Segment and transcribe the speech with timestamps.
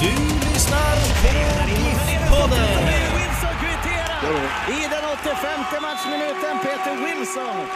[0.00, 1.28] Du lyssnar på
[1.68, 2.86] GIF-podden.
[3.14, 4.22] Wilson kvitterar
[4.68, 6.58] i den 85 matchminuten.
[6.62, 7.66] Peter Wilson.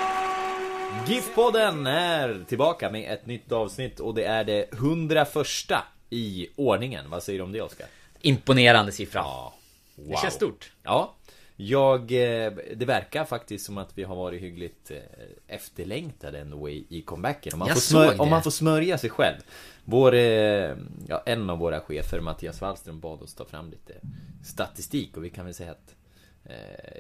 [1.07, 5.29] GIF-podden är tillbaka med ett nytt avsnitt och det är det 101
[6.11, 7.11] i ordningen.
[7.11, 7.87] Vad säger du om det Oskar?
[8.21, 9.21] Imponerande siffra.
[9.21, 9.55] Ja,
[9.95, 10.09] wow.
[10.09, 10.73] Det känns stort.
[10.83, 11.15] Ja,
[11.57, 14.99] jag, eh, det verkar faktiskt som att vi har varit hyggligt eh,
[15.47, 17.53] efterlängtade ändå i, i comebacken.
[17.53, 19.37] Om man, Jag får smör, såg om man får smörja sig själv.
[19.85, 20.77] Vår, eh,
[21.09, 23.95] ja, en av våra chefer, Mattias Wallström, bad oss ta fram lite
[24.45, 25.95] statistik och vi kan väl säga att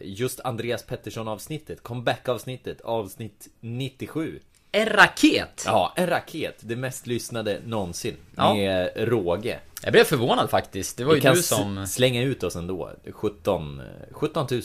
[0.02, 4.41] just Andreas Pettersson avsnittet, comeback avsnittet, avsnitt 97
[4.75, 5.62] En raket!
[5.67, 6.56] Ja, en raket.
[6.61, 8.17] Det mest lyssnade någonsin.
[8.36, 8.55] Ja.
[8.55, 9.58] Med råge.
[9.83, 10.97] Jag blev förvånad faktiskt.
[10.97, 11.86] Det var Vi ju du som...
[11.86, 12.91] slänga ut oss ändå.
[13.12, 14.62] 17, eh, 17 000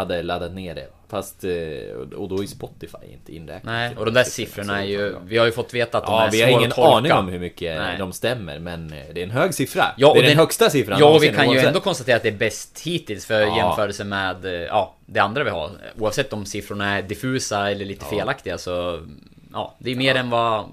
[0.00, 0.86] hade laddat ner det.
[1.08, 3.64] Fast, eh, och då i Spotify, inte inräknat.
[3.64, 5.16] Nej, och de där siffrorna är ju...
[5.24, 7.38] Vi har ju fått veta att de Ja, är vi har ingen aning om hur
[7.38, 7.98] mycket Nej.
[7.98, 9.84] de stämmer, men eh, det är en hög siffra.
[9.96, 11.66] Ja, det är den, den- högsta siffran Ja, och vi kan ju oavsett.
[11.68, 13.56] ändå konstatera att det är bäst hittills för Ja.
[13.56, 15.70] jämförelse med eh, ja, det andra vi har.
[15.98, 19.06] Oavsett om siffrorna är diffusa eller lite felaktiga så...
[19.52, 20.64] Ja, det är mer än vad,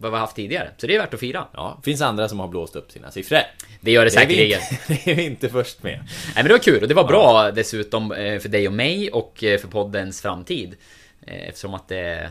[0.00, 0.70] vad vi har haft tidigare.
[0.76, 1.46] Så det är värt att fira.
[1.52, 3.38] Ja, finns andra som har blåst upp sina siffror.
[3.80, 4.60] Det gör det Det säkerligen.
[4.88, 5.98] det är vi inte först med.
[6.02, 9.10] Nej men det var kul och det var bra dessutom eh, för dig och mig
[9.10, 10.76] och eh, för poddens framtid.
[11.26, 12.30] Eh, Eftersom att det...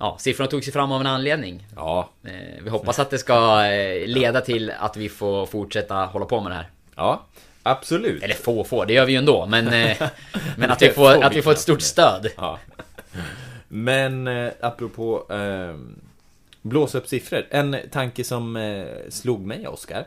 [0.00, 1.66] Ja, siffrorna tog sig fram av en anledning.
[1.76, 2.10] Ja,
[2.62, 3.62] Vi hoppas att det ska
[4.06, 6.68] leda till att vi får fortsätta hålla på med det här.
[6.96, 7.26] ja,
[7.62, 8.22] absolut.
[8.22, 9.46] Eller få få, det gör vi ju ändå.
[9.46, 9.64] Men,
[10.56, 12.28] men att, vi får, att vi får ett stort stöd.
[12.36, 12.58] Ja.
[13.68, 14.28] Men
[14.60, 15.74] apropå eh,
[16.62, 17.46] blåsa upp siffror.
[17.50, 20.06] En tanke som eh, slog mig, Oskar.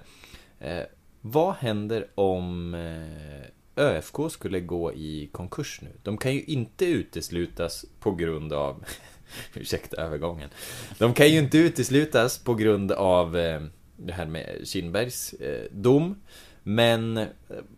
[0.59, 0.83] Eh,
[1.21, 5.89] vad händer om eh, ÖFK skulle gå i konkurs nu?
[6.03, 8.85] De kan ju inte uteslutas på grund av...
[9.53, 10.49] Ursäkta övergången.
[10.97, 13.61] De kan ju inte uteslutas på grund av eh,
[13.97, 16.21] det här med Kindbergs eh, dom.
[16.63, 17.27] Men eh,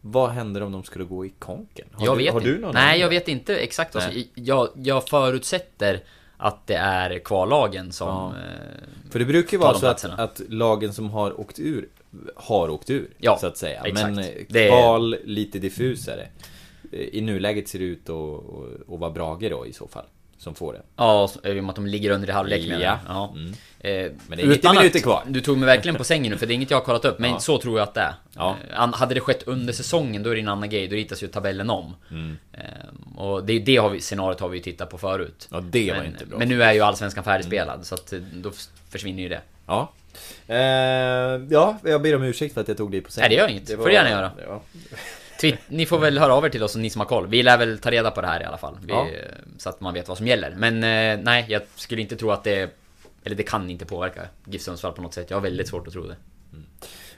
[0.01, 1.87] vad händer om de skulle gå i konken?
[1.91, 3.93] Har jag du, vet har du någon Nej, jag vet inte exakt.
[3.95, 4.31] Nej.
[4.33, 6.03] Jag, jag förutsätter
[6.37, 8.07] att det är kvallagen som...
[8.07, 8.33] Ja.
[8.35, 11.87] eh, För det brukar ju vara så att, att lagen som har åkt ur
[12.35, 13.81] har åkt ur, Ja, så att säga.
[13.85, 14.09] exakt.
[14.15, 16.27] Men eh, är- kval, lite diffusare.
[16.91, 20.05] Eh, I nuläget ser det ut att vara Brage då i så fall,
[20.37, 20.81] som får det.
[20.95, 22.99] Ja, i och med att de ligger under i halvlek Ja.
[23.07, 23.33] ja.
[23.35, 23.53] Mm.
[23.79, 25.23] Eh, Men det är 90 utan minuter kvar.
[25.27, 27.19] Du tog mig verkligen på sängen nu för det är inget jag har kollat upp
[27.19, 27.39] Men Ja.
[27.39, 28.55] så tror jag att det är Ja.
[28.73, 31.27] Eh, Hade det skett under säsongen då är det en annan grej Då ritas ju
[31.27, 32.37] tabellen om Mm.
[32.53, 32.59] eh,
[33.21, 35.97] Och det, det har vi, scenariot har vi ju tittat på förut Ja, det var
[35.97, 36.39] men, inte bra.
[36.39, 38.51] Men nu är ju Allsvenskan färdigspelad så att då
[38.89, 39.91] försvinner ju det Ja.
[41.49, 43.29] Ja, jag ber om ursäkt för att jag tog dig på sängen.
[43.29, 43.75] Nej, det gör inget.
[43.75, 44.31] Får du gärna göra.
[45.41, 47.27] Det var- Twitt, Ni får väl höra av er till oss, ni som har koll
[47.27, 49.07] Vi lär väl ta reda på det här i alla fall vi, Ja.
[49.57, 52.43] Så att man vet vad som gäller Men eh, nej, jag skulle inte tro att
[52.43, 52.69] det
[53.23, 55.93] Eller det kan inte påverka GIF Sundsvall på något sätt Jag har väldigt svårt att
[55.93, 56.15] tro det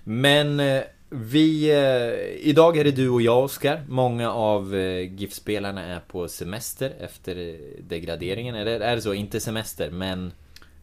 [0.04, 1.70] Men eh, vi...
[1.72, 3.84] Eh, idag är det du och jag, Oskar.
[3.88, 8.56] Många av eh, GIF-spelarna är på semester efter eh, degraderingen.
[8.56, 9.14] Eller är det så?
[9.14, 10.32] Inte semester, men...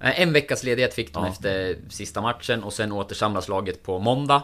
[0.00, 1.30] Eh, En veckas ledighet fick de Ja.
[1.30, 4.42] efter sista matchen och sen återsamlas laget på måndag.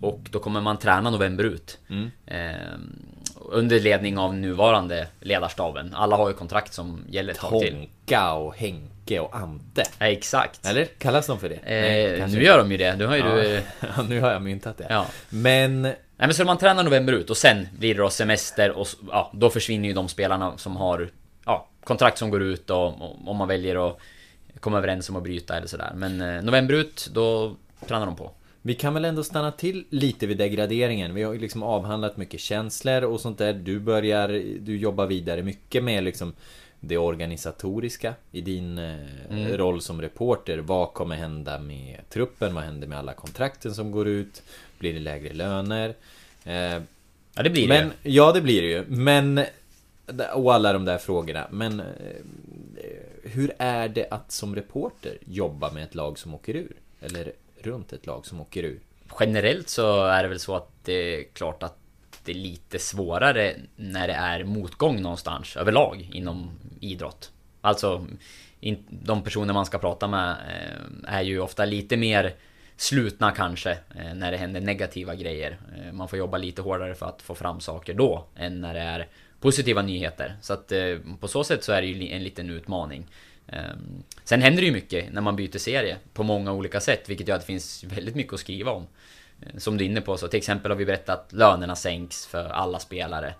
[0.00, 1.78] Och då kommer man träna november ut.
[1.90, 2.10] Mm.
[2.26, 3.06] Ehm,
[3.36, 5.94] under ledning av nuvarande ledarstaben.
[5.94, 7.72] Alla har ju kontrakt som gäller ett tag till.
[7.72, 9.82] Tonka och Henke och Ante.
[9.98, 10.66] Ja, exakt.
[10.66, 10.84] Eller?
[10.84, 11.54] Kallas de för det?
[11.54, 12.96] Eh, kanske nu gör de ju det.
[12.96, 13.54] Nu har ju du...
[13.56, 14.86] eh, Ja, nu har jag myntat det.
[14.90, 15.06] Ja.
[15.30, 15.82] Men...
[15.82, 19.30] Nej men så man tränar november ut och sen blir det då semester och ja,
[19.34, 21.08] då försvinner ju de spelarna som har
[21.46, 23.98] ja, kontrakt som går ut och om man väljer att
[24.60, 25.92] komma överens om att bryta eller sådär.
[25.94, 27.56] Men eh, november ut, då
[27.88, 28.30] tränar de på.
[28.62, 31.14] Vi kan väl ändå stanna till lite vid degraderingen.
[31.14, 33.52] Vi har ju liksom avhandlat mycket känslor och sånt där.
[33.52, 34.28] Du börjar,
[34.60, 36.32] du jobbar vidare mycket med liksom
[36.80, 38.94] det organisatoriska i din eh,
[39.30, 39.56] Mm.
[39.56, 40.58] roll som reporter.
[40.58, 42.54] Vad kommer hända med truppen?
[42.54, 44.42] Vad händer med alla kontrakten som går ut?
[44.78, 45.94] Blir det lägre löner?
[46.44, 46.82] Eh,
[47.34, 48.84] Ja det blir men, det Ja, det blir det ju.
[48.88, 49.40] Men
[50.34, 51.46] och alla de där frågorna.
[51.50, 51.86] Men eh,
[53.24, 56.72] hur är det att som reporter jobba med ett lag som åker ur?
[57.00, 57.32] Eller
[57.66, 58.80] runt ett lag som åker ur?
[59.20, 61.76] Generellt så är det väl så att det är klart att
[62.24, 67.32] det är lite svårare när det är motgång någonstans överlag inom idrott.
[67.60, 68.06] Alltså,
[68.88, 72.34] de personer man ska prata med eh, är ju ofta lite mer
[72.76, 75.58] slutna kanske eh, när det händer negativa grejer.
[75.76, 78.80] Eh, man får jobba lite hårdare för att få fram saker då än när det
[78.80, 79.08] är
[79.40, 80.36] positiva nyheter.
[80.40, 83.06] Så att eh, på så sätt så är det ju en liten utmaning.
[84.24, 87.34] Sen händer det ju mycket när man byter serie på många olika sätt, vilket gör
[87.34, 88.86] att det finns väldigt mycket att skriva om.
[89.58, 92.48] Som du är inne på, så till exempel har vi berättat att lönerna sänks för
[92.48, 93.34] alla spelare.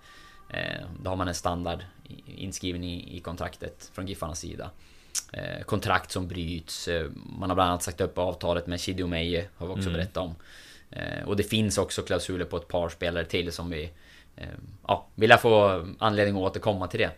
[1.01, 1.79] Då har man en standard
[2.25, 4.69] inskriven i, kontraktet från Giffarnas sida.
[5.65, 6.89] Kontrakt som bryts.
[7.39, 9.93] Man har bland annat sagt upp avtalet med Chidio Meije, har vi också mm.
[9.93, 10.35] berättat om.
[11.25, 13.89] Och det finns också klausuler på ett par spelare till som vi...
[14.87, 17.11] Ja, vill jag få anledning att återkomma till det.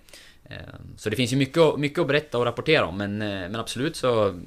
[0.97, 4.39] Så det finns ju mycket, mycket att berätta och rapportera om, men, men absolut så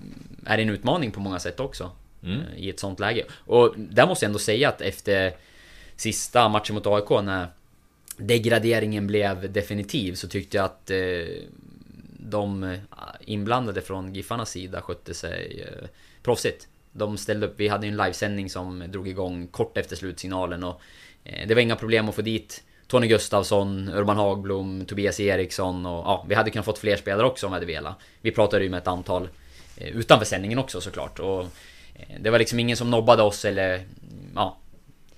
[0.47, 1.91] är det en utmaning på många sätt också.
[2.23, 2.41] Mm.
[2.57, 3.25] I ett sånt läge.
[3.39, 5.33] Och där måste jag ändå säga att efter
[5.97, 7.49] sista matchen mot AIK när
[8.17, 10.91] degraderingen blev definitiv så tyckte jag att
[12.31, 12.79] de eh,
[13.21, 15.89] inblandade från Giffarnas sida skötte sig eh,
[16.23, 16.69] proffsigt.
[16.93, 20.81] De ställde upp, vi hade en livesändning som drog igång kort efter slutsignalen och
[21.25, 26.07] eh, det var inga problem att få dit Tony Gustavsson, Urban Hagblom, Tobias Eriksson och
[26.07, 27.95] ja, vi hade kunnat fått fler spelare också om vi hade velat.
[28.21, 29.29] Vi pratade ju med ett antal
[29.77, 31.41] eh, utanför sändningen också såklart och
[31.95, 33.85] eh, det var liksom ingen som nobbade oss eller
[34.35, 34.57] ja,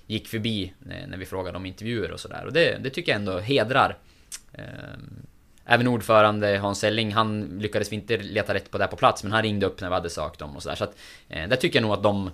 [0.07, 3.19] gick förbi eh, när vi frågade om intervjuer och sådär och det, det tycker jag
[3.19, 3.97] ändå hedrar
[5.65, 9.31] Även ordförande Hans Selling, han lyckades vi inte leta rätt på det på plats, men
[9.31, 10.75] han ringde upp när vi hade sökt dem och sådär.
[10.75, 12.31] Så att, där tycker jag nog att de...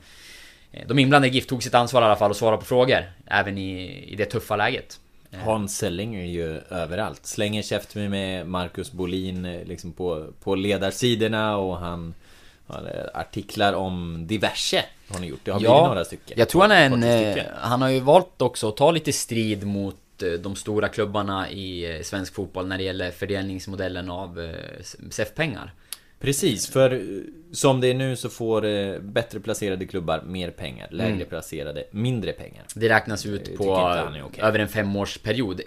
[0.88, 3.04] De inblandade i GIF tog sitt ansvar i alla fall och svarade på frågor.
[3.26, 5.00] Även i, i det tuffa läget.
[5.36, 5.46] Eh.
[5.46, 7.26] Hans Selling är ju överallt.
[7.26, 12.14] Slänger käft med Marcus Bolin eh, liksom på, på ledarsidorna och han...
[13.14, 15.40] Artiklar om diverse har ni gjort.
[15.44, 16.38] Det har ja, blivit några stycken.
[16.40, 17.46] Jag tror han är en...
[17.62, 21.96] Han har ju valt också att ta lite strid mot Eh, de stora klubbarna i
[21.96, 25.74] eh, svensk fotboll när det gäller fördelningsmodellen av eh, SEF-pengar.
[26.26, 27.02] Precis, för
[27.52, 31.28] som det är nu så får bättre placerade klubbar mer pengar, lägre mm.
[31.30, 32.64] placerade mindre pengar.
[32.76, 33.72] Det räknas ut på
[34.26, 34.44] okay.
[34.44, 35.62] över en femårsperiod.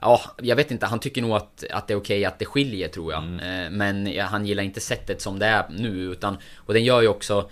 [0.00, 2.44] Ja, jag vet inte, han tycker nog att, att det är okej okay att det
[2.44, 3.22] skiljer tror jag.
[3.22, 3.76] Mm.
[3.76, 6.36] Men han gillar inte sättet som det är nu, utan...
[6.56, 7.50] Och den gör ju också...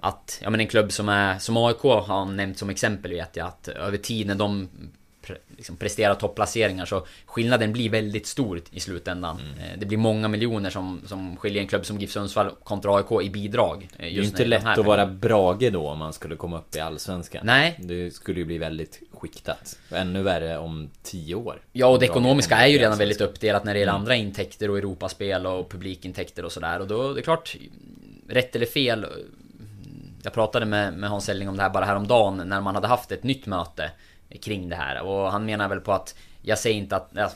[0.00, 3.46] Att, ja men en klubb som är, som AIK har nämnt som exempel vet jag
[3.46, 4.68] att över tid när de
[5.56, 9.40] liksom prestera topplaceringar så skillnaden blir väldigt stor i slutändan.
[9.40, 9.72] Mm.
[9.72, 13.26] Eh, det blir många miljoner som, som skiljer en klubb som GIF Sundsvall kontra AIK
[13.26, 13.88] i bidrag.
[13.92, 16.76] Eh, det är ju inte lätt att vara Brage då om man skulle komma upp
[16.76, 17.40] i Allsvenskan.
[17.44, 17.78] Nej.
[17.78, 19.78] Det skulle ju bli väldigt skiktat.
[19.90, 21.60] Ännu värre om tio år.
[21.72, 24.00] Ja, och det ekonomiska är ju redan väldigt uppdelat när det gäller mm.
[24.00, 26.80] andra intäkter och Europaspel och publikintäkter och sådär.
[26.80, 27.56] Och då, det är klart,
[28.28, 29.06] rätt eller fel.
[30.22, 33.12] Jag pratade med, med Hans Elling om det här bara häromdagen när man hade haft
[33.12, 33.90] ett nytt möte
[34.40, 35.02] kring det här.
[35.02, 37.30] Och han menar väl på att, jag säger inte att, ja,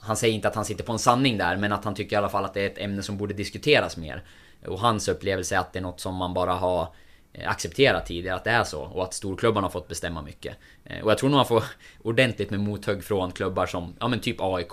[0.00, 2.18] han säger inte att han sitter på en sanning där, men att han tycker i
[2.18, 4.22] alla fall att det är ett ämne som borde diskuteras mer.
[4.66, 6.88] Och hans upplevelse är att det är något som man bara har
[7.32, 10.56] eh, accepterat tidigare att det är så och att storklubbarna har fått bestämma mycket.
[10.84, 11.64] Eh, och jag tror nog man får
[12.02, 14.72] ordentligt med mothugg från klubbar som, ja men typ AIK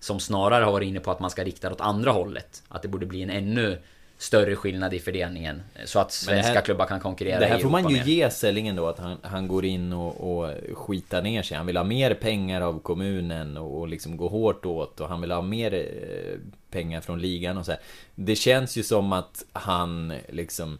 [0.00, 2.62] som snarare har varit inne på att man ska rikta det åt andra hållet.
[2.68, 3.82] Att det borde bli en ännu
[4.18, 5.62] större skillnad i fördelningen.
[5.84, 8.04] Så att svenska här, klubbar kan konkurrera Det här får man ju mer.
[8.04, 11.56] ge Sellingen då, att han, han går in och, och skitar ner sig.
[11.56, 15.20] Han vill ha mer pengar av kommunen och, och liksom gå hårt åt och han
[15.20, 16.38] vill ha mer eh,
[16.70, 17.80] pengar från ligan och så här.
[18.14, 20.78] Det känns ju som att han liksom...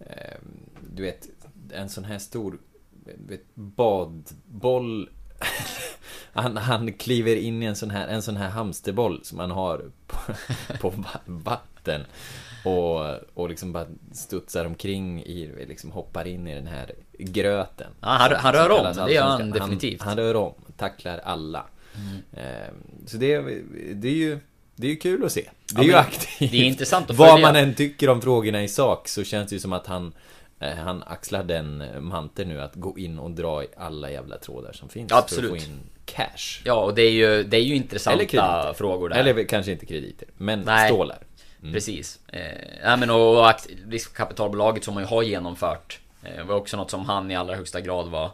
[0.00, 0.36] Eh,
[0.94, 1.28] du vet,
[1.72, 2.58] en sån här stor
[3.04, 5.08] vet, badboll
[6.32, 9.90] han, han kliver in i en sån här, en sån här hamsterboll som man har
[10.06, 10.16] på,
[10.80, 12.04] på vatten.
[12.64, 17.90] Och, och liksom bara studsar omkring i, liksom hoppar in i den här gröten.
[18.00, 20.02] Ja, han, han rör om, det gör han definitivt.
[20.02, 21.66] Han, han rör om, tacklar alla.
[21.94, 22.46] Mm.
[22.46, 22.72] Eh,
[23.06, 23.40] så det,
[23.94, 24.38] det är ju
[24.76, 25.48] det är ju kul att se.
[25.72, 26.50] Det är ja, ju aktivt.
[26.50, 27.32] Det är intressant att följa.
[27.32, 30.14] Vad man än tycker om frågorna i sak så känns det ju som att han
[30.60, 34.72] eh, han axlar den manteln nu att gå in och dra i alla jävla trådar
[34.72, 35.12] som finns.
[35.12, 35.50] Absolut.
[35.50, 36.62] För att få in cash.
[36.64, 39.16] Ja, och det är ju, det är ju intressanta frågor där.
[39.16, 40.88] Eller kanske inte krediter, men Nej.
[40.88, 41.18] stålar.
[41.62, 41.74] Mm.
[41.74, 42.20] Precis.
[42.28, 43.54] Eh, men och, och
[43.88, 47.80] riskkapitalbolaget som man ju har genomfört eh, var också något som han i allra högsta
[47.80, 48.30] grad var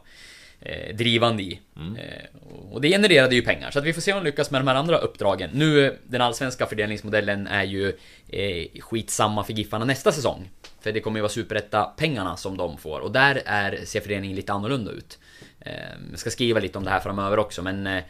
[0.61, 1.61] eh, drivande i.
[1.77, 1.97] Mm.
[1.97, 2.25] Eh,
[2.71, 4.69] och det genererade ju pengar, så att vi får se om han lyckas med de
[4.69, 5.51] här andra uppdragen.
[5.53, 7.89] Nu, den allsvenska fördelningsmodellen är ju
[8.29, 10.51] eh, skitsamma för Giffarna nästa säsong.
[10.81, 14.53] För det kommer ju vara superetta-pengarna som de får, och där är, ser föreningen lite
[14.53, 15.19] annorlunda ut.
[15.61, 15.73] Eh,
[16.11, 18.03] jag ska skriva lite om det här framöver också, men eh,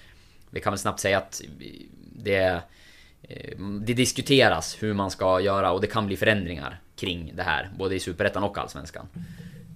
[0.50, 1.42] vi kan väl snabbt säga att
[2.22, 2.58] det, eh,
[3.80, 7.94] det diskuteras hur man ska göra och det kan bli förändringar kring det här, både
[7.94, 9.08] i Superettan och Allsvenskan.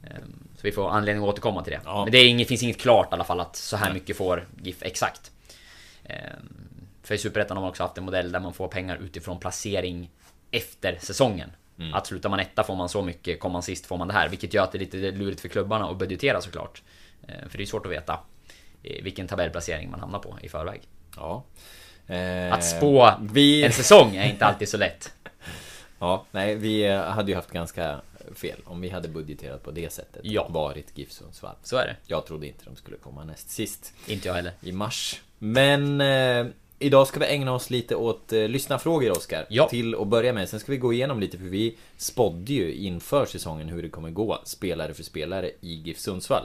[0.05, 1.81] Ehm, så vi får anledning att återkomma till det.
[1.85, 2.05] Ja.
[2.05, 4.83] Men det inget, finns inget klart i alla fall att så här mycket får GIF
[4.83, 5.33] exakt.
[6.05, 6.49] Ehm,
[7.03, 10.11] För i Superettan har man också haft en modell där man får pengar utifrån placering
[10.51, 11.51] efter säsongen.
[11.79, 11.95] Mm.
[11.95, 14.29] Att slutar man etta får man så mycket, kommer man sist får man det här.
[14.29, 16.83] Vilket gör att det är lite lurigt för klubbarna att budgetera såklart.
[17.29, 18.21] Ehm, För det är svårt att veta
[18.83, 20.81] eh, vilken tabellplacering man hamnar på i förväg.
[21.17, 21.45] Ja.
[22.07, 23.65] Eh, Att spå vi...
[23.65, 25.13] en säsong är inte alltid så lätt.
[25.99, 28.01] Ja, nej, vi eh, hade ju haft ganska
[28.35, 30.21] fel om vi hade budgeterat på det sättet.
[30.25, 30.49] Ja.
[30.49, 31.55] Varit GIF Sundsvall.
[31.63, 31.97] Så är det.
[32.07, 34.53] Jag trodde inte de skulle komma näst sist Inte jag heller.
[34.61, 35.21] i mars.
[35.39, 36.47] Men eh,
[36.79, 39.47] idag ska vi ägna oss lite åt eh, lyssnarfrågor, Oskar.
[39.49, 39.69] Ja.
[39.69, 40.49] Till att börja med.
[40.49, 44.11] Sen ska vi gå igenom lite, för vi spådde ju inför säsongen hur det kommer
[44.11, 46.45] gå, spelare för spelare i GIF Sundsvall.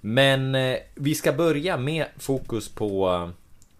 [0.00, 3.30] Men eh, vi ska börja med fokus på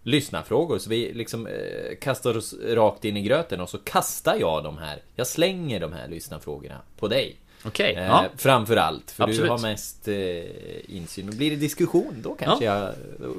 [0.02, 0.78] lyssnarfrågor.
[0.78, 1.52] Så vi liksom eh,
[2.00, 5.02] kastar oss rakt in i gröten och så kastar jag de här.
[5.14, 7.36] Jag slänger de här lyssnarfrågorna på dig.
[7.64, 8.24] Okej, Eh, ja.
[8.36, 9.44] Framför allt, för Absolut.
[9.44, 11.28] du har mest eh, insyn.
[11.28, 12.94] Och blir det diskussion, då kanske jag...
[13.18, 13.34] Då,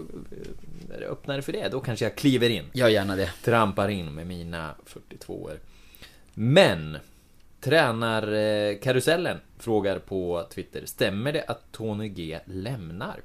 [1.10, 2.66] öppnare för det, då kanske jag kliver in.
[2.74, 3.32] Gör gärna det.
[3.44, 5.60] Trampar in med mina 42 år.
[6.34, 6.98] Men...
[7.62, 13.20] Tränarkarusellen frågar på Twitter, stämmer det att Tony G lämnar?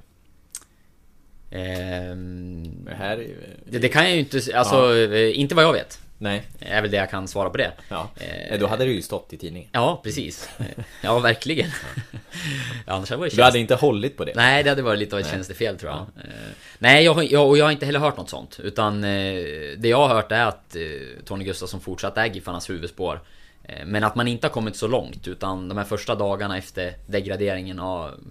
[1.51, 3.37] Ehm, Det här är ju...
[3.65, 5.99] det, det kan jag ju inte, alltså eh, inte vad jag vet.
[6.21, 7.71] Nej, Är väl det jag kan svara på det.
[7.89, 8.09] ja.
[8.49, 9.69] Eh, Då hade det ju stått i tidningen.
[9.71, 10.49] Ja, precis.
[11.03, 11.69] Ja, verkligen.
[12.85, 14.31] Ja, annars hade det Du hade inte hållit på det?
[14.35, 15.99] Nej, det hade varit lite av ett tjänstefel tror jag.
[15.99, 16.31] Eh,
[16.79, 18.59] Nej, jag, jag, och jag har inte heller hört något sånt.
[18.63, 19.09] Utan eh,
[19.77, 20.81] det jag har hört är att eh,
[21.25, 23.19] Tony Gustafsson fortsatt är Giffarnas huvudspår.
[23.69, 26.93] Eh, men att man inte har kommit så långt utan de här första dagarna efter
[27.07, 27.77] degraderingen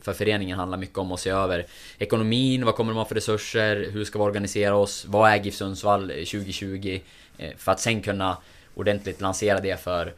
[0.02, 1.66] för föreningen handlar mycket om att se över
[1.98, 5.54] ekonomin, vad kommer de ha för resurser, hur ska vi organisera oss, vad är GIF
[5.54, 7.00] Sundsvall eh, 2020?
[7.38, 8.36] Eh, för att sen kunna
[8.74, 10.14] ordentligt lansera det för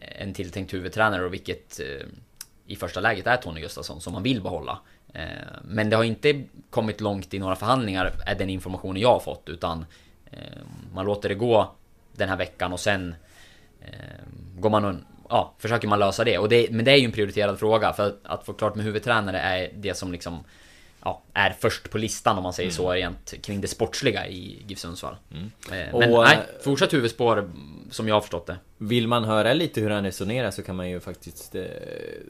[0.00, 1.80] en tilltänkt huvudtränare och vilket
[2.66, 4.78] i första läget är Tony Gustafsson som man vill behålla.
[5.62, 9.48] Men det har inte kommit långt i några förhandlingar, är den informationen jag har fått,
[9.48, 9.86] utan
[10.92, 11.74] man låter det gå
[12.12, 13.14] den här veckan och sen
[14.58, 14.94] går man och,
[15.28, 16.38] ja, försöker man lösa det.
[16.38, 16.70] Och det.
[16.70, 19.70] Men det är ju en prioriterad fråga, för att, att få klart med huvudtränare är
[19.74, 20.44] det som liksom
[21.04, 24.78] Ja, är först på listan om man säger så rent kring det sportsliga i GIF
[24.78, 25.16] Sundsvall.
[25.32, 25.38] Eh,
[25.70, 27.50] Men Och, nej, eh, fortsatt huvudspår
[27.90, 28.56] som jag har förstått det.
[28.78, 31.64] Vill man höra lite hur han resonerar så kan man ju faktiskt eh,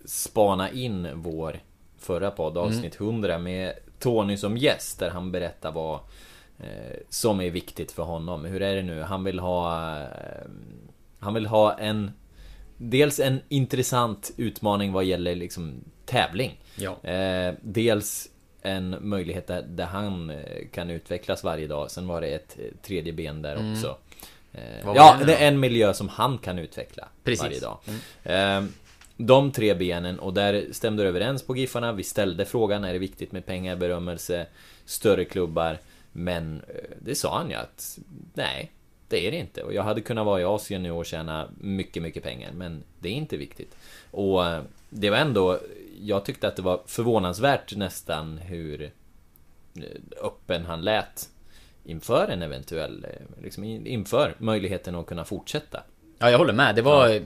[0.05, 1.61] spana in vår
[1.99, 5.95] förra podd, avsnitt 100 med Tony som gäst där han berättar vad
[6.59, 8.45] eh, som är viktigt för honom.
[8.45, 9.02] Hur är det nu?
[9.02, 10.07] Han vill ha eh,
[11.19, 12.11] Han vill ha en
[12.81, 16.61] Dels en intressant utmaning vad gäller liksom tävling.
[16.77, 17.11] Ja.
[17.11, 18.29] Eh, dels
[18.63, 21.91] en möjlighet där, där han eh, kan utvecklas varje dag.
[21.91, 23.89] Sen var det ett eh, tredje ben där också.
[23.89, 23.95] Eh,
[24.53, 24.87] Mm.
[24.87, 27.43] Vad var ja, det är en miljö som han kan utveckla Precis.
[27.43, 27.79] varje dag.
[28.23, 28.65] Eh,
[29.17, 31.93] de tre benen och där stämde det överens på Giffarna.
[31.93, 34.47] Vi ställde frågan, är det viktigt med pengar, berömmelse,
[34.85, 35.79] större klubbar?
[36.13, 37.99] Men eh, det sa han ju att
[38.35, 38.73] nej,
[39.09, 39.62] det är det inte.
[39.62, 42.53] Och jag hade kunnat vara i Asien nu och tjäna mycket, mycket pengar.
[42.53, 43.77] Men det är inte viktigt.
[44.11, 45.59] Och eh, det var ändå,
[46.00, 49.83] jag tyckte att det var förvånansvärt nästan hur eh,
[50.23, 51.29] öppen han lät
[51.85, 55.83] inför en eventuell, eh, liksom in- inför möjligheten att kunna fortsätta.
[56.19, 56.75] Ja, jag håller med.
[56.75, 57.23] Det var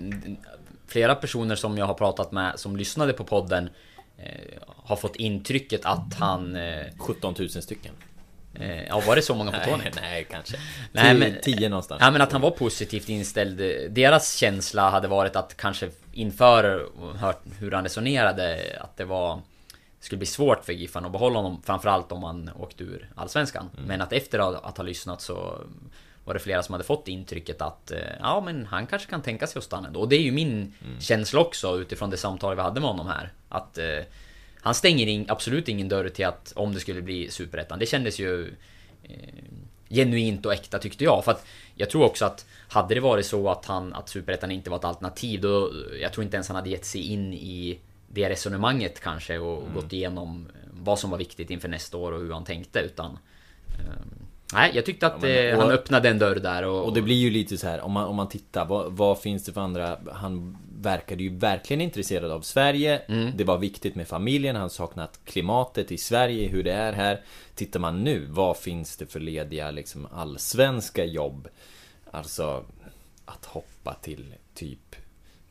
[0.86, 3.68] flera personer som jag har pratat med som lyssnade på podden
[4.66, 6.56] har fått intrycket att han...
[6.56, 7.92] Eh, 17 000 stycken.
[8.54, 9.82] Eh, ja, var det så många på Tony?
[9.84, 10.56] Nej, nej kanske.
[10.92, 12.02] Nej, men- Tio någonstans.
[12.04, 13.56] Ja men att han var positivt inställd.
[13.92, 19.40] Deras känsla hade varit att kanske inför hört hur han resonerade att det var
[20.00, 23.70] skulle bli svårt för Giffan att behålla honom framförallt om man åkte ur Allsvenskan.
[23.86, 25.58] Men att efter att, ha lyssnat så
[26.24, 29.46] var det flera som hade fått intrycket att eh, ja men han kanske kan tänka
[29.46, 30.00] sig att stanna ändå.
[30.00, 33.32] Och det är ju min känsla också utifrån det samtal vi hade med honom här.
[33.48, 33.84] Att eh,
[34.62, 37.78] han stänger in, absolut ingen dörr till att om det skulle bli Superettan.
[37.78, 38.54] Det kändes ju
[39.02, 39.16] eh,
[39.90, 41.24] genuint och äkta tyckte jag.
[41.24, 44.70] För att jag tror också att hade det varit så att han, att Superettan inte
[44.70, 47.78] var ett alternativ då, jag tror inte ens han hade gett sig in i
[48.08, 49.74] det resonemanget kanske och Mm.
[49.74, 53.18] gått igenom vad som var viktigt inför nästa år och hur han tänkte utan
[53.78, 53.84] eh,
[54.54, 56.84] Nej, jag tyckte att Ja, men- eh, och- han öppnade en dörr där och...
[56.84, 59.44] Och det blir ju lite så här om man, om man tittar, vad, vad finns
[59.44, 59.98] det för andra?
[60.12, 62.98] Han verkade ju verkligen intresserad av Sverige.
[62.98, 63.36] Mm.
[63.36, 67.20] Det var viktigt med familjen, han saknat klimatet i Sverige, hur det är här.
[67.54, 71.48] Tittar man nu, vad finns det för lediga liksom allsvenska jobb?
[72.10, 72.64] Alltså,
[73.24, 74.96] att hoppa till typ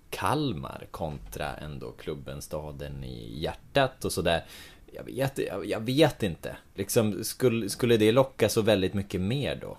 [0.09, 4.45] Kalmar kontra ändå klubben, staden i hjärtat och sådär.
[4.93, 6.55] Jag vet, jag, jag vet inte.
[6.75, 9.77] Liksom, skulle, skulle det locka så väldigt mycket mer då?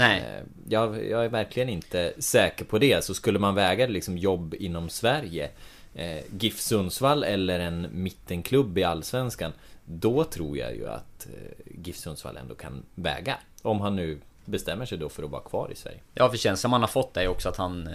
[0.00, 0.20] Nej.
[0.20, 3.04] Eh, Jag, jag är verkligen inte säker på det.
[3.04, 5.50] Så skulle man väga liksom jobb inom Sverige,
[5.94, 9.52] eh, GIF Sundsvall eller en mittenklubb i Allsvenskan.
[9.84, 13.36] Då tror jag ju att eh, GIF Sundsvall ändå kan väga.
[13.62, 15.98] Om han nu bestämmer sig då för att vara kvar i Sverige.
[16.14, 17.88] Ja, för känslan man har fått är ju också att han...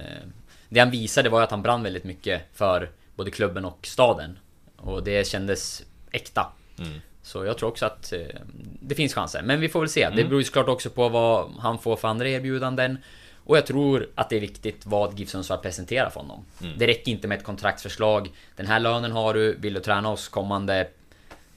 [0.69, 4.39] Det han visade var ju att han brann väldigt mycket för både klubben och staden.
[4.77, 6.47] Och det kändes äkta.
[6.79, 7.00] Mm.
[7.25, 8.20] Så jag tror också att eh,
[8.79, 9.41] det finns chanser.
[9.41, 10.03] Men vi får väl se.
[10.03, 10.15] Mm.
[10.15, 12.98] Det beror ju såklart också på vad han får för andra erbjudanden.
[13.46, 16.46] Och jag tror att det är viktigt vad GIF Sundsvall presenterar för honom.
[16.62, 16.77] Mm.
[16.77, 18.32] Det räcker inte med ett kontraktsförslag.
[18.55, 20.88] Den här lönen har du, vill du träna oss kommande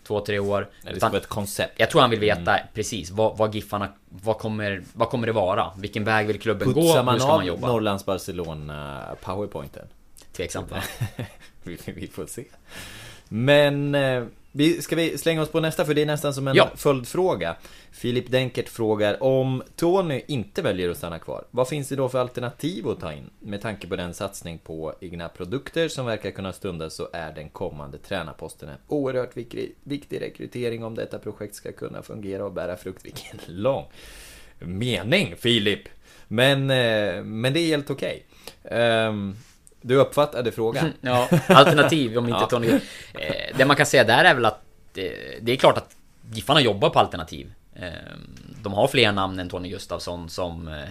[0.07, 0.69] två, tre år?
[0.83, 1.75] Det Utan- ett koncept.
[1.77, 2.67] jag tror han vill veta Mm.
[2.75, 3.89] precis vad, vad Giffarna...
[4.09, 5.71] Vad kommer, vad kommer det vara?
[5.77, 6.81] Vilken väg vill klubben gå?
[6.81, 7.67] Putsar Hur man ska av man jobba?
[7.69, 9.87] Norrlands Barcelona powerpointen?
[10.33, 10.83] Tveksamt va?
[11.63, 12.45] vi, vi får se.
[13.29, 14.25] Men eh,
[14.59, 16.71] vi, ska vi slänga oss på nästa för det är nästan som en Ja.
[16.77, 17.57] följdfråga.
[17.91, 21.45] Filip Denkert frågar om Tony inte väljer att stanna kvar.
[21.51, 23.31] Vad finns det då för alternativ att ta in?
[23.41, 27.49] Med tanke på den satsning på egna produkter som verkar kunna stunda så är den
[27.49, 32.77] kommande tränarposten en oerhört viktig, viktig rekrytering om detta projekt ska kunna fungera och bära
[32.77, 33.05] frukt.
[33.07, 33.85] Vilken lång
[34.59, 35.83] mening Filip!
[36.29, 38.27] Men, eh, men det är helt okej.
[38.65, 39.37] Ehm,
[39.81, 40.93] du uppfattade frågan?
[41.01, 42.47] Ja, alternativ om inte Ja.
[42.47, 42.69] Tony...
[42.69, 45.97] Eh, det man kan säga där är väl att det, det är klart att
[46.33, 47.53] Giffarna jobbar på alternativ.
[47.75, 47.89] Eh,
[48.63, 50.83] de har fler namn än Tony Gustafsson som eh,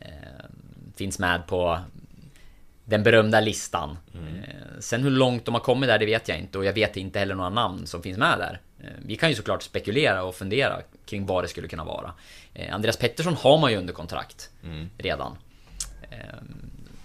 [0.00, 0.44] eh,
[0.96, 1.78] finns med på
[2.84, 3.98] den berömda listan.
[4.14, 6.58] Eh, sen hur långt de har kommit där, det vet jag inte.
[6.58, 8.60] Och jag vet inte heller några namn som finns med där.
[8.80, 12.12] Eh, vi kan ju såklart spekulera och fundera kring vad det skulle kunna vara.
[12.54, 14.50] Eh, Andreas Pettersson har man ju under kontrakt
[14.98, 15.36] redan.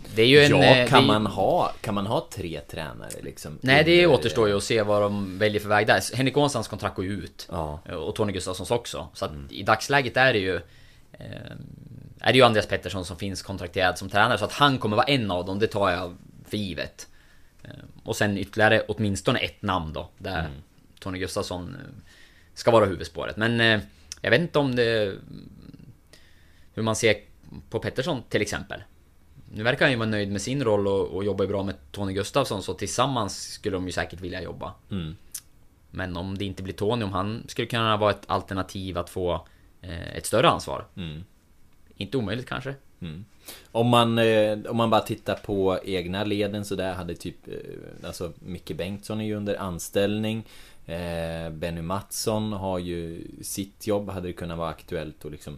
[0.10, 0.54] Eh, det är ju en...
[0.54, 3.58] eh, Ja, det kan är- man, ha, kan man ha tre tränare liksom?
[3.62, 6.16] Nej, det under- återstår ju att se vad de väljer för väg där.
[6.16, 7.48] Henrik Ånstrands kontrakt går ju ut.
[7.51, 7.80] Ja.
[7.96, 9.08] Och Tony Gustafssons också.
[9.13, 10.56] Så att i dagsläget är det ju...
[11.12, 11.51] Eh,
[12.22, 14.38] är det ju Andreas Pettersson som finns kontrakterad som tränare.
[14.38, 16.16] Så att han kommer vara en av dem, det tar jag
[16.50, 17.07] för givet.
[17.64, 17.70] Eh,
[18.03, 20.10] och sen ytterligare åtminstone ett namn då.
[20.18, 20.48] Där
[21.00, 22.01] Tony Gustafsson eh,
[22.53, 23.38] ska vara huvudspåret.
[23.38, 23.79] Men eh,
[24.22, 25.16] jag vet inte om det...
[26.74, 27.16] Hur man ser
[27.70, 28.83] på Pettersson till exempel.
[29.53, 31.75] Nu verkar han ju vara nöjd med sin roll och, och jobbar ju bra med
[31.92, 34.74] Tony Gustafsson så tillsammans skulle de ju säkert vilja jobba.
[34.92, 35.16] Mm.
[35.92, 39.48] Men om det inte blir Tony, om han skulle kunna vara ett alternativ att få
[39.81, 40.85] eh, ett större ansvar.
[40.96, 41.24] Mm.
[41.96, 42.75] Inte omöjligt kanske.
[43.72, 48.07] Om man, eh, om man bara tittar på egna leden så där hade typ eh,
[48.07, 50.46] Alltså Micke Bengtsson är ju under anställning
[50.85, 55.57] eh, Benny Mattsson har ju sitt jobb Hade det kunnat vara aktuellt att liksom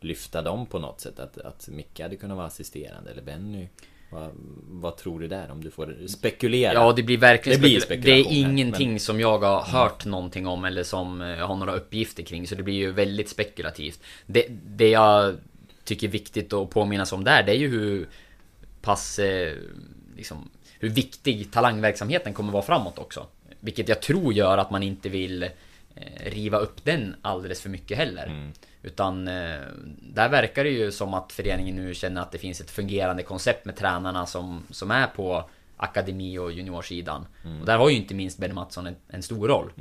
[0.00, 3.68] Lyfta dem på något sätt Att, att Micke hade kunnat vara assisterande eller Benny
[4.12, 4.30] vad,
[4.68, 6.72] vad tror du där om du får spekulera?
[6.72, 10.04] Ja, det blir verkligen Det blir spekula- Det är spekulation ingenting som jag har hört
[10.04, 12.46] någonting om eller som jag har några uppgifter kring.
[12.46, 14.00] Så det blir ju väldigt spekulativt.
[14.26, 15.36] Det, det jag
[15.84, 18.08] tycker är viktigt att påminnas om där, det är ju hur
[18.82, 19.18] pass...
[19.18, 19.54] Eh,
[20.16, 23.26] liksom, hur viktig talangverksamheten kommer vara framåt också.
[23.60, 25.50] Vilket jag tror gör att man inte vill eh,
[26.24, 28.50] riva upp den alldeles för mycket heller.
[28.82, 29.60] Utan eh,
[30.02, 33.64] där verkar det ju som att föreningen nu känner att det finns ett fungerande koncept
[33.64, 37.26] med tränarna som, som är på akademi och juniorsidan.
[37.60, 39.72] Och där har ju inte minst Benny Mattsson en, en stor roll.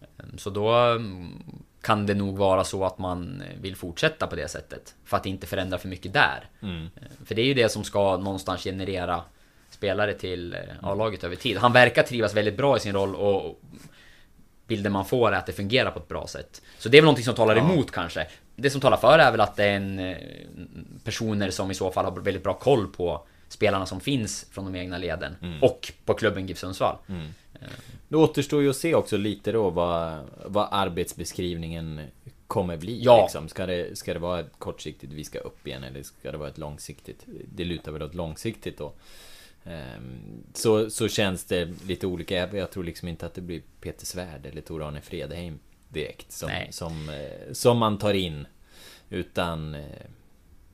[0.00, 1.42] Eh, Så då mm,
[1.80, 4.94] kan det nog vara så att man vill fortsätta på det sättet.
[5.04, 6.48] För att inte förändra för mycket där.
[6.62, 6.82] Mm.
[6.96, 9.22] Eh, För det är ju det som ska någonstans generera
[9.70, 11.56] spelare till eh, A-laget över tid.
[11.56, 13.60] Han verkar trivas väldigt bra i sin roll och
[14.72, 16.62] bilden man får är att det fungerar på ett bra sätt.
[16.78, 18.26] Så det är väl någonting som talar emot kanske.
[18.56, 20.16] Det som talar för är väl att det är en eh,
[21.04, 24.78] personer som i så fall har väldigt bra koll på spelarna som finns från de
[24.78, 25.36] egna leden.
[25.62, 26.96] Och på klubben GIF Sundsvall.
[28.08, 32.00] Det återstår ju att se också lite då vad, vad arbetsbeskrivningen
[32.46, 33.02] kommer bli.
[33.02, 33.22] Ja.
[33.22, 33.48] Liksom.
[33.48, 36.48] Ska, det, ska det vara ett kortsiktigt, vi ska upp igen, eller ska det vara
[36.48, 37.26] ett långsiktigt?
[37.54, 38.92] Det lutar väl åt långsiktigt då.
[39.64, 42.56] Ehm, Så, så känns det lite olika.
[42.56, 46.68] Jag, tror liksom inte att det blir Peter Svärd eller Tor-Arne Fredheim direkt som, Nej.
[46.70, 48.46] som, eh, som man tar in.
[49.10, 49.80] Utan eh,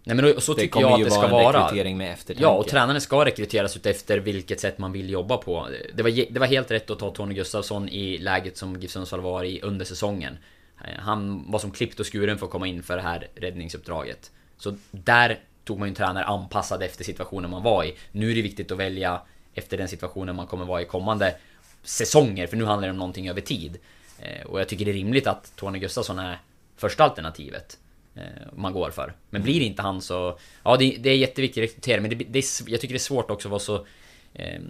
[0.05, 1.64] Nej men så det tycker jag att det ska vara vara.
[1.64, 2.42] rekrytering med eftertanke.
[2.42, 5.68] Ja, och tränaren ska rekryteras ut efter vilket sätt man vill jobba på.
[5.94, 9.20] Det var, det var helt rätt att ta Tony Gustafsson i läget som GIF Sundsvall
[9.20, 10.38] var i under säsongen.
[10.85, 14.31] Eh, Han var som klippt och skuren för att komma in för det här räddningsuppdraget.
[14.57, 17.94] Så där tog man ju en tränare anpassad efter situationen man var i.
[18.12, 19.20] Nu är det viktigt att välja
[19.54, 21.35] efter den situationen man kommer vara i kommande
[21.83, 23.78] säsonger, för nu handlar det om någonting över tid.
[24.18, 26.38] Eh, och jag tycker det är rimligt att Tony Gustafsson är
[26.76, 27.78] första alternativet
[28.14, 29.14] eh, man går för.
[29.31, 30.38] Men blir det inte han så...
[30.64, 33.31] Ja, det, det är att rekrytera men det, det är, jag tycker det är svårt
[33.31, 33.87] också att vara så...
[34.35, 34.61] Eh,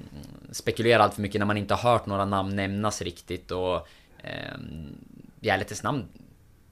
[0.52, 3.88] spekulera allt för mycket när man inte har hört några namn nämnas riktigt och
[4.22, 4.58] Eh,
[5.40, 6.08] I ärlighetens namn,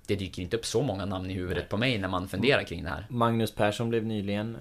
[0.06, 2.84] det dyker inte upp så många namn i huvudet på mig när man funderar kring
[2.84, 3.06] det här.
[3.08, 4.60] Magnus Persson blev nyligen eh,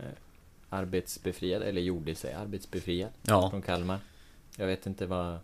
[0.69, 3.49] arbetsbefriad, eller gjorde sig arbetsbefriad Ja.
[3.49, 3.99] från Kalmar.
[4.57, 5.39] Jag vet inte vad...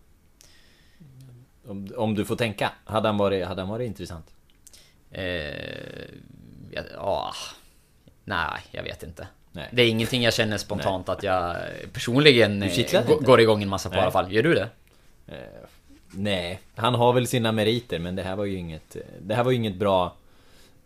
[1.68, 4.34] Om, om du får tänka, hade han varit, hade han varit intressant?
[5.12, 5.24] Eh,
[6.72, 7.34] ja, ja,
[8.24, 9.28] nej, jag vet inte.
[9.52, 9.70] Nej.
[9.72, 11.56] Det är ingenting jag känner spontant att jag
[11.94, 14.02] personligen eh, går igång en massa på i Nej.
[14.04, 14.32] alla fall.
[14.34, 14.70] Gör du det?
[15.28, 15.68] Eh,
[16.12, 19.52] nej, han har väl sina meriter men det här var ju inget Det här var
[19.52, 20.16] ju inget bra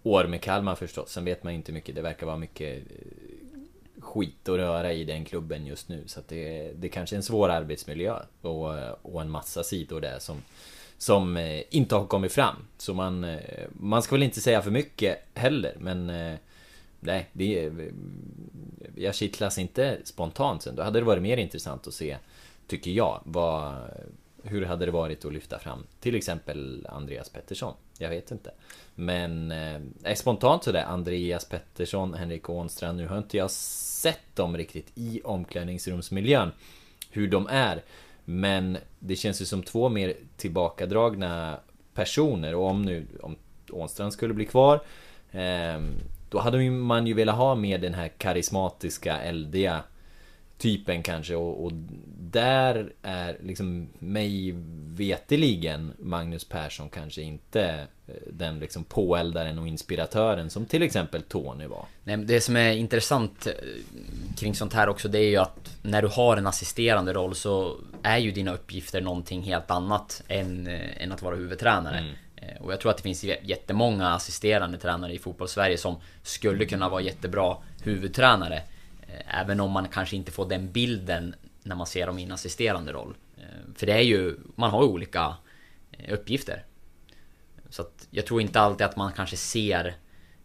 [0.06, 1.12] år med Kalmar förstås.
[1.12, 5.04] Sen vet man ju inte mycket, det verkar vara mycket eh, skit att röra i
[5.04, 6.04] den klubben just nu.
[6.06, 10.20] Så att det, det kanske är en svår arbetsmiljö och, och en massa sidor där
[10.20, 10.42] som
[10.98, 12.56] Som eh, inte har kommit fram.
[12.78, 16.12] Så man eh, Man ska väl inte säga för mycket heller men
[17.00, 17.72] Nej, det
[18.96, 20.76] Jag kittlas inte spontant sen.
[20.76, 22.18] Då hade det varit mer intressant att se
[22.68, 23.76] Tycker jag, vad
[24.46, 27.74] hur hade det varit att lyfta fram Till exempel Andreas Pettersson?
[27.98, 28.52] Jag vet inte.
[28.96, 32.98] Men eh, eh spontant sådär Andreas Pettersson, Henrik Ånstrand.
[32.98, 36.52] Nu har inte jag sett dem riktigt i omklädningsrumsmiljön
[37.12, 37.84] Hur de är.
[38.26, 41.60] Men det känns ju som två mer tillbakadragna
[41.94, 42.56] personer.
[42.56, 43.36] Och om nu om
[43.72, 44.80] Ånstrand skulle bli kvar
[45.36, 45.82] Eh,
[46.30, 49.84] Då hade man ju velat ha med den här karismatiska, eldiga
[50.58, 51.72] Typen kanske och, och
[52.20, 54.54] där är liksom mig
[54.98, 61.68] veteligen Magnus Persson kanske inte eh, den liksom påeldaren och inspiratören som till exempel Tony
[61.68, 61.86] var.
[62.04, 63.54] Nej, det som är intressant eh,
[64.38, 67.78] kring sånt här också det är ju att när du har en assisterande roll så
[68.04, 71.98] är ju dina uppgifter någonting helt annat än, eh, än att vara huvudtränare.
[72.36, 76.66] Eh, Och jag tror att det finns jä- jättemånga assisterande tränare i fotbollssverige som skulle
[76.66, 78.62] kunna vara jättebra huvudtränare.
[79.20, 82.32] Eh, Även om man kanske inte får den bilden när man ser dem i en
[82.32, 83.16] assisterande roll.
[83.38, 83.44] Eh,
[83.76, 85.36] För det är ju, man har ju olika
[85.92, 86.64] eh, uppgifter.
[87.70, 89.96] Så att jag tror inte alltid att man kanske ser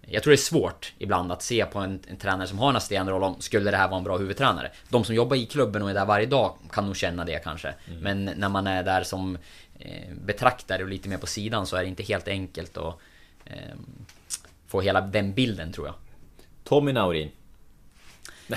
[0.01, 2.77] Jag tror det är svårt ibland att se på en, en tränare som har en
[2.77, 4.71] assisterande roll om Skulle det här vara en bra huvudtränare?
[4.89, 7.75] De som jobbar i klubben och är där varje dag kan nog känna det kanske
[8.01, 9.39] Men när man är där som
[9.79, 12.99] eh, betraktare och lite mer på sidan så är det inte helt enkelt att
[13.45, 13.75] eh,
[14.67, 15.95] Få hela den bilden tror jag
[16.65, 17.31] Tommy Naurin.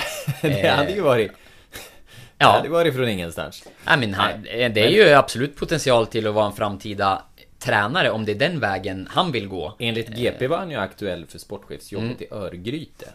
[0.41, 1.32] det hade ju varit...
[1.32, 3.67] Det Ja, hade varit från ingenstans.
[3.86, 7.23] Nej, men han, eh, det är ju absolut potential till att vara en framtida
[7.60, 9.75] tränare om det är den vägen han vill gå.
[9.79, 13.10] Enligt GP var han ju aktuell för sportchefsjobbet i Örgryte.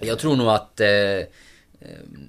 [0.00, 1.24] Jag tror nog att eh, eh,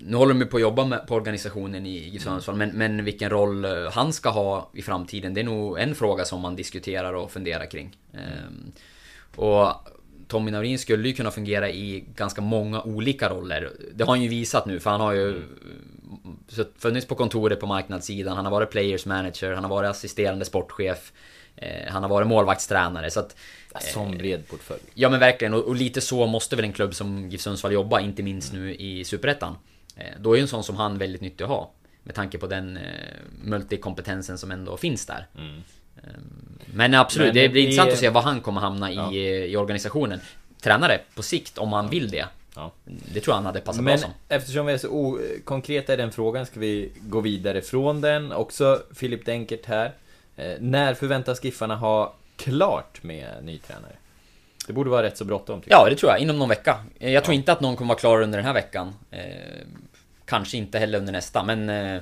[0.05, 3.03] Nu håller de ju på att jobba med, på organisationen i GIF Sundsvall men, men
[3.05, 6.55] vilken roll eh, han ska ha i framtiden Det är nog en fråga som man
[6.55, 7.97] diskuterar och funderar kring.
[8.13, 8.71] Ehm,
[9.35, 9.67] Och
[10.27, 14.29] Tommy Naurin skulle ju kunna fungera i ganska många olika roller Det har han ju
[14.29, 15.43] visat nu för han har ju
[16.47, 20.45] så funnits på kontoret på marknadssidan Han har varit players manager, han har varit assisterande
[20.45, 21.11] sportchef
[21.55, 23.35] eh, Han har varit målvaktstränare så att
[23.79, 24.81] Sån bred portfölj.
[24.93, 27.99] Ja men verkligen, och, och lite så måste väl en klubb som GIF Sundsvall jobba,
[27.99, 29.55] inte minst nu i Superettan.
[29.95, 31.71] Eh, då är ju en sån som han väldigt nyttig att ha.
[32.03, 32.83] Med tanke på den eh,
[33.43, 35.27] multikompetensen som ändå finns där.
[35.35, 35.41] Eh,
[36.73, 39.11] men absolut, Men det blir vi- intressant att se var han kommer hamna Ja.
[39.13, 40.19] i, eh, i organisationen.
[40.61, 42.25] Tränare på sikt, om han vill det.
[42.55, 42.71] Ja.
[42.85, 44.11] Det tror jag han hade passat Men bra som.
[44.29, 48.31] eftersom vi är så okonkreta i den frågan ska vi gå vidare från den.
[48.31, 49.93] Också Filip Denkert här.
[50.35, 53.95] Eh, när förväntas Giffarna ha klart med ny tränare?
[54.67, 56.19] Det borde vara rätt så bråttom Ja, det tror jag.
[56.21, 56.77] Inom någon vecka.
[56.99, 58.93] Eh, Jag tror inte att någon kommer vara klar under den här veckan.
[59.11, 59.19] Eh,
[60.25, 61.69] kanske inte heller under nästa, men...
[61.69, 62.01] Eh,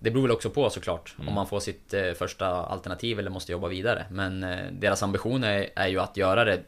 [0.00, 1.16] det beror väl också på såklart.
[1.26, 4.06] Om man får sitt eh, första alternativ eller måste jobba vidare.
[4.10, 6.62] Men eh, deras ambition är, är ju att göra det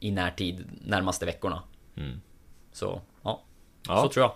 [0.00, 1.62] i närtid, närmaste veckorna.
[1.96, 2.20] Mm.
[2.72, 3.42] Så, ja.
[3.88, 4.02] Ja.
[4.02, 4.32] Så tror jag.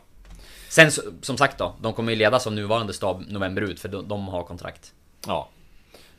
[0.69, 0.91] Sen
[1.23, 4.29] som sagt då, de kommer ju ledas av nuvarande stab november ut, för de, de
[4.29, 4.95] har kontrakt.
[5.27, 5.49] Ja.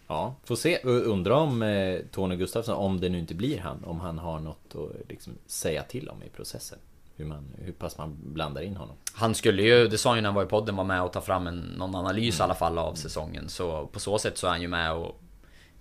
[0.07, 0.79] Ja, får se.
[0.83, 4.75] Undrar om eh, Tony Gustafsson, om det nu inte blir han, om han har något
[4.75, 6.79] att liksom, säga till om i processen.
[7.17, 8.95] Hur, man, hur pass man blandar in honom.
[9.13, 11.13] Han skulle ju, det sa han ju när han var i podden, var med och
[11.13, 13.49] ta fram en, någon analys i alla fall av säsongen.
[13.49, 15.21] Så på så sätt så är han ju med och...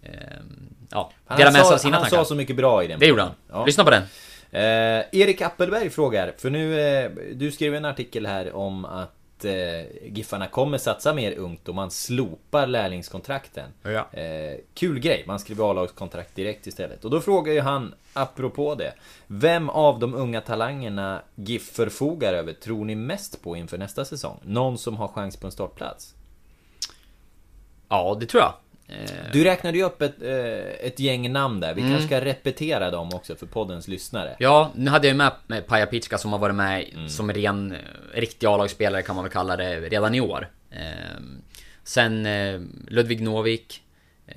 [0.03, 2.16] ehm, ja, Han, delar med sig sa, av sina han tankar.
[2.16, 2.99] sa så mycket bra i den.
[3.01, 3.33] Det gjorde han.
[3.49, 3.64] Ja.
[3.66, 4.03] Lyssna på den.
[4.51, 9.85] Eh, Erik Appelberg frågar, för nu, eh, du skrev en artikel här om att eh,
[10.03, 13.70] Giffarna kommer satsa mer ungt och man slopar lärlingskontrakten.
[13.83, 14.12] Ja.
[14.12, 17.05] Eh, kul grej, man skriver A-lagskontrakt direkt istället.
[17.05, 18.92] Och då frågar ju han, apropå det,
[19.27, 24.40] vem av de unga talangerna GIF förfogar över tror ni mest på inför nästa säsong?
[24.42, 26.14] Någon som har chans på en startplats?
[27.88, 28.55] Ja, det tror jag.
[28.88, 28.96] Eh,
[29.33, 31.92] Du räknade ju upp ett, eh, ett gäng namn där, vi Mm.
[31.92, 34.37] kanske ska repetera dem också för poddens lyssnare.
[34.38, 37.09] Ja, nu hade jag ju med, med Paja Pitska som har varit med Mm.
[37.09, 37.79] som ren, eh,
[38.14, 40.49] riktig A-lagsspelare kan man väl kalla det, redan i år.
[40.70, 40.81] Eh,
[41.85, 42.29] sen
[42.88, 43.83] Ludvig Novik,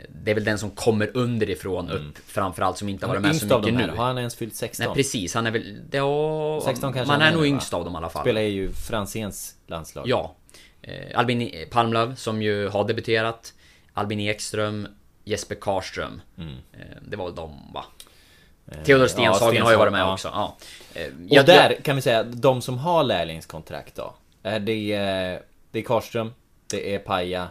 [0.09, 3.59] Det är väl den som kommer underifrån upp framförallt som inte har varit med så
[3.59, 3.87] mycket nu.
[3.97, 4.85] har han ens fyllt 16?
[4.85, 6.01] Nej precis, han är väl...
[6.01, 8.23] Har, 16 kanske Man är nog yngst av dem i alla fall.
[8.23, 10.07] Spelar ju Franzéns landslag.
[10.07, 10.35] Ja.
[11.15, 13.53] Albin Palmlöv som ju har debuterat.
[13.99, 14.87] Albin Ekström,
[15.23, 16.21] Jesper Karlström.
[16.37, 17.85] Eh, det var de va?
[18.85, 19.55] Theodor Stenshagen Mm.
[19.55, 20.13] Eh, ja, har ju varit med ja.
[20.13, 20.27] också.
[20.33, 20.57] Ja.
[20.93, 24.13] Eh, Och jag- där kan vi säga, de som har lärlingskontrakt då?
[24.43, 25.39] Är det, eh,
[25.71, 26.33] det är Karlström,
[26.67, 27.47] det är Paja,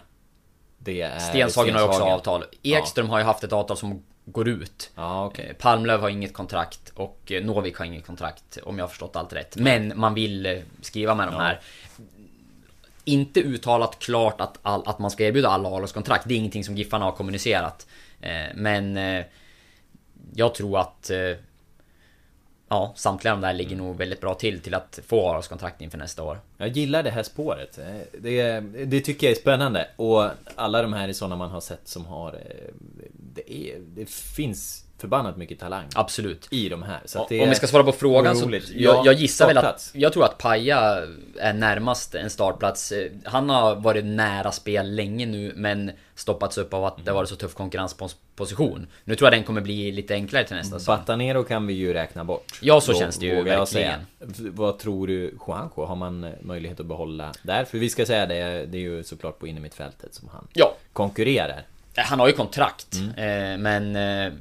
[0.78, 2.14] det är Stenshagen har ju också Stenshagen.
[2.14, 2.44] avtal.
[2.62, 4.90] Ekström har ju haft ett avtal som går ut.
[4.94, 5.46] Ja, okej.
[5.50, 9.16] Eh, Palmlöv har inget kontrakt och eh, Novik har inget kontrakt om jag har förstått
[9.16, 9.56] allt rätt.
[9.56, 11.61] Men man vill eh, skriva med de här.
[13.09, 16.29] Inte uttalat klart att, all, att man ska erbjuda alla A-lagskontrakt.
[16.29, 17.87] Det är ingenting som Giffarna har kommunicerat.
[18.21, 19.25] Eh, Men eh,
[20.35, 21.18] jag tror att eh,
[22.71, 26.23] Ja, samtliga de där ligger nog väldigt bra till till att få A-lagskontrakt inför nästa
[26.23, 26.40] år.
[26.57, 27.79] Jag gillar det här spåret.
[27.79, 27.85] Eh,
[28.21, 29.88] Det, det tycker jag är spännande.
[29.97, 32.33] Och alla de här är sådana man har sett som har...
[32.33, 32.73] eh,
[33.35, 36.48] Det, är, det finns förbannat mycket talang Absolut.
[36.50, 37.00] i de här.
[37.04, 38.68] Så Om vi ska svara på frågan så roligt.
[38.70, 39.90] jag, Ja, jag gissar väl att.
[39.94, 41.02] Jag tror att Paja
[41.38, 46.74] är närmast en startplats Eh, Han har varit nära spel länge nu men Stoppats upp
[46.74, 50.14] av att det har varit så tuff konkurrensposition Nu tror jag den kommer bli lite
[50.14, 52.58] enklare till nästa säsong Batanero kan vi ju räkna bort.
[52.62, 53.66] Ja, så Då känns det ju jag verkligen.
[53.66, 53.98] säga.
[54.52, 55.84] Vad tror du Juanjo?
[55.84, 57.64] Har man eh, möjlighet att behålla där?
[57.64, 61.62] För vi ska säga det, det är ju såklart på innermittfältet som han Ja, konkurrerar.
[61.96, 63.52] han har ju kontrakt Mm.
[63.54, 64.32] eh, Men eh,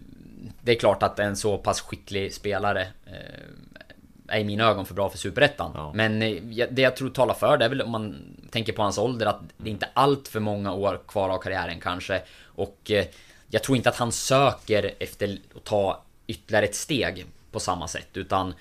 [0.62, 4.93] Det är klart att en så pass skicklig spelare eh, är i mina ögon för
[4.93, 5.71] bra för Superettan.
[5.75, 5.91] Ja.
[5.95, 8.15] Men eh, det jag tror talar för det är väl om man
[8.51, 11.79] tänker på hans ålder att det är inte allt för många år kvar av karriären
[11.79, 12.21] kanske.
[12.43, 13.05] Och eh,
[13.49, 18.10] jag tror inte att han söker efter att ta ytterligare ett steg på samma sätt
[18.13, 18.53] utan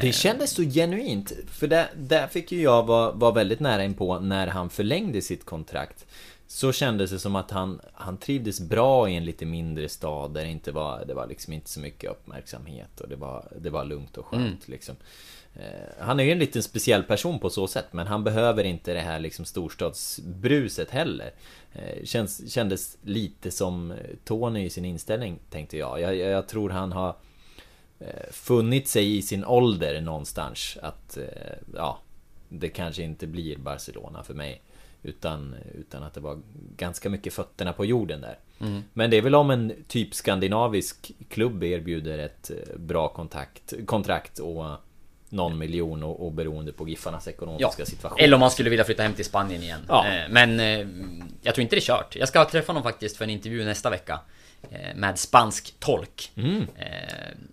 [0.00, 1.32] Det kändes så genuint.
[1.50, 5.22] För där, där fick ju jag vara, vara väldigt nära in på när han förlängde
[5.22, 6.06] sitt kontrakt.
[6.52, 10.44] Så kändes det som att han, han trivdes bra i en lite mindre stad där
[10.44, 13.84] det inte var, det var liksom inte så mycket uppmärksamhet och det var, det var
[13.84, 14.96] lugnt och skönt liksom.
[15.54, 18.94] Eh, Han är ju en liten speciell person på så sätt men han behöver inte
[18.94, 21.30] det här liksom storstadsbruset heller.
[21.72, 26.00] Eh, Känns, kändes lite som Tony i sin inställning tänkte jag.
[26.00, 27.16] Jag, jag, tror han har
[27.98, 31.24] eh, funnit sig i sin ålder någonstans att eh,
[31.74, 31.98] ja,
[32.48, 34.62] det kanske inte blir Barcelona för mig.
[35.02, 36.38] Utan, utan att det var
[36.76, 38.38] ganska mycket fötterna på jorden där.
[38.92, 44.38] Men det är väl om en typ skandinavisk klubb erbjuder ett eh, bra kontakt, kontrakt
[44.38, 44.66] och
[45.28, 48.18] någon miljon och, och beroende på Giffarnas ekonomiska situation.
[48.20, 49.80] Eller om man skulle vilja flytta hem till Spanien igen.
[49.88, 50.06] Ja.
[50.06, 50.86] Eh, Men eh,
[51.42, 52.16] jag tror inte det är kört.
[52.16, 54.20] Jag ska träffa honom faktiskt för en intervju nästa vecka.
[54.94, 56.32] Med spansk tolk.
[56.36, 56.66] Mm.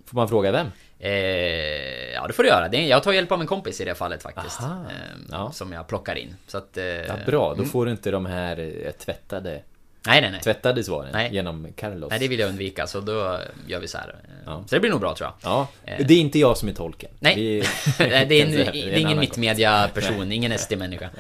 [0.05, 0.67] Får man fråga vem?
[0.99, 2.75] Eh, ja det får du göra.
[2.75, 4.61] Jag tar hjälp av en kompis i det fallet faktiskt.
[4.61, 4.95] Aha, eh,
[5.31, 5.51] ja.
[5.53, 6.35] Som jag plockar in.
[6.47, 6.77] Så att...
[6.77, 9.61] Eh, Ja, bra, då får du inte de här eh, tvättade,
[10.07, 10.39] Nej nej nej.
[10.41, 11.29] tvättade svaren Nej.
[11.33, 12.09] genom Carlos.
[12.09, 14.15] Nej det vill jag undvika så då gör vi så här.
[14.45, 14.63] Ja.
[14.67, 15.51] Så det blir nog bra tror jag.
[15.51, 16.05] Ja, Eh.
[16.07, 17.09] det är inte jag som är tolken.
[17.19, 17.59] Nej, Vi-
[17.97, 21.09] det är, en, det är en ingen mittmedia-person, ingen SD-människa.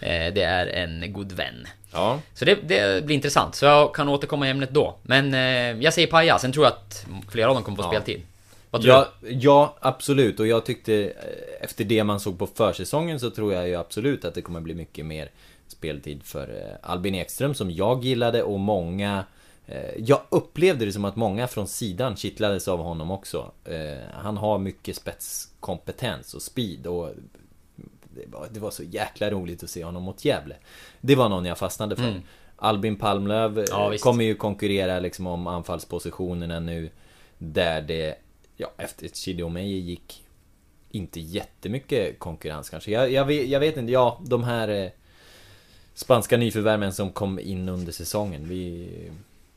[0.00, 1.66] Eh, Det är en god vän.
[1.92, 4.96] Ja, Så det, det blir intressant, så jag kan återkomma i ämnet då.
[5.02, 5.32] Men
[5.82, 7.88] jag säger paja, sen tror jag att flera av dem kommer få Ja.
[7.88, 8.22] speltid.
[8.74, 10.40] Vad tror ja, ja, absolut.
[10.40, 14.24] Och jag tyckte eh, efter det man såg på försäsongen så tror jag ju absolut
[14.24, 15.30] att det kommer bli mycket mer
[15.66, 19.24] speltid för eh, Albin Ekström som jag gillade och många
[19.66, 23.52] eh, jag upplevde det som att många från sidan kittlades av honom också.
[24.12, 27.10] Han har mycket spetskompetens och speed och
[28.50, 30.56] det var, så jäkla roligt att se honom mot Gävle.
[31.00, 32.22] Det var någon jag fastnade för.
[32.56, 36.90] Albin Palmlöv Ja, kommer ju konkurrera liksom om anfallspositionerna nu.
[37.38, 38.14] Där det,
[38.56, 40.24] ja efter Chidomeji gick
[40.90, 42.90] inte jättemycket konkurrens kanske.
[42.90, 44.90] Jag, jag, vet, jag vet inte, ja de här eh,
[45.94, 48.48] spanska nyförvärven som kom in under säsongen.
[48.48, 48.88] Vi,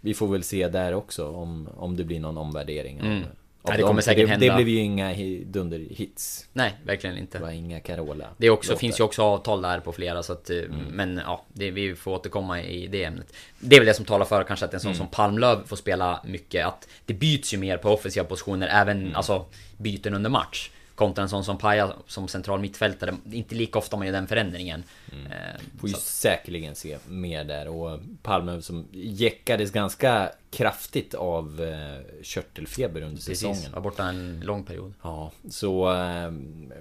[0.01, 2.99] vi får väl se där också om, om det blir någon omvärdering.
[2.99, 3.23] Mm.
[3.63, 4.45] Nej, det kommer säkert det, hända.
[4.47, 6.47] Det blev ju inga hi- dunderhits.
[6.53, 7.39] Nej, verkligen Det inte.
[7.39, 8.25] var inga Carola.
[8.37, 10.79] Det också, finns ju också avtal där på flera så att, eh, Mm.
[10.91, 13.33] Men ja, det, vi får återkomma i det ämnet.
[13.59, 14.97] Det är väl det som talar för kanske att en sån Mm.
[14.97, 16.65] som Palmlöv får spela mycket.
[16.65, 19.15] Att det byts ju mer på offensiva positioner, även Mm.
[19.15, 19.45] alltså
[19.77, 20.69] byten under match.
[20.97, 23.15] Kontra en sån som Paja som central mittfältare.
[23.31, 24.83] Inte lika ofta man gör den förändringen.
[25.11, 25.25] Mm.
[25.31, 31.61] Eh, Får ju så- säkerligen se mer där och Palme som jäckades ganska kraftigt av
[31.61, 33.71] eh, körtelfeber under Precis, säsongen.
[33.73, 34.93] var borta en lång period.
[35.01, 35.93] Ja, så...
[35.93, 36.31] Eh,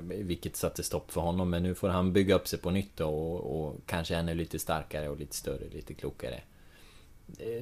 [0.08, 1.50] vilket satte stopp för honom.
[1.50, 4.58] Men nu får han bygga upp sig på nytt då, och, och kanske ännu lite
[4.58, 6.40] starkare och lite större, lite klokare.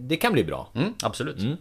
[0.00, 0.68] Det kan bli bra.
[0.74, 1.38] Mm, absolut.
[1.38, 1.56] Mm.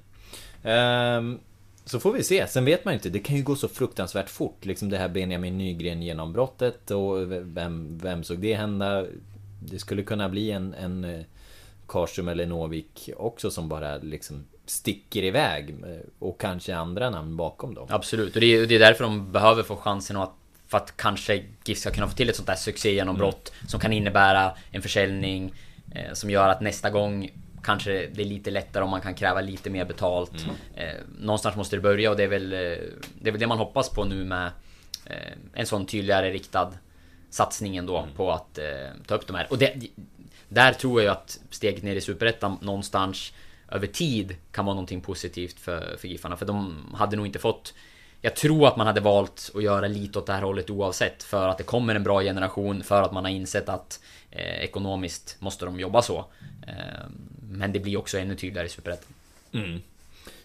[0.64, 1.40] Ehm,
[1.86, 2.48] så får vi se.
[2.48, 3.10] Sen vet man inte.
[3.10, 4.66] Det kan ju gå så fruktansvärt fort.
[4.66, 9.06] Liksom det här Benjamin Nygren genombrottet och vem, vem såg det hända?
[9.60, 11.22] Det skulle kunna bli en, en eh,
[11.88, 15.70] Karlström eller Novik också som bara liksom sticker iväg.
[15.70, 17.88] eh, Och kanske andra namn bakom dem.
[17.90, 20.34] Absolut, och det är, det är därför de behöver få chansen att
[20.68, 23.68] för att kanske GIF ska kunna få till ett sånt där succégenombrott Mm.
[23.70, 25.54] som kan innebära en försäljning
[25.96, 27.30] eh, som gör att nästa gång
[27.64, 30.44] kanske det är lite lättare om man kan kräva lite mer betalt.
[30.44, 30.56] Mm.
[30.76, 32.60] Eh, någonstans måste det börja och det är väl eh,
[33.22, 34.52] det, är väl det man hoppas på nu med
[35.06, 36.74] eh, en sån tydligare riktad
[37.30, 38.16] satsning ändå Mm.
[38.16, 38.66] på att eh,
[39.08, 39.48] ta upp de här.
[39.50, 39.74] Och det,
[40.50, 43.34] där tror jag att steget ner i Superettan någonstans
[43.72, 46.38] över tid kan vara någonting positivt för, för Giffarna.
[46.38, 47.74] För de hade nog inte fått
[48.26, 51.48] jag tror att man hade valt att göra lite åt det här hållet oavsett för
[51.48, 54.00] att det kommer en bra generation för att man har insett att
[54.32, 56.26] eh, ekonomiskt måste de jobba så.
[56.68, 56.74] Eh,
[57.50, 59.14] men det blir också ännu tydligare i Superettan.
[59.52, 59.82] Mm.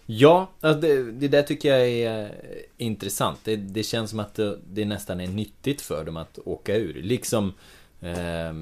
[0.05, 2.29] Ja, alltså det, det där tycker jag är eh,
[2.77, 3.39] intressant.
[3.43, 7.01] Det, det känns som att det, det nästan är nyttigt för dem att åka ur.
[7.03, 7.53] Liksom
[8.01, 8.53] eh,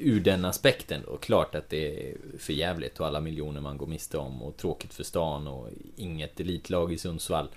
[0.00, 1.04] ur den aspekten.
[1.04, 4.42] Och klart att det är för jävligt och alla miljoner man går miste om.
[4.42, 7.48] Och tråkigt för stan och inget elitlag i Sundsvall.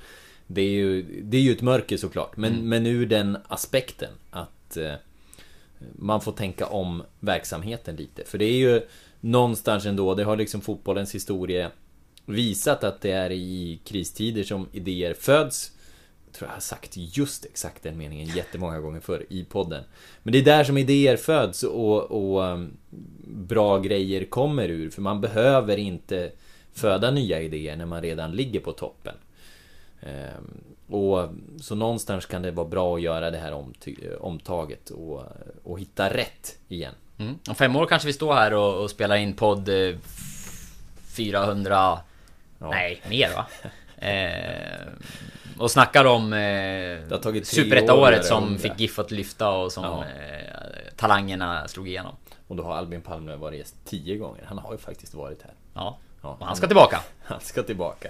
[0.53, 2.37] Det är ju, det är ju ett mörker såklart.
[2.37, 4.93] Men, men ur den aspekten att eh,
[5.95, 8.23] man får tänka om verksamheten lite.
[8.25, 8.81] För det är ju
[9.19, 11.71] någonstans ändå, det har liksom fotbollens historia
[12.25, 15.71] visat att det är i kristider som idéer föds.
[16.25, 19.83] Jag tror jag har sagt just exakt den meningen jättemånga gånger förr i podden.
[20.23, 22.77] Men det är där som idéer föds och, och um,
[23.27, 24.89] bra grejer kommer ur.
[24.89, 26.31] För man behöver inte
[26.73, 29.15] föda nya idéer när man redan ligger på toppen.
[30.05, 31.29] Ehm, och
[31.61, 33.65] så någonstans kan det vara bra att göra det här
[34.19, 35.23] omtaget och,
[35.63, 36.93] och hitta rätt igen.
[37.17, 37.35] Mm.
[37.49, 39.95] Om fem år kanske vi står här och, och spelar in podd eh,
[41.15, 41.99] 400...
[42.59, 43.45] Nej, mer va?
[43.97, 44.87] Eh,
[45.57, 46.39] och snackar om eh,
[47.09, 50.03] år Superettaåret att som fick GIF att lyfta och som Ja.
[50.03, 52.15] eh, talangerna slog igenom.
[52.47, 54.43] Och då har Albin Palme varit gäst tio gånger.
[54.45, 55.53] Han har ju faktiskt varit här.
[55.73, 56.99] Ja, Ja, och han ska tillbaka.
[57.23, 58.09] Han ska tillbaka.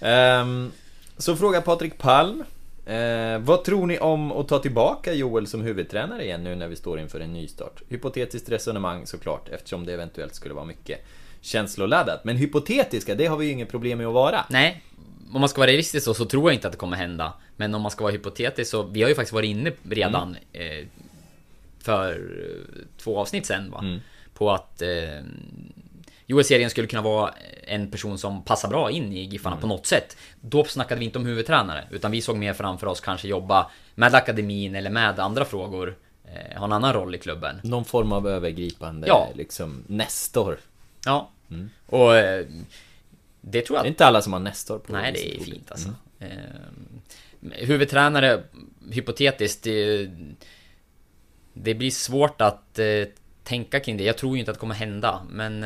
[0.00, 0.72] Ehm,
[1.16, 2.44] så frågar Patrik Palm.
[2.86, 6.76] Eh, vad tror ni om att ta tillbaka Joel som huvudtränare igen nu när vi
[6.76, 7.82] står inför en nystart?
[7.88, 11.04] Hypotetiskt resonemang såklart eftersom det eventuellt skulle vara mycket
[11.40, 12.24] känsloladdat.
[12.24, 14.44] Men hypotetiska, det har vi ju inget problem med att vara.
[14.50, 14.82] Nej,
[15.32, 17.32] om man ska vara realistisk så, så tror jag inte att det kommer hända.
[17.56, 20.86] Men om man ska vara hypotetisk så, vi har ju faktiskt varit inne redan eh,
[21.78, 23.84] för eh, två avsnitt sen va?
[24.34, 24.88] På att eh,
[26.32, 27.34] Joel Serien skulle kunna vara
[27.66, 30.16] en person som passar bra in i Giffarna på något sätt.
[30.40, 34.14] Då snackade vi inte om huvudtränare, utan vi såg mer framför oss kanske jobba med
[34.14, 35.96] akademin eller med andra frågor.
[36.24, 37.60] Eh, ha en annan roll i klubben.
[37.62, 39.28] Någon form av övergripande, Ja.
[39.34, 40.58] liksom, nestor.
[41.04, 41.30] Ja.
[41.86, 42.46] Och eh,
[43.40, 45.70] det tror jag Det är inte alla som har nestor på Nej, det är fint
[45.70, 45.88] alltså.
[46.18, 46.28] Eh,
[47.50, 48.42] huvudtränare,
[48.90, 50.10] hypotetiskt, det,
[51.52, 52.86] det blir svårt att eh,
[53.44, 54.04] tänka kring det.
[54.04, 55.64] Jag tror ju inte att det kommer hända, men...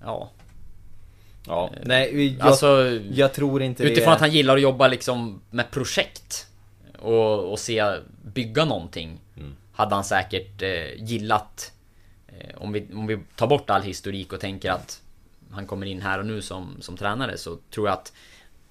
[0.00, 0.30] Eh, ja,
[1.46, 3.00] Ja, nej, jag, alltså...
[3.12, 4.14] jag tror inte Utifrån det.
[4.14, 6.46] att han gillar att jobba liksom med projekt
[6.98, 9.20] och, och se bygga någonting
[9.72, 11.72] Hade han säkert eh, gillat.
[12.28, 15.02] Eh, om, vi, om vi tar bort all historik och tänker att
[15.50, 18.12] Han kommer in här och nu som, som tränare så tror jag att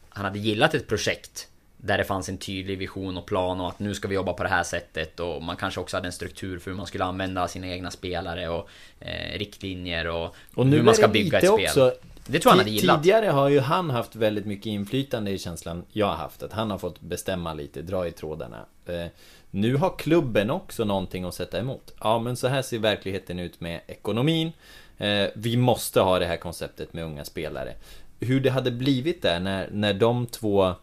[0.09, 1.48] Han hade gillat ett projekt
[1.81, 4.43] Där det fanns en tydlig vision och plan och att nu ska vi jobba på
[4.43, 7.47] det här sättet och man kanske också hade en struktur för hur man skulle använda
[7.47, 11.65] sina egna spelare och eh, riktlinjer och, Och nu hur man ska bygga ett spel.
[11.65, 11.93] också,
[12.25, 13.03] det tror jag han hade gillat.
[13.03, 16.43] Tidigare har ju han haft väldigt mycket inflytande i känslan jag har haft.
[16.43, 18.65] Att han har fått bestämma lite, dra i trådarna.
[18.85, 19.05] Eh,
[19.51, 21.93] nu har klubben också någonting att sätta emot.
[21.99, 24.51] Ja, men så här ser verkligheten ut med ekonomin.
[24.97, 27.73] Eh, vi måste ha det här konceptet med unga spelare.
[28.19, 30.73] Hur det hade blivit där när, när de två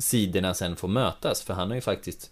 [0.00, 1.42] sidorna sen får mötas.
[1.42, 2.30] För han har ju faktiskt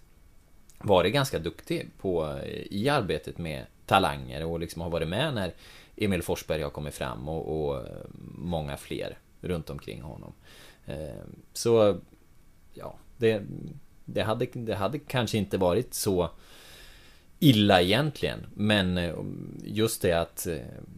[0.79, 5.55] varit ganska duktig på, i arbetet med talanger och liksom har varit med när
[5.97, 7.87] Emil Forsberg har kommit fram och, och
[8.35, 10.33] många fler runt omkring honom.
[10.87, 12.01] Eh, så,
[12.75, 13.43] ja, det,
[14.05, 16.31] det, hade, det hade kanske inte varit så
[17.39, 18.47] illa egentligen.
[18.55, 19.15] Men eh,
[19.65, 20.57] just det att eh,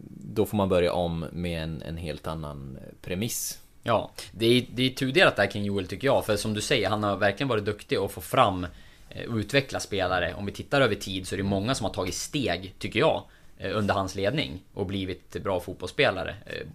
[0.09, 3.60] då får man börja om med en, en helt annan premiss.
[3.83, 6.25] Ja, det är, det är tudelat där kring Joel tycker jag.
[6.25, 8.67] För som du säger, han har verkligen varit duktig att få fram
[9.09, 10.33] eh, och utveckla spelare.
[10.33, 13.23] Om vi tittar över tid så är det många som har tagit steg, tycker jag,
[13.57, 16.35] eh, under hans ledning och blivit bra fotbollsspelare.
[16.45, 16.67] Eh,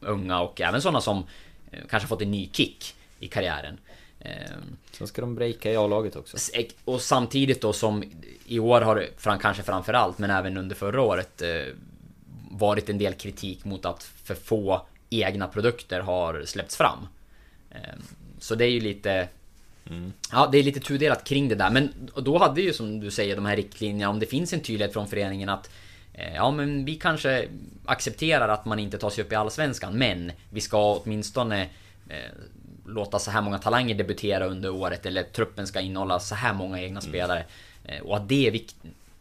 [0.00, 1.26] Unga och även sådana som
[1.90, 3.78] kanske fått en ny kick i karriären.
[4.20, 6.36] Ehm, Sen ska de breaka i A-laget också.
[6.84, 8.04] Och samtidigt då som
[8.46, 11.42] i år har fram, kanske framförallt, men även under förra året
[12.50, 14.86] varit en del kritik mot att för få
[15.22, 16.98] egna produkter har släppts fram.
[17.70, 17.78] Eh,
[18.38, 19.28] så det är ju lite...
[20.32, 21.70] Ja, det är lite tudelat kring det där.
[21.70, 24.92] Men då hade ju som du säger de här riktlinjerna, om det finns en tydlighet
[24.92, 25.70] från föreningen att
[26.12, 27.48] eh, Ja men vi kanske
[27.84, 31.62] accepterar att man inte tar sig upp i Allsvenskan men vi ska åtminstone
[32.08, 32.32] eh,
[32.86, 36.80] låta så här många talanger debutera under året eller truppen ska innehålla så här många
[36.80, 37.10] egna mm.
[37.10, 37.44] spelare.
[37.84, 38.76] Eh, och att det är vikt,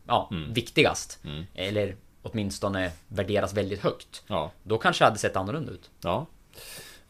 [0.08, 0.54] ja, mm.
[0.54, 1.20] viktigast.
[1.24, 1.46] Mm.
[1.56, 4.24] Eller åtminstone värderas väldigt högt.
[4.28, 4.52] Ja.
[4.64, 5.90] Då kanske det hade sett annorlunda ut.
[6.02, 6.26] Ja.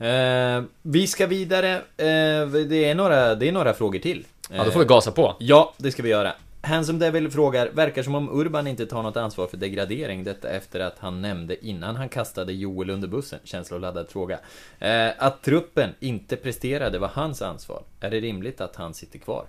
[0.05, 1.76] Eh, vi ska vidare.
[1.76, 4.26] Eh, det, är några, det är några frågor till.
[4.49, 5.36] Ja, då får vi gasa på.
[5.39, 6.34] Ja, det ska vi göra.
[6.66, 10.80] Handsome Devil frågar, verkar som om Urban inte tar något ansvar för degradering, detta efter
[10.80, 14.39] att han nämnde innan han kastade Joel under bussen, känsloladdad fråga.
[14.80, 17.84] Eh, att truppen inte presterade var hans ansvar.
[17.99, 19.45] Är det rimligt att han sitter kvar?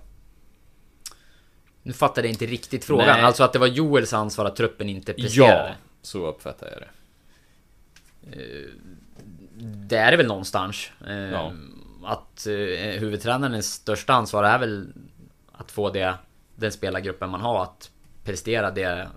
[1.85, 3.21] Nu fattade jag inte riktigt frågan, Nej.
[3.21, 5.69] alltså att det var Joels ansvar att truppen inte presterade?
[5.69, 6.87] Ja, så uppfattar jag det.
[8.37, 8.69] Eh,
[9.61, 10.91] det är det väl någonstans.
[11.07, 11.53] Eh, ja.
[12.05, 14.87] Att eh, huvudtränarens största ansvar är väl
[15.51, 16.17] att få det
[16.55, 17.91] den spelargruppen man har att
[18.23, 19.07] prestera det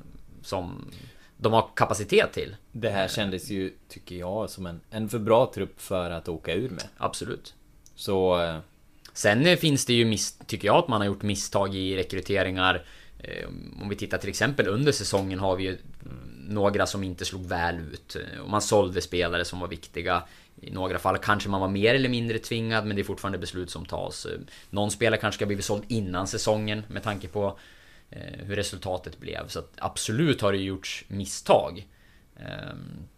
[0.43, 0.91] som
[1.37, 2.57] de har kapacitet till.
[2.73, 6.55] Det här kändes ju, tycker jag, som en, en för bra trupp för att åka
[6.55, 6.85] ur med.
[6.99, 7.55] Absolut.
[7.95, 8.61] Så...
[9.19, 12.85] Sen eh, finns det ju, miss, tycker jag, att man har gjort misstag i rekryteringar.
[13.19, 13.49] Eh,
[13.83, 17.47] om vi tittar till exempel under säsongen har vi ju mm, några som inte slog
[17.47, 18.17] väl ut.
[18.17, 20.23] Eh, man sålde spelare som var viktiga.
[20.61, 23.71] I några fall kanske man var mer eller mindre tvingad men det är fortfarande beslut
[23.71, 24.27] som tas.
[24.71, 27.59] Någon spelare kanske ska blivit såld innan säsongen med tanke på
[28.39, 29.49] hur resultatet blev.
[29.49, 31.87] Så att absolut har det gjorts misstag.
[32.37, 33.09] Ehm,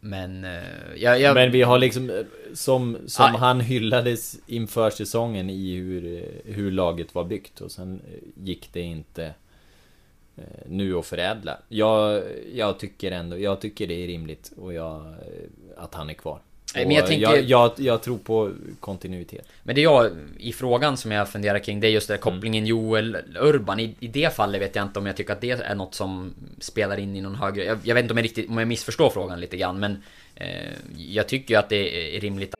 [0.00, 1.34] men, eh, jag, jag...
[1.34, 2.16] Men vi har liksom, eh,
[2.54, 8.02] som, som han hyllades inför säsongen i hur, hur laget var byggt och sen
[8.34, 9.34] gick det inte
[10.66, 11.58] nu att förädla.
[11.68, 12.22] Jag,
[12.54, 15.14] jag tycker ändå, jag tycker det är rimligt och jag,
[15.76, 16.40] att han är kvar.
[16.74, 17.22] Men jag, tänker...
[17.22, 19.48] jag, jag, jag, tror på kontinuitet.
[19.62, 22.76] Men det jag, i frågan som jag funderar kring, det är just det kopplingen mm.
[22.76, 23.80] Joel-Urban.
[23.80, 26.34] I, I det fallet vet jag inte om jag tycker att det är något som
[26.58, 27.64] spelar in i någon högre...
[27.64, 30.02] Jag, jag vet inte om jag riktigt, om jag missförstår frågan lite grann, men
[30.34, 30.46] eh,
[30.96, 32.54] jag tycker ju att det är rimligt.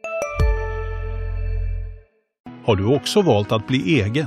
[2.64, 4.26] Har du också valt att bli egen?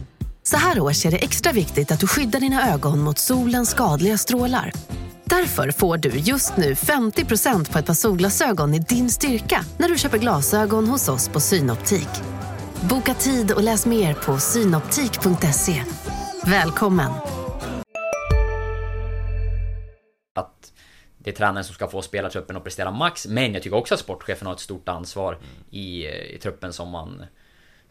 [0.51, 4.17] Så här års är det extra viktigt att du skyddar dina ögon mot solens skadliga
[4.17, 4.71] strålar.
[5.23, 9.97] Därför får du just nu 50% på ett par solglasögon i din styrka när du
[9.97, 12.07] köper glasögon hos oss på Synoptik.
[12.89, 15.83] Boka tid och läs mer på synoptik.se.
[16.45, 17.11] Välkommen!
[20.35, 20.73] Att
[21.17, 23.99] det är tränaren som ska få spelartruppen att prestera max, men jag tycker också att
[23.99, 25.37] sportchefen har ett stort ansvar
[25.69, 27.23] i, eh, i truppen som man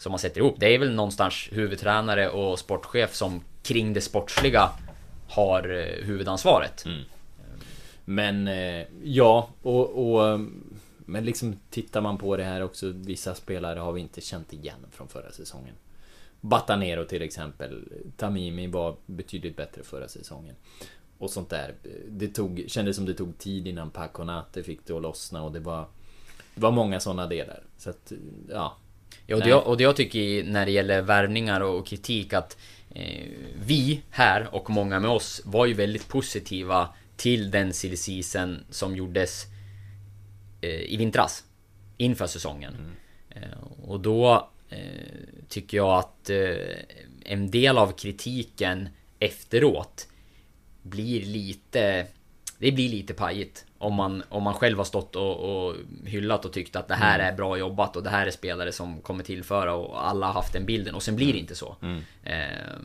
[0.01, 0.57] som man sätter ihop.
[0.59, 4.71] Det är väl någonstans huvudtränare och sportchef som kring det sportsliga
[5.29, 6.85] har eh, huvudansvaret.
[6.87, 7.01] Mm.
[8.05, 10.41] Men eh, ja, och, och eh,
[10.99, 14.87] men liksom tittar man på det här också, vissa spelare har vi inte känt igen
[14.91, 15.75] från förra säsongen.
[16.41, 17.89] Batanero till exempel.
[18.17, 20.55] Tamimi var betydligt bättre förra säsongen.
[21.19, 21.75] Och sånt där.
[22.09, 25.61] Det tog, kändes som det tog tid innan Paconate fick det att lossna och det
[25.61, 25.87] var...
[26.55, 27.63] Det var många sådana delar.
[27.77, 28.13] Så att,
[28.49, 28.77] ja.
[29.27, 32.57] Ja, och, det jag, och det jag tycker när det gäller värvningar och kritik att
[32.95, 33.27] eh,
[33.65, 38.23] vi här och många med oss var ju väldigt positiva till den silly
[38.71, 39.47] som gjordes
[40.61, 41.45] eh, i vintras.
[41.97, 42.75] Inför säsongen.
[42.75, 42.93] Mm.
[43.31, 44.79] Eh, och då eh,
[45.49, 46.57] tycker jag att eh,
[47.25, 48.89] en del av kritiken
[49.19, 50.09] efteråt
[50.83, 52.07] blir lite...
[52.59, 53.65] Det blir lite pajigt.
[53.83, 55.75] Om man, om man själv har stått och, och
[56.05, 57.33] hyllat och tyckt att det här mm.
[57.33, 60.53] är bra jobbat och det här är spelare som kommer tillföra och alla har haft
[60.53, 61.41] den bilden och sen blir det mm.
[61.41, 61.77] inte så.
[61.83, 62.03] Mm.
[62.23, 62.79] Eh,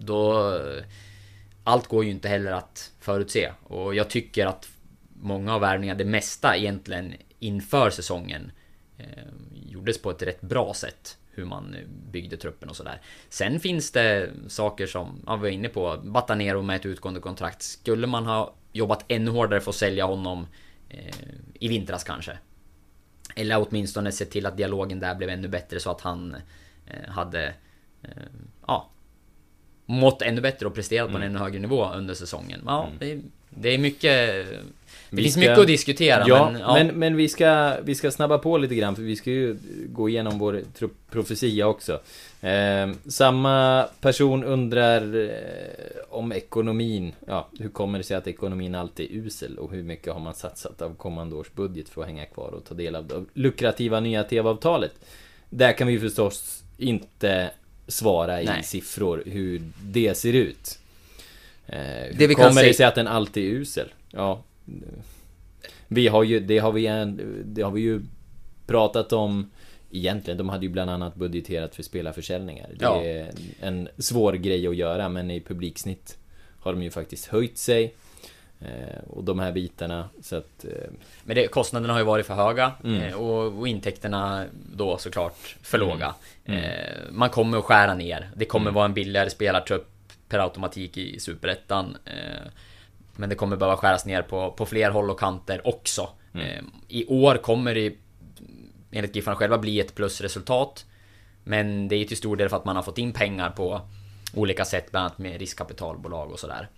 [0.00, 0.52] då
[1.64, 3.52] allt går ju inte heller att förutse.
[3.62, 4.68] Och jag tycker att
[5.12, 8.52] många av värvningarna, det mesta egentligen inför säsongen
[8.98, 9.06] eh,
[9.52, 11.18] gjordes på ett rätt bra sätt.
[11.34, 11.76] Hur man
[12.12, 13.00] byggde truppen och sådär.
[13.28, 17.62] Sen finns det saker som, ja, vi var inne på, Batanero med ett utgående kontrakt.
[17.62, 20.46] Skulle man ha jobbat ännu hårdare för att sälja honom
[20.88, 21.14] eh,
[21.54, 22.38] i vintras kanske?
[23.34, 26.36] Eller åtminstone sett till att dialogen där blev ännu bättre så att han
[26.86, 27.54] eh, hade
[28.02, 28.10] eh,
[28.66, 28.90] ja,
[29.86, 31.30] mått ännu bättre och presterat på en mm.
[31.30, 32.62] ännu högre nivå under säsongen.
[32.66, 32.98] Ja, mm.
[32.98, 33.20] det,
[33.50, 34.46] det, är mycket...
[35.12, 36.74] Det vi finns ska, mycket att diskutera ja, men, ja.
[36.74, 39.56] men, men vi, ska, vi ska snabba på lite grann för vi ska ju
[39.88, 40.62] gå igenom vår
[41.10, 42.00] profetia också.
[42.40, 45.30] Eh, samma person undrar eh,
[46.10, 47.12] om ekonomin.
[47.26, 50.34] Ja, hur kommer det sig att ekonomin alltid är usel och hur mycket har man
[50.34, 54.00] satsat av kommande års budget för att hänga kvar och ta del av det lukrativa
[54.00, 54.92] nya TV-avtalet?
[55.50, 57.50] Där kan vi förstås inte
[57.88, 58.62] svara i Nej.
[58.62, 60.78] siffror hur det ser ut.
[61.66, 63.88] Eh, hur Det vi kan kommer det säga- sig att den alltid är usel?
[64.10, 64.42] Ja.
[65.88, 66.82] Vi har ju, det har vi,
[67.44, 68.00] det har vi ju
[68.66, 69.50] pratat om
[69.94, 72.68] Egentligen, de hade ju bland annat budgeterat för spelarförsäljningar.
[72.78, 73.02] Det Ja.
[73.04, 76.18] är en svår grej att göra, men i publiksnitt
[76.60, 77.94] har de ju faktiskt höjt sig.
[78.60, 80.64] Eh, och de här bitarna, så att...
[80.64, 80.90] Eh,
[81.24, 83.02] Men det, kostnaderna har ju varit för höga Mm.
[83.02, 84.44] eh, och, och intäkterna
[84.76, 85.88] då såklart för Mm.
[85.88, 86.14] låga.
[86.44, 86.62] Mm.
[87.10, 88.30] Man kommer att skära ner.
[88.36, 88.74] Det kommer Mm.
[88.74, 89.88] vara en billigare spelartrupp
[90.28, 91.96] per automatik i Superettan.
[93.16, 96.08] Men det kommer behöva skäras ner på, på fler håll och kanter också.
[96.34, 96.46] Mm.
[96.46, 97.94] Eh, I år kommer det
[98.90, 100.86] enligt Giffarna själva bli ett plusresultat.
[101.44, 103.80] Men det är till stor del för att man har fått in pengar på
[104.34, 106.68] olika sätt, bland annat med riskkapitalbolag och sådär.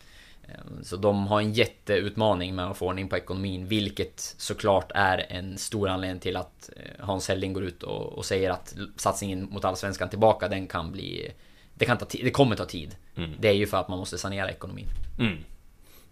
[0.48, 5.26] Eh, Så de har en jätteutmaning med att få ordning på ekonomin, vilket såklart är
[5.28, 9.48] en stor anledning till att eh, Hans Helling går ut och, och säger att satsningen
[9.50, 11.32] mot Allsvenskan tillbaka, den kan bli...
[11.74, 12.96] Det, kan ta det kommer ta tid.
[13.16, 13.30] Mm.
[13.40, 14.86] Det är ju för att man måste sanera ekonomin.
[15.18, 15.38] Mm.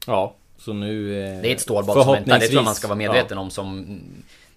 [0.07, 1.23] Ja, så nu...
[1.25, 3.51] Eh, Det är ett stålbad som väntar, det tror jag man ska vara medveten om
[3.51, 4.01] som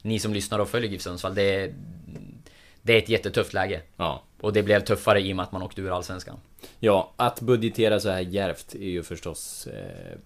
[0.01, 1.35] ni som lyssnar och följer GIF Sundsvall.
[1.35, 1.73] Det är,
[2.81, 3.81] det är ett jättetufft läge.
[3.97, 4.21] Ja.
[4.41, 6.37] Och det blev tuffare i och med att man åkte ur Allsvenskan.
[6.79, 10.17] Ja, att budgetera så här djärvt är ju förstås eh,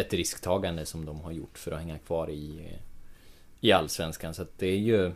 [0.00, 2.78] ett risktagande som de har gjort för att hänga kvar i, eh,
[3.60, 4.34] i Allsvenskan.
[4.34, 5.12] Så att det är ju,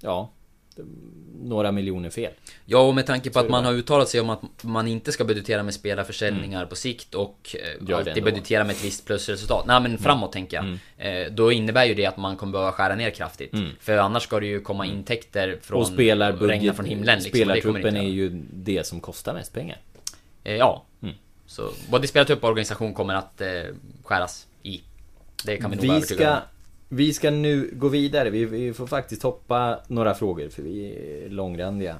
[0.00, 0.30] ja,
[1.42, 2.32] några miljoner fel.
[2.64, 5.24] Ja, och med tanke på att man har uttalat sig om att man inte ska
[5.24, 7.94] budgetera med spelarförsäljningar på sikt och eh, Mm.
[7.94, 8.12] Alltid.
[8.12, 8.24] Mm.
[8.24, 9.66] budgetera med ett visst plusresultat.
[9.66, 10.78] Nej men framåt tänker jag.
[11.24, 13.52] Eh, Då innebär ju det att man kommer behöva skära ner kraftigt.
[13.52, 13.70] Mm.
[13.80, 15.80] För annars ska det ju komma intäkter från...
[15.80, 17.38] och spelarbudget, från himlen liksom.
[17.38, 19.78] Spelartruppen är ju det som kostar mest pengar.
[20.44, 20.84] Eh, Ja.
[21.02, 21.14] Mm.
[21.46, 23.48] Så både spelartrupp och organisation kommer att eh,
[24.04, 24.82] skäras i.
[25.44, 26.42] Det kan vi nog vara Vi övertygade om.
[26.88, 28.30] Vi ska nu gå vidare.
[28.30, 31.96] Vi, vi får faktiskt hoppa några frågor för vi är långrandiga.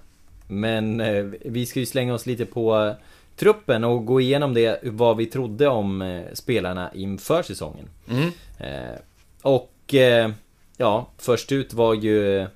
[0.49, 2.95] Men eh, vi ska ju slänga oss lite på
[3.37, 7.89] truppen och gå igenom det, vad vi trodde om eh, spelarna inför säsongen.
[8.11, 8.31] Mm.
[8.59, 8.99] Eh,
[9.43, 10.31] och eh,
[10.77, 12.47] ja, först ut var ju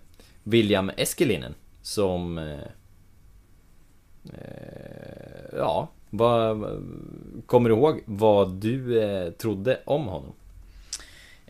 [0.43, 2.39] William Eskelinen som...
[2.39, 2.59] Eh,
[4.25, 6.65] eh, ja, vad...
[7.47, 10.33] Kommer du ihåg vad du trodde om honom?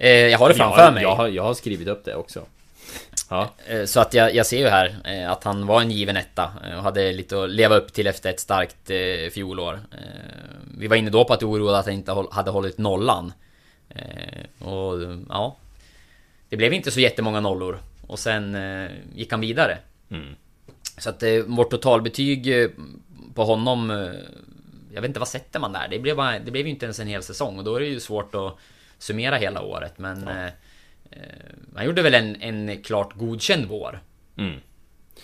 [0.03, 1.03] Eh, jag har det framför jag, mig.
[1.03, 2.47] Jag har, jag har skrivit upp det också.
[3.29, 3.51] Ja.
[3.67, 6.53] Eh, Så att jag, jag ser ju här eh, att han var en given etta
[6.77, 8.91] och hade lite att leva upp till efter ett starkt
[9.33, 9.81] fjolår.
[10.79, 13.33] Vi var inne då på att det oroade att han inte hade hållit nollan.
[14.59, 14.95] Och
[15.29, 15.57] ja...
[16.49, 17.79] Det blev inte så jättemånga nollor.
[18.07, 18.57] Och sen
[19.15, 19.79] gick han vidare.
[20.11, 20.35] Mm.
[20.99, 22.71] Så att vårt totalbetyg
[23.35, 23.91] på honom...
[24.95, 25.89] Jag vet inte, vad sätter man där?
[25.91, 27.87] Det blev, bara, det blev ju inte ens en hel säsong och då är det
[27.87, 28.57] ju svårt att
[29.03, 30.29] summera hela året men...
[30.29, 30.51] eh, eh,
[31.77, 34.01] Han gjorde väl en, en klart godkänd vår.
[34.39, 34.61] Mm.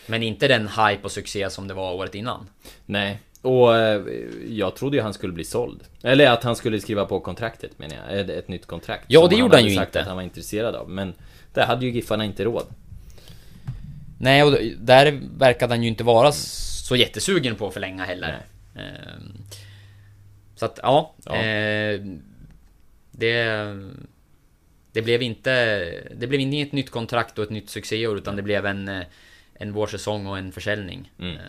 [0.07, 2.49] Men inte den hype och succé som det var året innan.
[2.87, 4.03] Nej, och eh,
[4.49, 5.81] jag trodde ju han skulle bli såld.
[6.03, 8.21] Eller att han skulle skriva på kontraktet menar jag.
[8.21, 9.05] Ett, ett nytt kontrakt.
[9.09, 10.01] Ja, det gjorde han hade ju sagt inte.
[10.01, 10.89] att han var intresserad av.
[10.91, 11.15] Men
[11.55, 12.67] det hade ju Giffarna inte råd.
[14.21, 18.39] Nej, och där verkade han ju inte vara så jättesugen på att förlänga heller.
[18.77, 19.33] Ehm,
[20.57, 21.15] Så att, ja.
[21.25, 21.35] Ja.
[21.37, 22.01] eh,
[23.19, 23.45] Det...
[24.93, 25.51] Det blev inte...
[26.17, 28.89] Det blev inte ett nytt kontrakt och ett nytt succéår utan det blev en...
[28.89, 29.03] eh,
[29.61, 31.13] En vårsäsong och en försäljning.
[31.19, 31.37] Mm.
[31.37, 31.43] Ehm,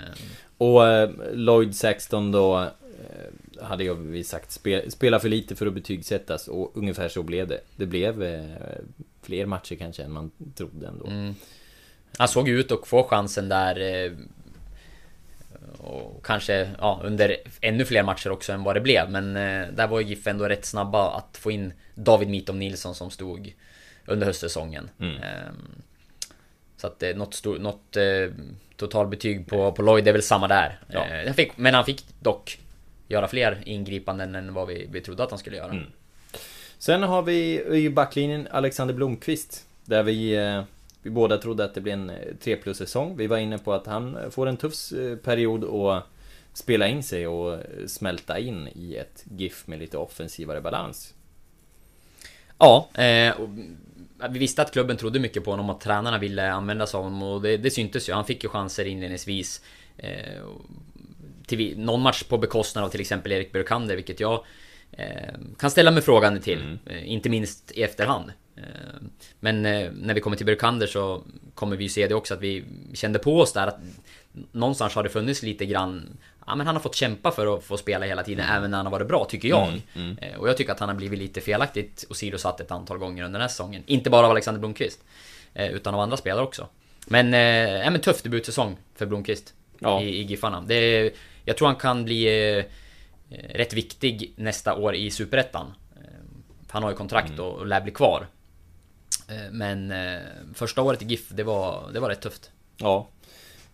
[0.57, 5.67] Och eh, Lloyd Saxton då eh, hade jag vi sagt spel, spela för lite för
[5.67, 7.61] att betygsättas och ungefär så blev det.
[7.76, 8.43] Det blev eh,
[9.22, 11.07] fler matcher kanske än man trodde ändå.
[11.07, 11.36] Mm.
[12.17, 14.11] Han såg ut att få chansen där eh,
[15.80, 19.88] Och kanske ja, under ännu fler matcher också än vad det blev Men eh, där
[19.88, 23.53] var ju GIF ändå rätt snabba att få in David Mitom Nilsson som stod
[24.05, 25.15] Under höstsäsongen Mm.
[25.23, 25.82] Ehm,
[26.77, 28.27] Så att eh, något, stor, något eh,
[28.75, 31.05] totalbetyg på, på Lloyd är väl samma där Ja.
[31.05, 32.59] Eh, han fick, Men han fick dock
[33.11, 35.86] Göra fler ingripanden än vad vi, vi trodde att han skulle göra Mm.
[36.77, 39.65] Sen har vi i backlinjen Alexander Blomqvist.
[39.86, 40.63] Där vi, eh,
[41.02, 43.18] vi båda trodde att det blir en 3 plus säsong.
[43.18, 46.04] Vi var inne på att han får en tuff eh, period att
[46.54, 51.14] spela in sig och eh, smälta in i ett GIF med lite offensivare balans.
[52.58, 53.50] Ja, eh, och
[54.30, 57.04] vi visste att klubben trodde mycket på honom och att tränarna ville använda sig av
[57.04, 58.14] honom och det, det syntes ju.
[58.14, 59.62] Han fick ju chanser inledningsvis.
[59.97, 60.43] Eh,
[61.45, 64.43] till någon match på bekostnad av till exempel Erik Björkander, vilket jag
[64.91, 66.78] eh, kan ställa mig frågande till.
[66.86, 68.32] Eh, inte minst i efterhand.
[68.60, 69.01] Eh,
[69.39, 71.24] men eh, när vi kommer till Björkander så
[71.55, 73.80] kommer vi se det också att vi kände på oss där att
[74.51, 77.78] någonstans har det funnits lite grann Ja men han har fått kämpa för att få
[77.78, 79.68] spela hela tiden även när han har varit bra, tycker jag.
[79.68, 80.18] Mm, mm.
[80.18, 83.39] Eh, Och jag tycker att han har blivit lite felaktigt åsidosatt ett antal gånger under
[83.39, 83.84] den här säsongen.
[83.86, 84.99] Inte bara av Alexander Blomqvist.
[85.53, 86.68] eh, Utan av andra spelare också.
[87.07, 87.39] Men, eh,
[87.84, 89.53] ja, men tuff debutsäsong för Blomqvist.
[89.80, 90.01] Ja.
[90.01, 90.62] i, i Giffarna.
[90.62, 91.12] Det,
[91.45, 92.64] jag tror han kan bli
[93.53, 95.74] rätt viktig nästa år i Superettan.
[95.95, 96.01] Eh,
[96.70, 97.45] Han har ju kontrakt Mm.
[97.45, 98.28] och, och lär bli kvar.
[99.30, 100.19] Eh, Men eh,
[100.53, 102.51] första året i GIF, det var, det var rätt tufft.
[102.77, 103.07] Ja.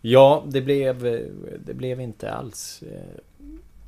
[0.02, 1.02] Ja, det blev,
[1.66, 3.22] det blev inte alls eh,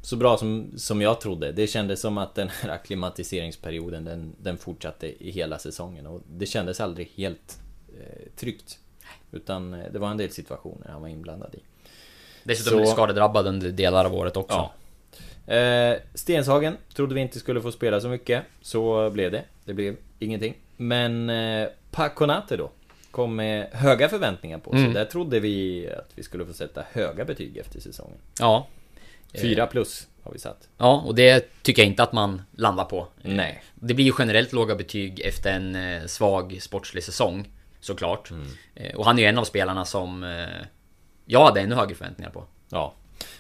[0.02, 1.52] så bra som, som jag trodde.
[1.52, 6.46] Det kändes som att den här akklimatiseringsperioden den, den fortsatte i hela säsongen och det
[6.46, 7.60] kändes aldrig helt
[8.00, 8.80] eh, tryggt.
[9.32, 11.60] Utan det var en del situationer han var inblandad i.
[12.44, 14.70] Dessutom Så- skadedrabbad under delar av året också.
[15.46, 15.54] Ja.
[15.56, 18.44] Eh, Stenshagen trodde vi inte skulle få spela så mycket.
[18.62, 19.44] Så blev det.
[19.66, 20.58] Det blev ingenting.
[20.78, 22.72] Men eh, Paconate då.
[23.12, 24.82] Kom med höga förväntningar på sig.
[24.82, 24.94] Mm.
[24.94, 28.18] Där trodde vi att vi skulle få sätta höga betyg efter säsongen.
[28.40, 28.68] ja.
[29.42, 30.70] Fyra plus har vi satt.
[30.78, 33.08] Ja, och det tycker jag inte att man landar på.
[33.22, 33.64] Nej.
[33.76, 37.50] Det blir ju generellt låga betyg efter en eh, svag sportslig säsong.
[37.80, 38.32] Såklart.
[38.32, 38.48] Mm.
[38.76, 40.66] Eh, och han är ju en av spelarna som eh,
[41.26, 42.44] jag hade ännu högre förväntningar på.
[42.70, 42.94] Ja.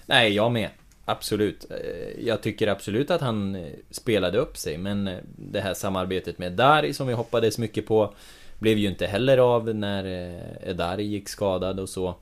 [0.05, 0.69] Nej, jag med.
[1.09, 1.71] Absolut.
[1.71, 6.37] Eh, jag tycker absolut att han eh, spelade upp sig, men eh, det här samarbetet
[6.37, 8.13] med Dari som vi hoppades mycket på
[8.59, 12.15] blev ju inte heller av när Dari gick skadad och så.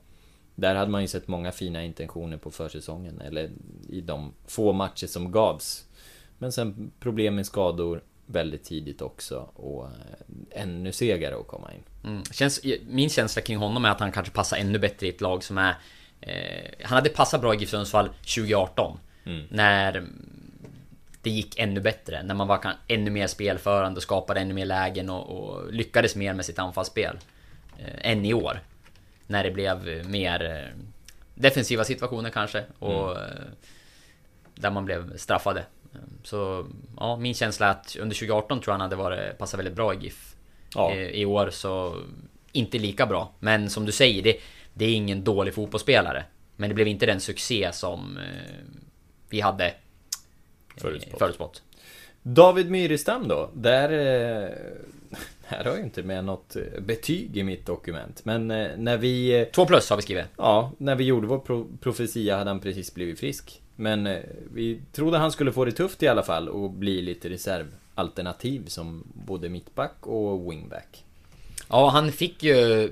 [0.54, 3.50] Där hade man ju sett många fina intentioner på försäsongen, eller
[3.88, 5.84] i de få matcher som gavs.
[6.38, 9.88] Men sen problem med skador väldigt tidigt också och
[10.50, 11.82] ännu segare att komma in.
[12.04, 12.24] Mm.
[12.24, 15.44] Känns, min känsla kring honom är att han kanske passar ännu bättre i ett lag
[15.44, 15.74] som är...
[16.20, 18.98] Eh, han hade passat bra i GIF Sundsvall 2018.
[19.26, 19.42] Mm.
[19.48, 20.04] När
[21.22, 22.22] det gick ännu bättre.
[22.22, 26.34] När man var ännu mer spelförande och skapade ännu mer lägen och, och lyckades mer
[26.34, 27.18] med sitt anfallsspel.
[27.78, 28.60] Eh, än i år.
[29.26, 30.82] När det blev mer eh,
[31.34, 32.64] defensiva situationer kanske.
[32.78, 33.22] Och Mm.
[33.28, 33.44] eh,
[34.54, 35.64] där man blev straffade.
[36.24, 39.74] Så ja, min känsla är att under 2018 tror jag han hade varit, passat väldigt
[39.74, 40.34] bra i GIF.
[40.74, 40.92] Ja.
[40.92, 41.96] Eh, I år så
[42.52, 43.32] inte lika bra.
[43.38, 44.36] Men som du säger, det,
[44.78, 46.24] det är ingen dålig fotbollsspelare.
[46.56, 48.22] Men det blev inte den succé som eh,
[49.28, 49.72] vi hade eh,
[50.76, 51.18] Förutspått.
[51.18, 51.62] förutspått.
[52.22, 53.50] David Myrestam då?
[53.54, 53.90] Där...
[54.42, 54.50] eh,
[55.48, 58.20] Här har jag inte med något betyg i mitt dokument.
[58.24, 59.46] Men när vi...
[59.54, 60.24] Två plus har vi skrivit.
[60.36, 63.60] Ja, när vi gjorde vår pro profetia hade han precis blivit frisk.
[63.76, 64.08] Men
[64.54, 69.04] vi trodde han skulle få det tufft i alla fall och bli lite reservalternativ som
[69.14, 71.04] både mittback och wingback.
[71.68, 72.90] Ja, han fick ju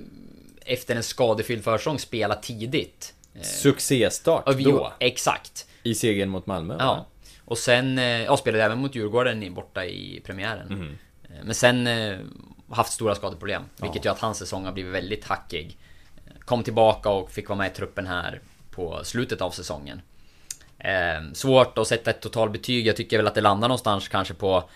[0.65, 3.15] efter en skadefylld försäsong spela tidigt.
[3.35, 4.93] Eh, Succéstart ja, vi- då.
[4.99, 5.67] Exakt.
[5.83, 6.77] I segern mot Malmö.
[6.79, 6.87] Ja.
[6.95, 7.05] va?
[7.45, 10.99] Och sen, eh, ja, spelade även mot Djurgården borta i premiären.
[11.25, 11.89] Eh, Men sen
[12.71, 13.63] haft stora skadeproblem.
[13.77, 15.79] Vilket gör att hans säsong har blivit väldigt hackig.
[16.41, 18.41] Kom tillbaka och fick vara med i truppen här
[18.71, 20.01] på slutet av säsongen.
[21.33, 22.87] Svårt att sätta ett totalbetyg.
[22.87, 24.69] Jag tycker väl att det landar någonstans kanske på...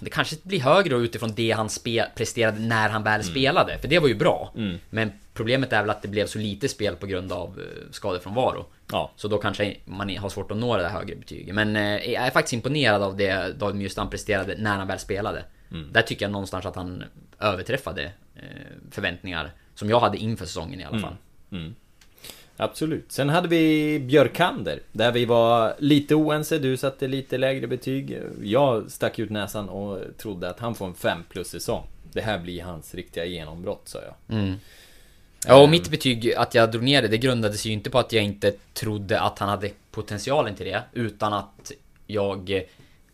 [0.00, 3.78] Det kanske blir högre utifrån det han spe, presterade när han väl spelade.
[3.78, 4.52] För det var ju bra.
[4.56, 4.78] Mm.
[4.90, 8.66] Men problemet är väl att det blev så lite spel på grund av eh, skadefrånvaro.
[8.90, 9.12] Ja.
[9.16, 11.54] Så då kanske man har svårt att nå det där högre betyget.
[11.54, 15.44] Men eh, jag är faktiskt imponerad av det David Myrstam presterade när han väl spelade.
[15.70, 15.92] Mm.
[15.92, 17.04] Där tycker jag någonstans att han
[17.40, 18.02] överträffade
[18.34, 18.42] eh,
[18.90, 21.16] förväntningar som jag hade inför säsongen i alla fall.
[21.52, 21.74] Mm.
[22.56, 23.12] Absolut.
[23.12, 26.58] Sen hade vi Björkander, där vi var lite oense.
[26.58, 28.18] Du satte lite lägre betyg.
[28.42, 31.86] Jag stack ut näsan och trodde att han får en 5 plus säsong.
[32.12, 34.38] Det här blir hans riktiga genombrott, sa jag.
[34.38, 34.54] Mm.
[35.46, 38.12] Ja, och mitt betyg, att jag drog ner det, det grundades ju inte på att
[38.12, 40.82] jag inte trodde att han hade potentialen till det.
[40.92, 41.72] Utan att
[42.06, 42.64] jag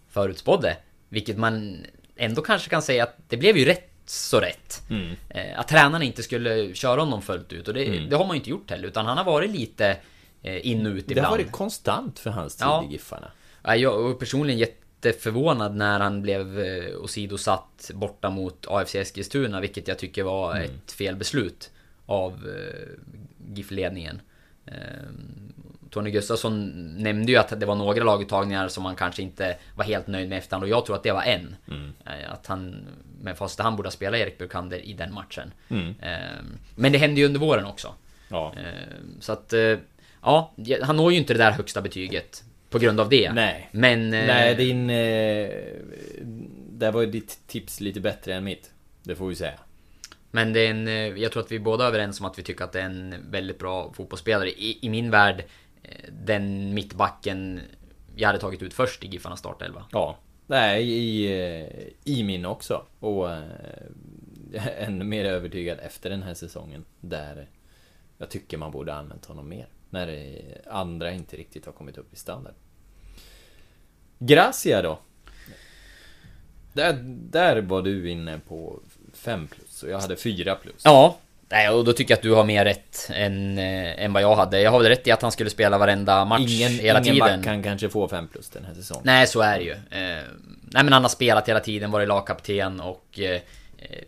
[0.08, 0.76] förutspådde.
[1.08, 1.86] Vilket man
[2.16, 4.82] ändå kanske kan säga att det blev ju rätt så rätt.
[4.90, 5.16] Mm.
[5.28, 7.68] Eh, Att tränarna inte skulle köra honom fullt ut.
[7.68, 8.08] Och det, Mm.
[8.08, 8.88] det har man ju inte gjort heller.
[8.88, 9.96] Utan han har varit lite
[10.42, 11.26] eh, in och ut Det ibland.
[11.26, 12.84] har varit konstant för hans tid Ja.
[12.88, 13.30] i Giffarna.
[13.62, 19.88] Ja, Jag är personligen jätteförvånad när han blev eh, åsidosatt borta mot AFC Eskilstuna, vilket
[19.88, 20.64] jag tycker var Mm.
[20.64, 21.70] ett fel beslut
[22.06, 22.46] av
[23.54, 24.20] GIF-ledningen.
[25.90, 26.70] Tony Gustafsson
[27.02, 30.38] nämnde ju att det var några laguttagningar som han kanske inte var helt nöjd med
[30.38, 31.56] efterhand och jag tror att det var en.
[31.68, 31.92] Mm.
[32.06, 32.86] Eh, Att han,
[33.20, 35.52] med fast han borde ha spelat Erik Burkander i den matchen.
[35.68, 35.94] Mm.
[36.02, 36.42] Eh,
[36.74, 37.94] Men det hände ju under våren också.
[38.28, 38.52] Ja.
[38.56, 39.78] Eh, Så att, eh,
[40.22, 43.32] ja, han når ju inte det där högsta betyget på grund av det.
[43.32, 43.68] Nej.
[43.72, 44.04] Men...
[44.14, 44.86] eh, Nej, din...
[46.78, 48.70] Där var ju ditt tips lite bättre än mitt.
[49.02, 49.58] Det får vi säga.
[50.30, 50.86] Men det är en,
[51.20, 53.14] jag tror att vi båda är överens om att vi tycker att det är en
[53.30, 54.48] väldigt bra fotbollsspelare.
[54.50, 55.44] I, i min värld,
[56.10, 57.60] den mittbacken
[58.16, 59.84] jag hade tagit ut först i Giffarnas startelva.
[59.92, 60.16] Ja.
[60.46, 62.86] Nej, i, eh, i min också.
[63.00, 63.42] Och eh,
[64.52, 66.84] är ännu mer övertygad efter den här säsongen.
[67.00, 67.48] Där
[68.18, 69.68] jag tycker man borde använt honom mer.
[69.90, 72.54] När eh, andra inte riktigt har kommit upp i standard.
[74.18, 74.98] Gracia då?
[76.72, 78.80] Där, där var du inne på
[79.12, 80.82] 5 plus och jag hade 4 plus.
[80.84, 81.18] Ja,
[81.50, 84.36] Nej, och då tycker jag att du har mer rätt än, eh, än vad jag
[84.36, 84.60] hade.
[84.60, 87.38] Jag har väl rätt i att han skulle spela varenda match Ingen, hela ingen tiden.
[87.38, 89.02] back kan kanske få 5 plus den här säsongen.
[89.06, 89.72] Nej, så är det ju.
[89.72, 90.24] Eh,
[90.60, 93.20] nej, men han har spelat hela tiden, varit lagkapten och...
[93.20, 93.40] Eh,
[93.78, 94.04] eh,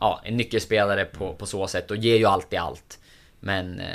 [0.00, 2.98] ja, en nyckelspelare på, på så sätt och ger ju alltid allt.
[3.40, 3.86] Men eh,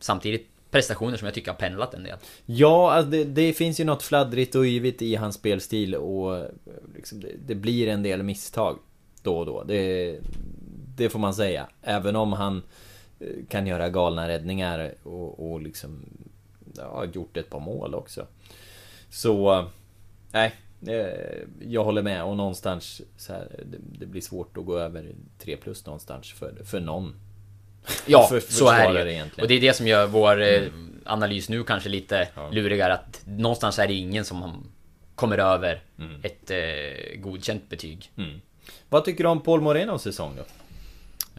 [0.00, 2.18] samtidigt prestationer som jag tycker har pendlat en del.
[2.46, 6.44] Ja, alltså det, det finns ju något fladdrigt och yvigt i hans spelstil och eh,
[6.94, 8.78] liksom det, det blir en del misstag
[9.22, 9.64] då och då.
[9.64, 10.16] Det,
[10.96, 11.68] det får man säga.
[11.82, 12.62] Även om han
[13.20, 16.04] eh, kan göra galna räddningar och, och liksom
[16.76, 18.26] ja, gjort ett par mål också.
[19.10, 19.64] Så,
[20.32, 20.52] nej.
[20.86, 21.38] eh,
[21.68, 25.06] Jag håller med och någonstans så här, det, det blir svårt att gå över
[25.38, 27.14] 3 plus någonstans för, för någon.
[28.06, 29.44] Ja, För- för så är det egentligen.
[29.44, 30.62] Och det är det som gör vår eh,
[31.04, 32.94] analys nu kanske lite lurigare.
[32.94, 34.66] Att någonstans är det ingen som
[35.14, 35.82] kommer över
[36.22, 38.10] ett eh, godkänt betyg.
[38.88, 40.42] Vad tycker du om Paul Morenos säsong då?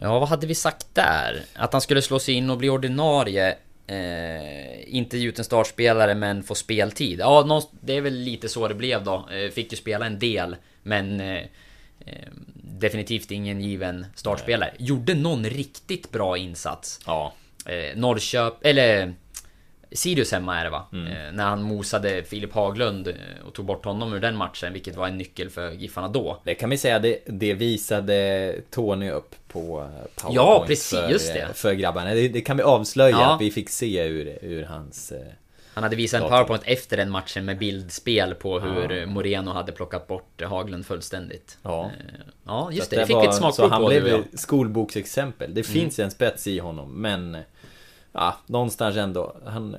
[0.00, 1.42] Ja, vad hade vi sagt där?
[1.54, 3.56] Att han skulle slå sig in och bli ordinarie.
[3.86, 7.20] Eh, inte en startspelare men få speltid.
[7.20, 9.28] Ja, det är väl lite så det blev då.
[9.30, 11.42] Eh, fick ju spela en del, men eh,
[12.06, 14.74] eh, definitivt ingen given startspelare.
[14.78, 17.00] Gjorde någon riktigt bra insats.
[17.06, 17.32] Ja.
[17.66, 19.14] Eh, Norrköp, eller
[19.92, 20.86] Sirius hemma är det va?
[20.92, 21.06] Mm.
[21.06, 23.14] Eh, när han mosade Filip Haglund eh,
[23.46, 26.40] och tog bort honom ur den matchen, vilket var en nyckel för Giffarna då.
[26.44, 31.08] Det kan vi säga, det, det visade Tony upp på eh, PowerPoint Ja, precis, för,
[31.08, 31.40] just det.
[31.40, 32.14] eh, för grabbarna.
[32.14, 33.34] Det, det kan vi avslöja Ja.
[33.34, 35.12] att vi fick se ur, ur hans...
[35.12, 35.18] eh,
[35.74, 39.06] Han hade visat en powerpoint efter den matchen med bildspel på hur Ja.
[39.06, 41.58] Moreno hade plockat bort Haglund fullständigt.
[41.62, 41.90] Ja.
[42.46, 43.00] Ja, just så det.
[43.02, 44.26] Det fick vi ett Så smakprov han på blev du och jag.
[44.32, 45.54] ju skolboksexempel.
[45.54, 45.72] Det Mm.
[45.80, 47.36] finns en spets i honom, men...
[48.12, 49.36] Ja, någonstans ändå.
[49.46, 49.76] Han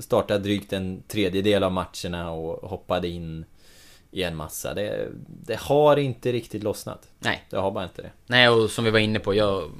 [0.00, 3.44] startade drygt en tredjedel av matcherna och hoppade in
[4.10, 4.74] i en massa.
[4.74, 7.08] Det, det har inte riktigt lossnat.
[7.18, 7.44] Nej.
[7.50, 8.10] Det har bara inte det.
[8.26, 9.70] Nej, och som vi var inne på, jag...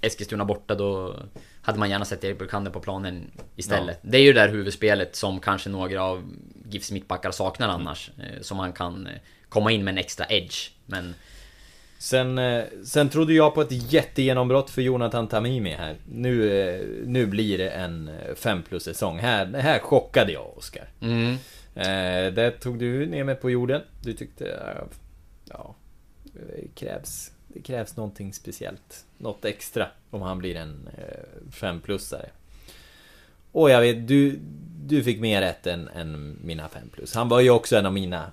[0.00, 1.16] Eskilstuna borta, då
[1.62, 3.98] hade man gärna sett Erik Brukander på planen istället.
[4.02, 6.22] Det är ju det där huvudspelet som kanske några av
[6.68, 8.10] GIFs mittbackar saknar annars.
[8.18, 9.12] eh, Som man kan eh,
[9.48, 10.70] komma in med en extra edge.
[10.86, 11.14] Men
[11.98, 15.96] Sen, eh, sen trodde jag på ett jättegenombrott för Jonathan Tamimi här.
[16.12, 19.18] Nu, nu blir det en 5 plus säsong.
[19.18, 20.88] Här, här chockade jag Oskar.
[21.00, 21.36] Mm.
[21.74, 23.82] Eh, där tog du ner mig på jorden.
[24.02, 24.46] Du tyckte...
[24.50, 24.82] eh,
[25.50, 25.74] Ja...
[26.32, 29.04] Det krävs, det krävs någonting speciellt.
[29.18, 30.88] Något extra om han blir en
[31.52, 32.28] 5-plussare.
[33.52, 34.38] Och jag vet, du,
[34.86, 37.14] du fick mer rätt än, än mina 5 plus.
[37.14, 38.30] Han var ju också en av mina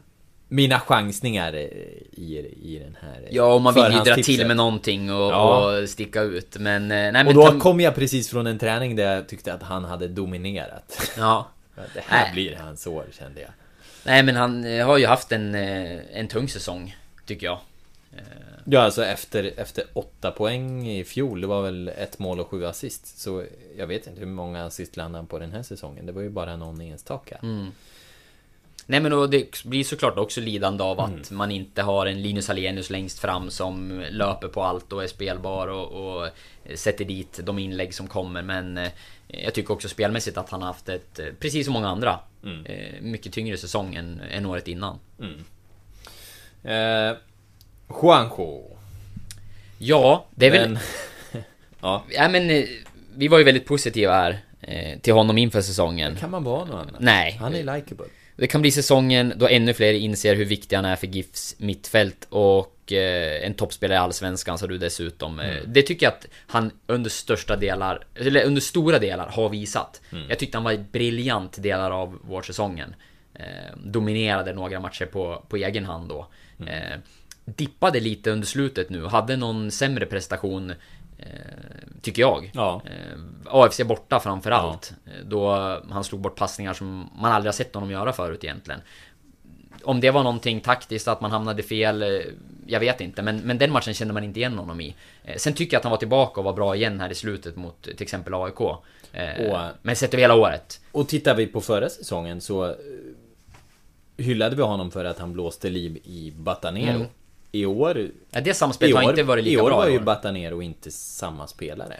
[0.47, 1.61] mina chansningar eh,
[2.11, 5.79] i, i den här ja, och man vill ju dra till med någonting och, Ja.
[5.81, 6.57] och sticka ut.
[6.59, 6.83] Men...
[6.83, 9.63] eh, Nej, men Och då kom jag precis från en träning där jag tyckte att
[9.63, 11.11] han hade dominerat.
[11.17, 11.47] Ja.
[11.75, 12.33] Det här Nej.
[12.33, 13.51] blir hans år kände jag.
[14.03, 17.59] Nej men han eh, har ju haft en, eh, en tung säsong, tycker jag.
[18.65, 22.65] Ja, alltså efter, efter åtta poäng i fjol, det var väl ett mål och sju
[22.65, 23.19] assist.
[23.19, 23.43] Så
[23.77, 26.05] jag vet inte hur många assist landade han på den här säsongen.
[26.05, 27.39] Det var ju bara någon enstaka.
[27.43, 27.71] Mm.
[28.91, 31.21] Nej men och det blir såklart också lidande av Mm.
[31.21, 35.07] att man inte har en Linus Alenius längst fram som löper på allt och är
[35.07, 35.87] spelbar och,
[36.21, 36.29] och
[36.75, 38.41] sätter dit de inlägg som kommer.
[38.41, 38.89] Men eh,
[39.27, 42.65] jag tycker också spelmässigt att han har haft ett, eh, precis som många andra, Mm.
[42.65, 44.99] eh, mycket tyngre säsong än, än året innan.
[46.63, 47.17] Eh,
[48.01, 48.77] Juanjo.
[49.77, 50.69] Ja, det är väl...
[50.69, 50.79] Men-
[51.81, 52.03] ja.
[52.09, 52.65] Ja men
[53.15, 54.39] vi var ju väldigt positiva här
[55.01, 56.15] till honom inför säsongen.
[56.15, 56.95] Kan man vara något annat?
[56.99, 57.37] Nej.
[57.41, 58.05] Han är likeable.
[58.41, 62.27] Det kan bli säsongen då ännu fler inser hur viktig han är för GIFs mittfält
[62.29, 65.39] och eh, en toppspelare i Allsvenskan sa du dessutom.
[65.39, 65.63] Eh, Mm.
[65.73, 70.01] Det tycker jag att han under största delar, eller under stora delar har visat.
[70.11, 70.29] Mm.
[70.29, 72.95] Jag tyckte han var briljant delar av vårsäsongen.
[73.33, 76.27] Eh, dominerade några matcher på, på egen hand då.
[76.59, 76.73] Mm.
[76.73, 76.97] Eh,
[77.45, 80.73] dippade lite under slutet nu, hade någon sämre prestation
[82.01, 82.51] Tycker jag.
[82.53, 82.81] Ja.
[82.85, 84.93] Eh, AFC borta framförallt.
[85.05, 85.51] Eh, Då
[85.89, 88.81] han slog bort passningar som man aldrig har sett honom göra förut egentligen.
[89.83, 92.09] Om det var någonting taktiskt, att man hamnade fel, eh,
[92.67, 93.21] jag vet inte.
[93.21, 94.95] Men, men den matchen kände man inte igen honom i.
[95.23, 97.55] Eh, Sen tycker jag att han var tillbaka och var bra igen här i slutet
[97.55, 98.61] mot till exempel AIK.
[99.11, 100.81] Eh, Och- Men sett över hela året.
[100.91, 102.75] Och tittar vi på förra säsongen så eh,
[104.17, 106.95] hyllade vi honom för att han blåste liv i Batanero.
[106.95, 107.07] Mm.
[107.51, 108.09] I år...
[108.31, 110.03] Ja, det samspelet har inte varit lika I år bra var i ju år.
[110.03, 111.95] Batanero inte samma spelare.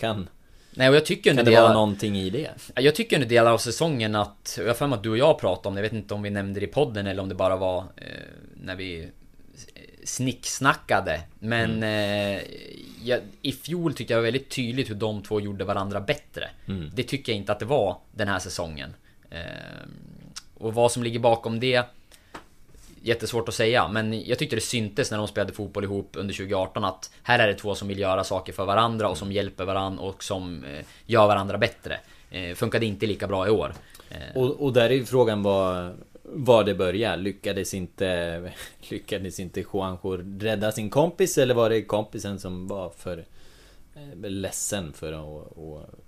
[0.00, 0.28] Kan,
[0.74, 2.50] Nej, och jag tycker kan under det vara delar- någonting i det?
[2.74, 5.68] Ja, Jag tycker under delar av säsongen att, jag har att du och jag pratade
[5.68, 7.56] om det, jag vet inte om vi nämnde det i podden eller om det bara
[7.56, 8.04] var eh,
[8.64, 9.08] när vi eh,
[10.04, 11.20] snicksnackade.
[11.38, 12.40] Men eh,
[13.04, 16.48] jag, i fjol tyckte jag var väldigt tydligt hur de två gjorde varandra bättre.
[16.68, 16.90] Mm.
[16.94, 18.94] Det tycker jag inte att det var den här säsongen.
[19.30, 19.40] Eh,
[20.54, 21.84] och vad som ligger bakom det
[23.02, 26.84] jättesvårt att säga, men jag tyckte det syntes när de spelade fotboll ihop under 2018
[26.84, 30.02] att här är det två som vill göra saker för varandra och som hjälper varandra
[30.02, 32.00] och som eh, gör varandra bättre.
[32.30, 33.74] Eh, funkade inte lika bra i år.
[34.10, 34.36] Eh.
[34.36, 35.92] Och, och där är ju frågan vad,
[36.22, 37.16] var det börjar.
[37.16, 38.50] Lyckades inte,
[38.90, 43.24] lyckades inte Juanjo rädda sin kompis eller var det kompisen som var för
[44.22, 46.01] ledsen för att, att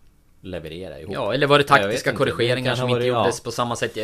[0.45, 1.15] leverera ihop.
[1.15, 3.45] Ja, eller var det taktiska korrigeringar som inte gjordes ja.
[3.45, 3.97] på samma sätt?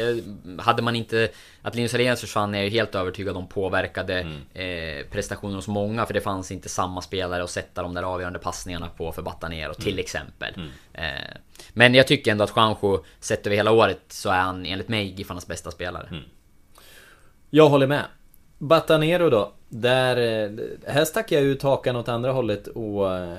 [0.58, 1.28] Hade man inte...
[1.62, 4.40] Att Linus Alenius försvann är jag helt övertygad om påverkade mm.
[4.54, 6.06] eh, prestationen hos många.
[6.06, 9.74] För det fanns inte samma spelare att sätta de där avgörande passningarna på för Batanero
[9.74, 9.98] till mm.
[9.98, 10.54] exempel.
[10.54, 10.70] Mm.
[10.92, 11.36] Eh,
[11.72, 15.14] men jag tycker ändå att Juanjo, sett över hela året, så är han enligt mig
[15.16, 16.06] Giffarnas bästa spelare.
[16.10, 16.22] Mm.
[17.50, 18.04] Jag håller med.
[18.58, 19.52] Batanero då.
[19.68, 20.50] Där, eh,
[20.86, 23.36] här stack jag ut hakan åt andra hållet och eh,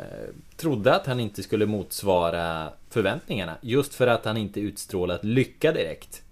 [0.58, 3.58] trodde att han inte skulle motsvara förväntningarna.
[3.62, 6.24] Just för att han inte utstrålat lycka direkt.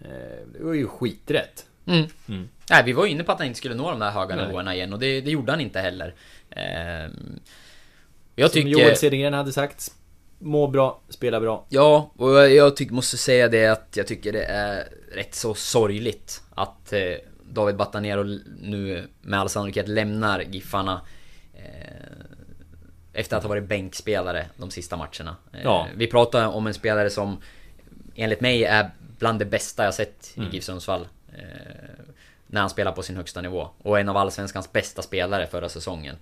[0.00, 0.08] Eh,
[0.52, 1.66] det var ju skiträtt.
[1.86, 2.06] Mm.
[2.28, 2.48] Mm.
[2.70, 4.46] Nej, vi var inne på att han inte skulle nå de där höga Nej.
[4.46, 6.14] nivåerna igen och det, det, gjorde han inte heller.
[8.34, 8.68] Jag Som tycker...
[8.68, 9.92] Joel Cedergren hade sagt,
[10.38, 11.66] må bra, spela bra.
[11.68, 15.54] Ja, och jag, jag tycker, måste säga det att jag tycker det är rätt så
[15.54, 16.92] sorgligt att
[17.52, 18.22] David Batanero
[18.62, 21.00] nu med all sannolikhet lämnar Giffarna eh,
[23.16, 25.36] efter att ha varit bänkspelare de sista matcherna.
[25.52, 25.88] Eh, ja.
[25.96, 27.42] Vi pratar om en spelare som
[28.14, 30.52] enligt mig är bland det bästa jag sett i mm.
[30.52, 31.08] GIF Sundsvall.
[31.38, 31.44] Eh,
[32.46, 33.68] när han spelar på sin högsta nivå.
[33.78, 36.16] Och en av Allsvenskans bästa spelare förra säsongen.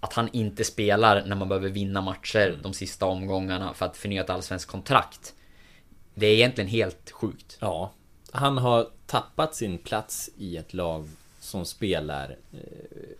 [0.00, 2.62] Att han inte spelar när man behöver vinna matcher mm.
[2.62, 5.34] de sista omgångarna för att förnya ett allsvenskt kontrakt.
[6.14, 7.58] Det är egentligen helt sjukt.
[7.60, 7.92] Ja.
[8.30, 11.08] Han har tappat sin plats i ett lag
[11.40, 12.58] som spelar eh,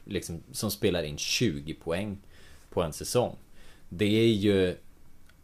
[0.04, 2.18] liksom, som spelar in 20 poäng
[2.77, 3.37] på en säsong.
[3.89, 4.77] Det är ju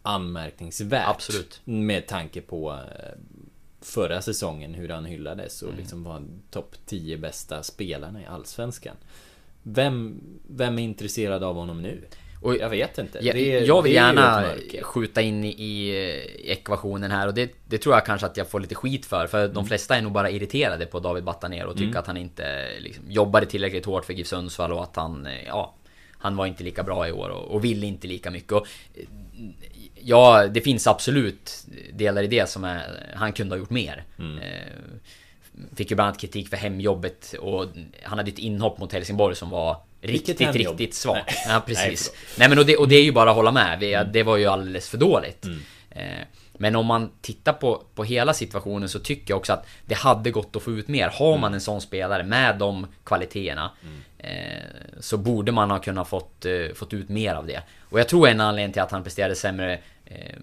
[0.02, 1.08] anmärkningsvärt.
[1.08, 1.60] Absolut.
[1.64, 2.78] Med tanke på eh,
[3.80, 5.80] förra säsongen hur han hyllades och mm.
[5.80, 8.96] liksom var topp 10 bästa spelarna i Allsvenskan.
[9.62, 12.04] Vem, vem är intresserad av honom nu?
[12.42, 13.18] Och jag vet inte.
[13.22, 14.44] Jag, är, jag vill gärna
[14.82, 15.92] skjuta in i, i,
[16.52, 19.26] ekvationen här och det, det, tror jag kanske att jag får lite skit för.
[19.26, 19.54] För mm.
[19.54, 21.98] de flesta är nog bara irriterade på David Batanero och tycker mm.
[21.98, 25.74] att han inte liksom, jobbade tillräckligt hårt för GIF Sundsvall och att han, ja,
[26.22, 28.52] han var inte lika bra i år och, och ville inte lika mycket.
[28.52, 28.66] Och,
[29.94, 34.04] ja, det finns absolut delar i det som är, han kunde ha gjort mer.
[34.18, 34.38] Mm.
[34.38, 37.66] Eh, fick ju bland annat kritik för hemjobbet och
[38.02, 41.32] han hade ett inhopp mot Helsingborg som var riktigt, riktigt svagt.
[41.46, 41.54] Nej.
[41.54, 42.10] Ja, precis.
[42.12, 43.82] Nej, Nej, men och det, och det är ju bara att hålla med.
[43.82, 44.12] Mm.
[44.12, 45.44] Det var ju alldeles för dåligt.
[45.44, 45.60] Mm.
[46.62, 50.30] Men om man tittar på, på hela situationen så tycker jag också att det hade
[50.30, 51.08] gått att få ut mer.
[51.08, 51.54] Har man mm.
[51.54, 54.00] en sån spelare med de kvaliteterna mm.
[54.18, 54.62] eh,
[55.00, 57.62] Så borde man ha kunnat fått, eh, fått ut mer av det.
[57.90, 60.36] Och jag tror en anledning till att han presterade sämre eh,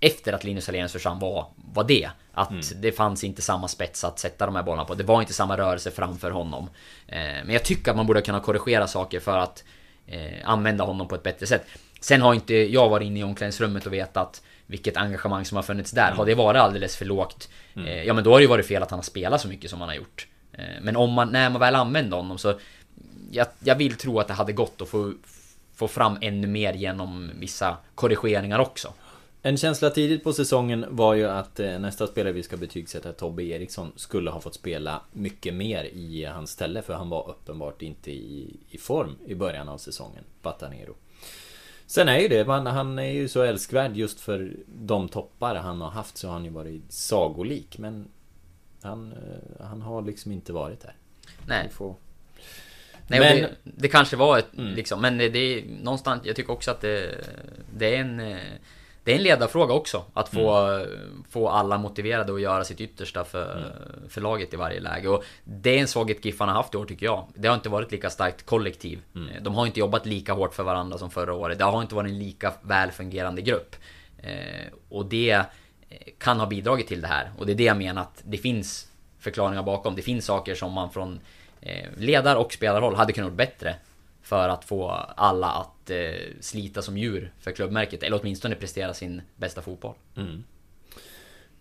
[0.00, 2.10] efter att Linus Alenius försvann var, var det.
[2.32, 2.62] Att mm.
[2.76, 4.94] det fanns inte samma spets att sätta de här bollarna på.
[4.94, 6.70] Det var inte samma rörelse framför honom.
[7.06, 9.64] Eh, men jag tycker att man borde kunna korrigera saker för att
[10.06, 11.66] eh, använda honom på ett bättre sätt.
[12.00, 15.90] Sen har inte jag varit inne i omklädningsrummet och vetat vilket engagemang som har funnits
[15.90, 16.06] där.
[16.06, 16.18] Mm.
[16.18, 17.48] Har det varit alldeles för lågt?
[17.76, 17.88] Mm.
[17.88, 19.70] Eh, ja men då har det ju varit fel att han har spelat så mycket
[19.70, 20.26] som han har gjort.
[20.52, 22.58] Eh, men om man, när man väl använder honom så...
[23.30, 25.12] Jag, jag vill tro att det hade gått att få,
[25.74, 28.92] få fram ännu mer genom vissa korrigeringar också.
[29.42, 33.42] En känsla tidigt på säsongen var ju att eh, nästa spelare vi ska betygsätta, Tobbe
[33.42, 36.82] Eriksson, skulle ha fått spela mycket mer i hans ställe.
[36.82, 40.94] För han var uppenbart inte i, i form i början av säsongen, Batanero.
[41.86, 45.80] Sen är ju det, man, han är ju så älskvärd just för de toppar han
[45.80, 47.78] har haft så har han ju varit sagolik.
[47.78, 48.08] Men
[48.82, 50.94] han, eh, han har liksom inte varit där.
[51.46, 51.68] Nej.
[51.70, 51.94] Får...
[53.08, 54.74] Nej, men, det, det, kanske var ett, mm.
[54.74, 57.24] liksom, men det, det är någonstans, jag tycker också att det,
[57.76, 58.38] det är en eh,
[59.06, 60.04] det är en ledarfråga också.
[60.14, 61.24] Att få, mm.
[61.30, 64.08] få alla motiverade att göra sitt yttersta för, mm.
[64.08, 65.08] för laget i varje läge.
[65.08, 67.26] Och det är en svaghet Giffarna haft i år tycker jag.
[67.34, 69.00] Det har inte varit lika starkt kollektiv.
[69.14, 69.28] Mm.
[69.44, 71.58] De har inte jobbat lika hårt för varandra som förra året.
[71.58, 73.76] Det har inte varit en lika väl fungerande grupp.
[74.18, 75.44] Eh, och det eh,
[76.18, 77.30] kan ha bidragit till det här.
[77.38, 78.88] Och det är det jag menar att det finns
[79.18, 79.94] förklaringar bakom.
[79.94, 81.20] Det finns saker som man från
[81.60, 83.74] eh, ledar och spelarhåll hade kunnat gjort bättre.
[84.26, 85.98] För att få alla att eh,
[86.40, 88.02] slita som djur för klubbmärket.
[88.02, 89.94] Eller åtminstone prestera sin bästa fotboll.
[90.16, 90.44] Mm.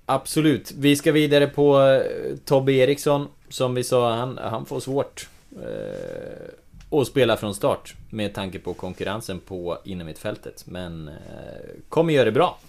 [0.05, 0.71] Absolut.
[0.71, 3.27] Vi ska vidare på eh, Tobbe Eriksson.
[3.49, 5.29] Som vi sa, han, han får svårt.
[5.51, 7.95] Eh, att spela från start.
[8.09, 10.63] Med tanke på konkurrensen på innermittfältet.
[10.67, 11.13] Men eh,
[11.89, 12.59] kommer göra det bra.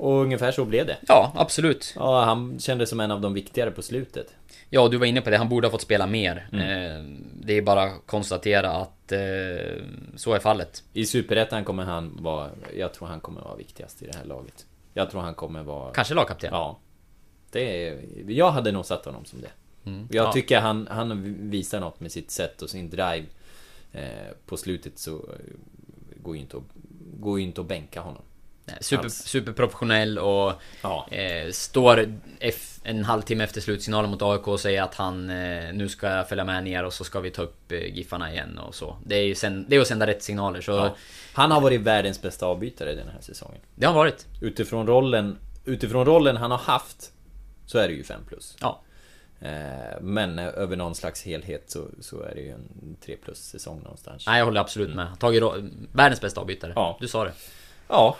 [0.00, 0.96] Och ungefär så blev det.
[1.08, 1.92] Ja, absolut.
[1.96, 4.34] Ja, han kändes som en av de viktigare på slutet.
[4.70, 5.36] Ja, du var inne på det.
[5.36, 6.48] Han borde ha fått spela mer.
[6.52, 6.60] Mm.
[6.66, 9.18] Eh, det är bara att konstatera att eh,
[10.16, 10.84] så är fallet.
[10.92, 12.50] I Superettan kommer han vara...
[12.76, 14.66] Jag tror han kommer vara viktigast i det här laget.
[14.94, 15.92] Jag tror han kommer vara...
[15.92, 16.50] Kanske lagkapten?
[16.52, 16.78] Ja.
[17.50, 19.50] Det är, jag hade nog satt honom som det.
[19.90, 20.08] Mm.
[20.10, 20.32] Jag Ja.
[20.32, 23.24] tycker han, han visar något med sitt sätt och sin drive.
[23.92, 24.02] Eh,
[24.46, 25.24] på slutet så
[26.22, 26.62] går ju inte att,
[27.20, 28.22] går ju inte att bänka honom.
[28.80, 29.14] Super, Alls.
[29.14, 30.52] superprofessionell och
[30.82, 31.06] Ja.
[31.10, 32.06] eh, står
[32.82, 36.44] en halvtimme efter slutsignalen mot AIK och säger att han eh, nu ska jag följa
[36.44, 38.96] med ner och så ska vi ta upp eh, Giffarna igen och så.
[39.06, 40.96] Det är ju sen, det är att sända rätt signaler så Ja.
[41.32, 43.60] Han har varit världens bästa avbytare den här säsongen.
[43.74, 44.26] det har han varit.
[44.40, 47.12] Utifrån rollen, utifrån rollen han har haft
[47.66, 48.56] så är det ju 5 plus.
[48.60, 48.82] Ja.
[49.40, 53.38] Eh, Men eh, över någon slags helhet så, så är det ju en 3 plus
[53.38, 54.26] säsong någonstans.
[54.26, 55.06] Nej jag håller absolut med.
[55.18, 55.42] Tagit
[55.92, 56.72] världens bästa avbytare.
[56.76, 56.96] Ja.
[57.00, 57.32] Du sa det.
[57.90, 58.16] Ja.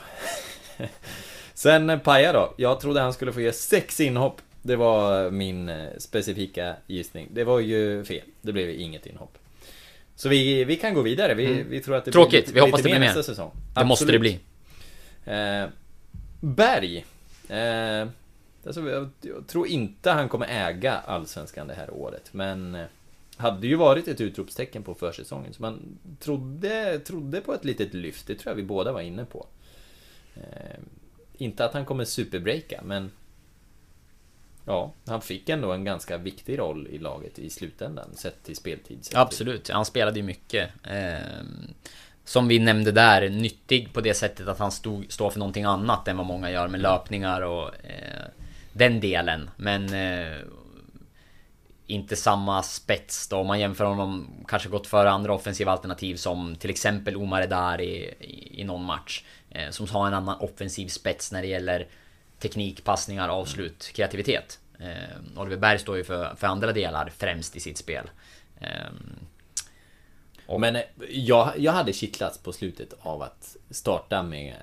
[1.55, 2.55] Sen eh, Paja då.
[2.57, 4.41] Jag trodde han skulle få ge sex inhopp.
[4.63, 7.29] Det var min eh, specifika gissning.
[7.33, 8.25] Det var ju fel.
[8.41, 9.39] Det blev inget inhopp.
[10.17, 11.35] Så vi, vi kan gå vidare.
[11.35, 12.13] Vi, vi tror att det Mm.
[12.13, 12.31] Tråkigt.
[12.31, 13.51] blir lite, Vi hoppas lite det blir mer nästa säsong.
[13.75, 14.21] Det måste det Absolut.
[15.25, 15.33] bli.
[15.35, 15.67] Eh,
[16.41, 17.05] Berg.
[17.49, 18.09] Eh,
[18.67, 22.29] alltså, jag, jag tror inte han kommer äga Allsvenskan det här året.
[22.33, 22.87] Men eh,
[23.37, 25.55] hade ju varit ett utropstecken på försäsongen.
[25.55, 28.27] Så man trodde, trodde på ett litet lyft.
[28.27, 29.47] Det tror jag vi båda var inne på.
[30.41, 30.79] Eh,
[31.39, 33.11] inte att han kommer superbreaka, men...
[34.65, 38.99] Ja, han fick ändå en ganska viktig roll i laget i slutändan, sett till speltid.
[39.05, 40.71] Sett till- Absolut, han spelade ju mycket.
[40.85, 41.75] Ehm,
[42.25, 46.09] som vi nämnde där, nyttig på det sättet att han stod, står för någonting annat
[46.09, 48.25] än vad många gör med löpningar och eh,
[48.73, 49.51] den delen.
[49.57, 50.37] Men eh,
[51.91, 53.37] inte samma spets då.
[53.37, 57.81] Om man jämför honom, kanske gått före andra offensiva alternativ som till exempel Omar Edar
[57.81, 59.25] i, någon match.
[59.51, 61.89] Eh, som har en annan offensiv spets när det gäller
[62.39, 64.59] teknik, passningar, avslut, kreativitet.
[64.79, 68.11] Eh, Oliver Berg står ju för, för andra delar främst i sitt spel.
[68.61, 69.27] Ehm,
[70.61, 74.57] Men eh, jag, jag hade kittlats på slutet av att starta med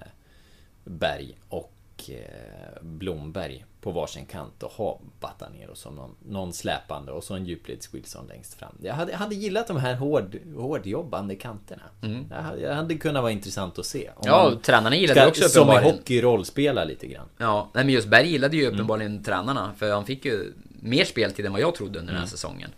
[0.84, 1.77] Berg och
[2.10, 7.46] eh, Blomberg på varsin kant och ha Batanero som någon, någon släpande och så en
[7.46, 8.76] djupleds Wilson längst fram.
[8.84, 11.82] Jag hade, hade gillat de här hård, hårdjobbande kanterna.
[12.30, 14.10] Jag, hade, jag hade kunnat vara intressant att se.
[14.16, 15.96] Om Ja, tränarna gillade ska, också Som i uppenbarligen.
[15.98, 17.28] hockey rollspela lite grann.
[17.38, 18.66] Ja, nej men just Berg gillade Mm.
[18.70, 22.16] ju uppenbarligen tränarna för han fick ju mer speltid än vad jag trodde under den
[22.16, 22.22] Mm.
[22.22, 22.70] här säsongen.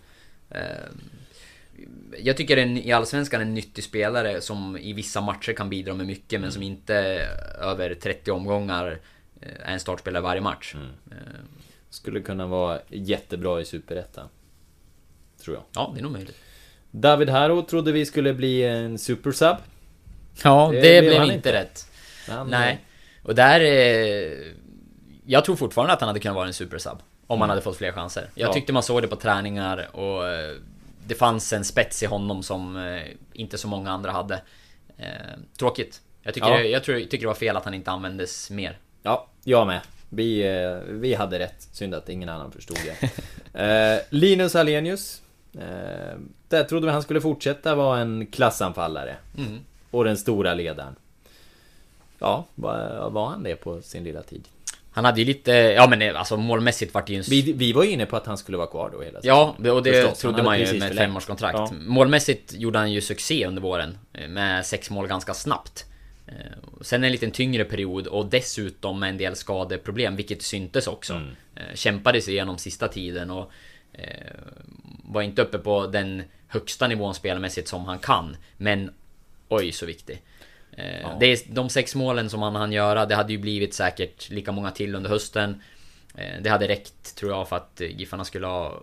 [2.17, 6.05] Jag tycker en, i Allsvenskan en nyttig spelare som i vissa matcher kan bidra med
[6.07, 6.41] mycket Mm.
[6.41, 6.95] men som inte
[7.61, 8.99] över 30 omgångar
[9.41, 10.73] eh, är en startspelare varje match.
[10.75, 10.87] Mm.
[11.11, 11.47] Ehm,
[11.89, 14.27] Skulle kunna vara jättebra i Superettan.
[15.43, 15.63] Tror jag.
[15.75, 16.35] Ja, det är nog möjligt.
[16.91, 19.55] David Haro trodde vi skulle bli en supersub.
[20.43, 21.53] Ja, Det det, blev inte inte.
[21.53, 21.91] rätt.
[22.29, 22.79] Han- Nej.
[23.23, 23.61] Och där...
[23.61, 24.37] Eh,
[25.25, 26.97] jag tror fortfarande att han hade kunnat vara en supersub.
[27.27, 28.21] Om han hade fått fler chanser.
[28.21, 28.47] Jag Mm.
[28.49, 28.53] Ja.
[28.53, 30.55] tyckte man såg det på träningar och eh,
[31.09, 33.03] det fanns en spets i honom som eh,
[33.33, 34.41] inte så många andra hade.
[34.97, 35.07] Eh,
[35.57, 36.01] tråkigt.
[36.21, 36.59] Jag tycker, Ja.
[36.59, 38.77] jag, tror, jag tycker det var fel att han inte användes mer.
[39.03, 39.81] Ja, jag med.
[40.09, 41.67] Vi, eh, vi hade rätt.
[41.71, 43.09] Synd att ingen annan förstod det.
[43.97, 45.21] eh, Linus Alenius.
[45.53, 49.15] Eh, där trodde vi han skulle fortsätta vara en klassanfallare.
[49.37, 49.59] Mm.
[49.91, 50.95] Och den stora ledaren.
[52.19, 54.47] Ja, var, var han det på sin lilla tid?
[54.91, 57.25] Han hade ju lite, ja men eh, alltså målmässigt vart det ju en...
[57.29, 59.71] Vi, vi var ju inne på att han skulle vara kvar då hela Ja, säsongen.
[59.71, 61.57] och det Förstås, trodde man ju med ett femårskontrakt.
[61.57, 61.71] Ja.
[61.81, 63.97] Målmässigt gjorde han ju succé under våren.
[64.13, 65.85] eh, Med sex mål ganska snabbt.
[66.27, 66.33] Eh,
[66.81, 71.13] Sen en liten tyngre period och dessutom med en del skadeproblem, vilket syntes också.
[71.13, 71.27] Mm.
[71.73, 73.51] Kämpade sig igenom sista tiden och
[75.03, 78.37] var inte uppe på den högsta nivån spelmässigt som han kan.
[78.57, 78.91] Men
[79.49, 80.21] oj så viktig.
[80.79, 81.17] Eh, Ja.
[81.19, 84.51] Det är, de sex målen som han hann göra, det hade ju blivit säkert lika
[84.51, 85.61] många till under hösten.
[86.15, 88.81] Eh, Det hade räckt tror jag för att eh, Giffarna skulle ha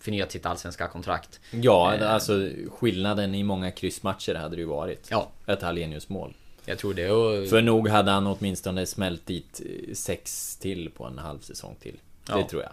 [0.00, 1.40] förnyat sitt allsvenska kontrakt.
[1.50, 5.08] Ja, alltså skillnaden i många kryssmatcher hade det ju varit.
[5.10, 5.28] Ja.
[5.46, 6.34] Ett Hallenius mål.
[6.64, 7.48] Jag tror det och...
[7.48, 9.60] För nog hade han åtminstone smält dit
[9.94, 11.96] sex till på en halv säsong till.
[12.26, 12.48] Det Ja.
[12.48, 12.72] tror jag.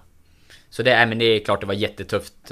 [0.70, 2.52] Så det, är, men det är klart det var jättetufft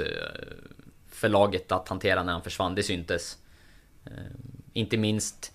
[1.10, 3.38] för laget att hantera när han försvann, det syntes.
[4.72, 5.52] Inte minst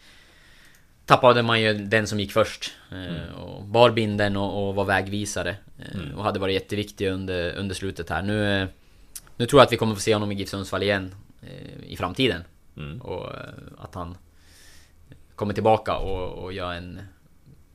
[1.08, 2.72] tappade man ju den som gick först.
[2.91, 5.55] eh, Och bar binden och, och var vägvisare.
[5.80, 8.22] eh, Och hade varit jätteviktig under, under slutet här.
[8.22, 8.68] Nu, eh,
[9.38, 11.16] nu tror jag att vi kommer få se honom i GIF Sundsvall igen
[11.88, 12.43] i framtiden.
[12.78, 13.01] Mm.
[13.01, 13.30] Och
[13.78, 14.18] att han
[15.36, 16.99] kommer tillbaka och, och gör en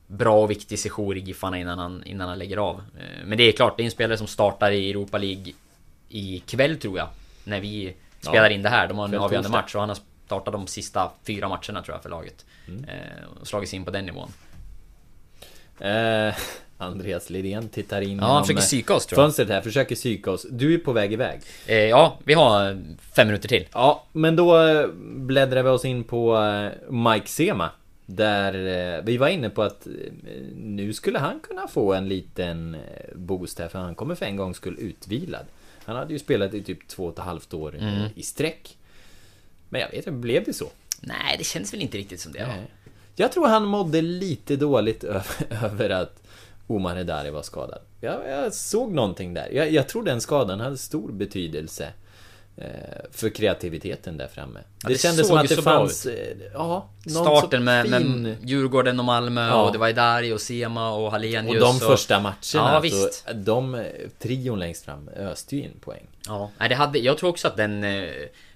[0.07, 2.83] bra och viktig sejour i Giffarna innan han, innan han lägger av.
[3.25, 5.53] Men det är klart, det är en spelare som startar i Europa League
[6.09, 7.07] ikväll tror jag.
[7.43, 8.29] När vi Ja.
[8.29, 8.87] spelar in det här.
[8.87, 12.03] De har en avgörande match och han har startat de sista fyra matcherna tror jag
[12.03, 12.45] för laget.
[12.67, 12.83] Mm.
[12.83, 14.29] Eh, Och slagit sig in på den nivån.
[15.79, 16.33] Eh,
[16.77, 19.25] Andreas Lidén tittar in Ja, han försöker psyka oss tror jag.
[19.25, 20.45] Fönstret här, försöker psyka oss.
[20.49, 21.39] Du är på väg iväg.
[21.67, 22.81] Eh, Ja, vi har
[23.15, 23.67] fem minuter till.
[23.73, 27.69] Ja, men då eh, bläddrar vi oss in på eh, Mike Sema.
[28.05, 29.87] Där vi var inne på att
[30.55, 32.77] nu skulle han kunna få en liten
[33.15, 35.45] boost här för han kommer för en gång skull utvilad.
[35.85, 38.09] Han hade ju spelat i typ två och ett halvt år Mm.
[38.15, 38.77] i sträck.
[39.73, 40.67] Men jag vet inte, blev det så?
[40.99, 42.47] Nej, det känns väl inte riktigt som det.
[42.47, 42.65] Nej.
[43.15, 45.23] Jag tror han mådde lite dåligt över,
[45.63, 46.23] över att
[46.67, 47.79] Omar Hedari var skadad.
[48.01, 49.49] Jag, jag såg någonting där.
[49.51, 51.87] Jag, jag tror den skadan hade stor betydelse
[52.57, 52.65] eh,
[53.11, 54.59] för kreativiteten där framme.
[54.81, 56.05] Ja, det, det kändes som att det så fanns...
[56.05, 59.61] eh, Ja, Starten så med, fin- med Djurgården och Malmö Ja.
[59.65, 63.25] och det var Idari och Sema och Hallenius Och de första matcherna, Ja, alltså, visst.
[63.35, 63.81] de eh,
[64.19, 66.07] trion längst fram öste ju in poäng.
[66.27, 67.83] Ja, nej, det hade, jag tror också att den...
[67.83, 68.09] eh,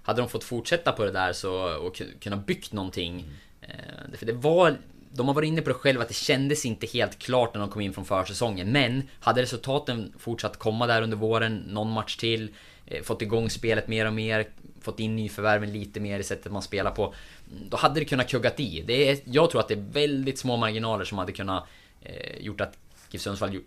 [0.07, 3.25] hade de fått fortsätta på det där så, och kunna byggt någonting.
[3.61, 4.77] Eh, för det var...
[5.11, 7.69] De har varit inne på det själva att det kändes inte helt klart när de
[7.69, 8.71] kom in från försäsongen.
[8.71, 12.49] Men hade resultaten fortsatt komma där under våren, någon match till,
[12.85, 14.47] eh, fått igång spelet mer och mer,
[14.81, 17.13] fått in nyförvärven lite mer i sättet man spelar på.
[17.69, 18.83] Då hade det kunnat kuggat i.
[18.87, 21.63] Det är, jag tror att det är väldigt små marginaler som hade kunnat
[22.01, 22.77] eh, gjort att
[23.09, 23.59] GIF Sundsvall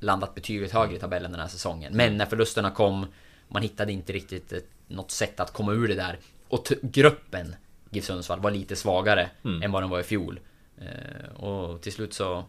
[0.00, 1.96] landat betydligt högre i tabellen den här säsongen.
[1.96, 3.06] Men när förlusterna kom,
[3.48, 6.18] man hittade inte riktigt ett, något sätt att komma ur det där.
[6.48, 7.54] Och gruppen
[7.90, 9.62] GIF Sundsvall var lite svagare Mm.
[9.62, 10.40] än vad den var i fjol.
[10.78, 12.44] Eh, och till slut så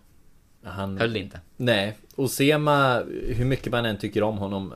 [0.63, 1.39] Han, höll det inte.
[1.57, 4.73] Nej, och Sema, hur mycket man än tycker om honom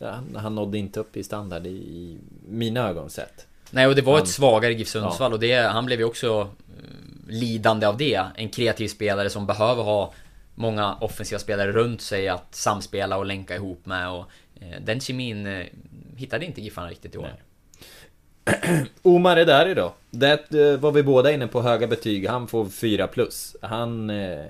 [0.00, 2.18] eh, han, han nådde inte upp i standard i, i
[2.48, 3.46] mina ögon sett.
[3.70, 6.50] Nej och det var Han- ett svagare GIF Sundsvall och det, han blev ju också
[6.68, 8.24] eh, lidande av det.
[8.36, 10.12] En kreativ spelare som behöver ha
[10.54, 14.24] många offensiva spelare runt sig att samspela och länka ihop med och
[14.80, 15.66] den kemin eh,
[16.16, 17.30] hittade inte Giffarna riktigt i år.
[18.46, 18.84] Nej.
[19.02, 19.92] Omar är där idag.
[20.10, 22.28] Det eh, var vi båda inne på höga betyg.
[22.28, 23.56] Han får 4 plus.
[23.62, 24.10] Han...
[24.10, 24.44] eh,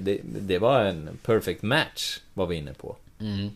[0.00, 2.96] Det, det var en perfect match, var vi inne på.
[3.20, 3.50] Mm.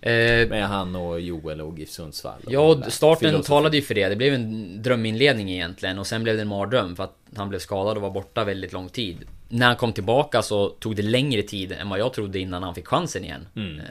[0.00, 2.40] Eh, Med han och Joel och GIF Sundsvall.
[2.46, 3.42] och Ja, starten filosofin.
[3.44, 4.08] talade ju för det.
[4.08, 7.58] Det blev en dröminledning egentligen och sen blev det en mardröm för att han blev
[7.58, 9.16] skadad och var borta väldigt lång tid.
[9.48, 12.74] När han kom tillbaka så tog det längre tid än vad jag trodde innan han
[12.74, 13.48] fick chansen igen.
[13.56, 13.78] Mm.
[13.80, 13.84] Eh,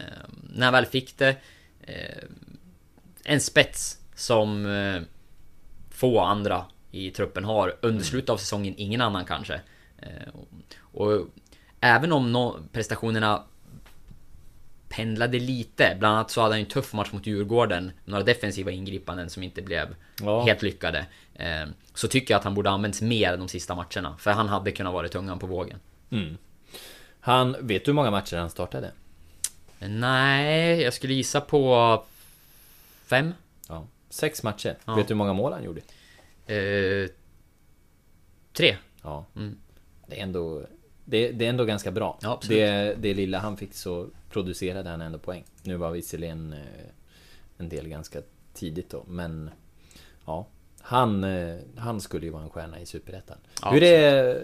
[0.53, 1.35] när han väl fick det...
[1.81, 2.23] Eh,
[3.23, 5.01] en spets som eh,
[5.89, 7.75] få andra i truppen har.
[7.81, 9.61] Under slutet av säsongen ingen annan kanske.
[9.97, 11.27] Eh, och, och
[11.81, 13.43] även om no, prestationerna
[14.89, 15.95] pendlade lite.
[15.99, 17.91] Bland annat så hade han en tuff match mot Djurgården.
[18.05, 20.45] Några defensiva ingripanden som inte blev Ja.
[20.45, 21.05] helt lyckade.
[21.37, 24.17] Eh, så tycker jag att han borde använts mer de sista matcherna.
[24.17, 25.79] För han hade kunnat vara tungan på vågen.
[26.09, 26.37] Mm.
[27.19, 28.91] Han, vet du hur många matcher han startade?
[29.79, 32.03] Nej, jag skulle gissa på...
[33.05, 33.33] Fem?
[33.69, 33.87] Ja.
[34.09, 34.77] Sex matcher.
[34.85, 34.95] Ja.
[34.95, 35.81] Vet du hur många mål han gjorde?
[36.55, 37.09] Eh,
[38.53, 38.77] tre?
[39.03, 39.25] Ja.
[39.35, 39.57] Mm.
[40.07, 40.65] Det är ändå...
[41.05, 42.19] Det, det är ändå ganska bra.
[42.21, 42.59] Ja, absolut.
[42.59, 45.43] det, det lilla han fick så producerade han ändå poäng.
[45.63, 46.89] Nu var visserligen eh,
[47.57, 48.21] en del ganska
[48.53, 49.49] tidigt då, men...
[50.25, 50.47] Ja.
[50.89, 53.37] Han, eh, han skulle ju vara en stjärna i Superettan.
[53.61, 54.41] Ja, Hur är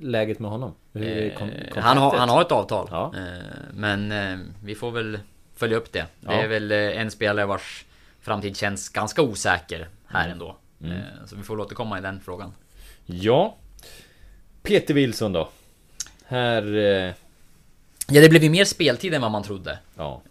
[0.00, 0.74] läget med honom?
[0.94, 1.32] Eh,
[1.76, 2.88] han, har, han har ett avtal.
[2.90, 3.12] Ja.
[3.16, 5.18] Eh, men eh, vi får väl
[5.56, 6.06] följa upp det.
[6.20, 6.32] Det Ja.
[6.32, 7.84] är väl eh, en spelare vars
[8.20, 10.56] framtid känns ganska osäker här ändå.
[10.82, 11.00] Mm.
[11.26, 12.52] Så vi får väl återkomma i den frågan.
[13.06, 13.56] Ja.
[14.62, 15.48] Peter Wilson då?
[16.26, 16.76] Här...
[16.76, 17.12] Eh,
[18.08, 19.78] Ja, det blev ju mer speltid än vad man trodde.
[19.96, 20.22] ja.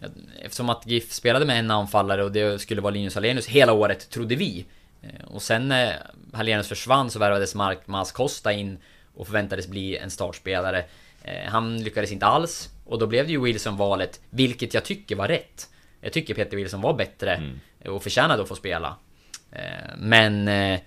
[0.44, 4.10] Eftersom att GIF spelade med en anfallare och det skulle vara Linus Hallenius hela året,
[4.10, 4.66] trodde vi.
[5.04, 8.78] Eh, Och sen när Hallenius försvann så värvades Mas Costa in
[9.16, 10.86] och förväntades bli en startspelare.
[11.24, 15.28] Eh, Han lyckades inte alls och då blev det ju Wilson-valet, vilket jag tycker var
[15.28, 15.70] rätt.
[16.02, 17.44] Jag tycker Peter Wilson var bättre
[17.86, 18.96] och förtjänade att få spela.
[19.52, 20.48] Eh, Men...
[20.48, 20.80] eh,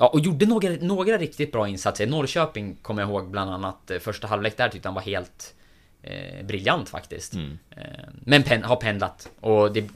[0.00, 2.06] Ja, och gjorde några, några riktigt bra insatser.
[2.06, 5.54] Norrköping kommer jag ihåg bland annat eh, första halvlek där tyckte han var helt
[6.02, 7.34] eh, briljant faktiskt.
[7.34, 7.58] Mm.
[7.76, 7.82] Eh,
[8.24, 9.88] men pen, har pendlat och det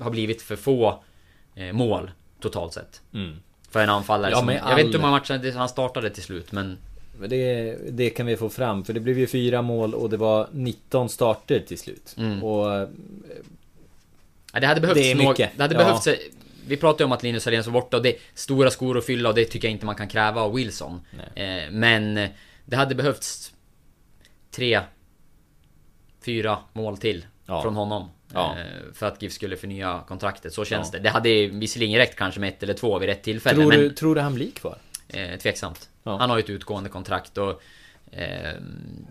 [0.00, 0.94] har blivit för få eh,
[1.72, 2.10] mål
[2.40, 3.00] totalt sett.
[3.14, 3.36] Mm.
[3.70, 4.46] För en anfallare Ja, som...
[4.46, 6.78] med Jag vet inte hur all- många matcher han startade till slut men...
[7.18, 10.16] Men det, det kan vi få fram, för det blev ju fyra mål och det
[10.16, 12.14] var 19 starter till slut.
[12.18, 12.42] Mm.
[12.44, 12.74] Och...
[12.74, 12.88] eh,
[14.52, 15.50] Ja, det hade behövts Det är mycket.
[15.56, 15.78] Det hade Ja.
[15.78, 16.06] behövts...
[16.06, 16.16] eh,
[16.66, 19.06] Vi pratade ju om att Linus Hallenius var borta och det är stora skor att
[19.06, 21.00] fylla och det tycker jag inte man kan kräva av Wilson.
[21.34, 22.30] Eh, men eh,
[22.64, 23.52] det hade behövts
[24.50, 24.80] tre,
[26.24, 27.62] fyra mål till Ja.
[27.62, 28.08] från honom.
[28.34, 28.56] Ja.
[28.58, 30.98] Eh, för att GIF skulle förnya kontraktet, så känns Ja.
[30.98, 31.02] det.
[31.02, 33.90] Det hade visserligen räckt kanske med ett eller två vid rätt tillfälle, tror, men du,
[33.90, 34.78] tror du han blir kvar?
[35.08, 35.88] eh, tveksamt.
[36.02, 36.16] Ja.
[36.16, 37.62] Han har ju ett utgående kontrakt och...
[38.12, 39.06] ehm,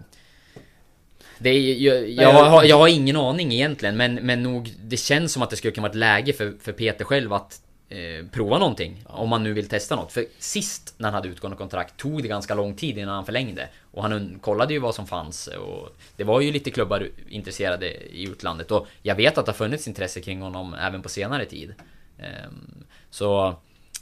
[1.37, 4.73] det är, jag, jag, har, jag har ingen aning egentligen, men, men nog...
[4.83, 7.61] Det känns som att det skulle kunna vara ett läge för, för Peter själv att
[7.91, 9.03] eh, prova någonting.
[9.05, 10.11] Om man nu vill testa något.
[10.11, 13.69] För sist när han hade utgående kontrakt tog det ganska lång tid innan han förlängde.
[13.91, 15.47] Och han kollade ju vad som fanns.
[15.47, 18.71] Och det var ju lite klubbar intresserade i utlandet.
[18.71, 21.73] Och jag vet att det har funnits intresse kring honom även på senare tid.
[22.19, 23.55] Ehm, så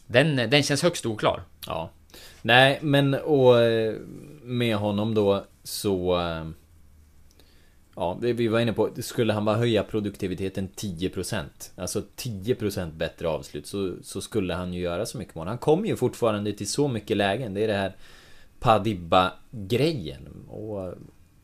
[0.08, 1.44] den, den känns högst oklar.
[1.68, 1.90] Ja.
[2.42, 3.96] Nej, men och eh,
[4.42, 6.20] med honom då så...
[6.20, 6.46] Eh,
[8.00, 11.46] Ja, det vi var inne på, skulle han bara höja produktiviteten 10%
[11.76, 15.48] Alltså 10% bättre avslut så, så skulle han ju göra så mycket mål.
[15.48, 17.54] Han kommer ju fortfarande till så mycket lägen.
[17.54, 17.96] Det är det här
[18.60, 20.94] Padibba-grejen Och eh,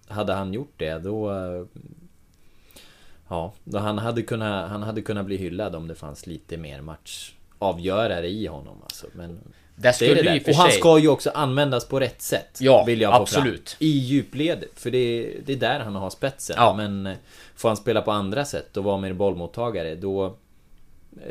[0.07, 1.65] hade han gjort det då eh,
[3.27, 6.81] Ja, då han hade kunnat, han hade kunnat bli hyllad om det fanns lite mer
[6.81, 9.07] matchavgörare i honom alltså.
[9.13, 9.39] Men
[9.75, 10.47] det skulle det det.
[10.47, 12.57] Och han ska ju också användas på rätt sätt.
[12.59, 13.69] Ja, vill jag absolut.
[13.69, 13.87] Fram.
[13.87, 14.79] I djupledet.
[14.79, 16.55] För det, det är där han har spetsen.
[16.59, 16.73] Ja.
[16.73, 17.15] Men eh,
[17.55, 20.25] får han spela på andra sätt och vara mer bollmottagare då...
[20.25, 20.31] Eh,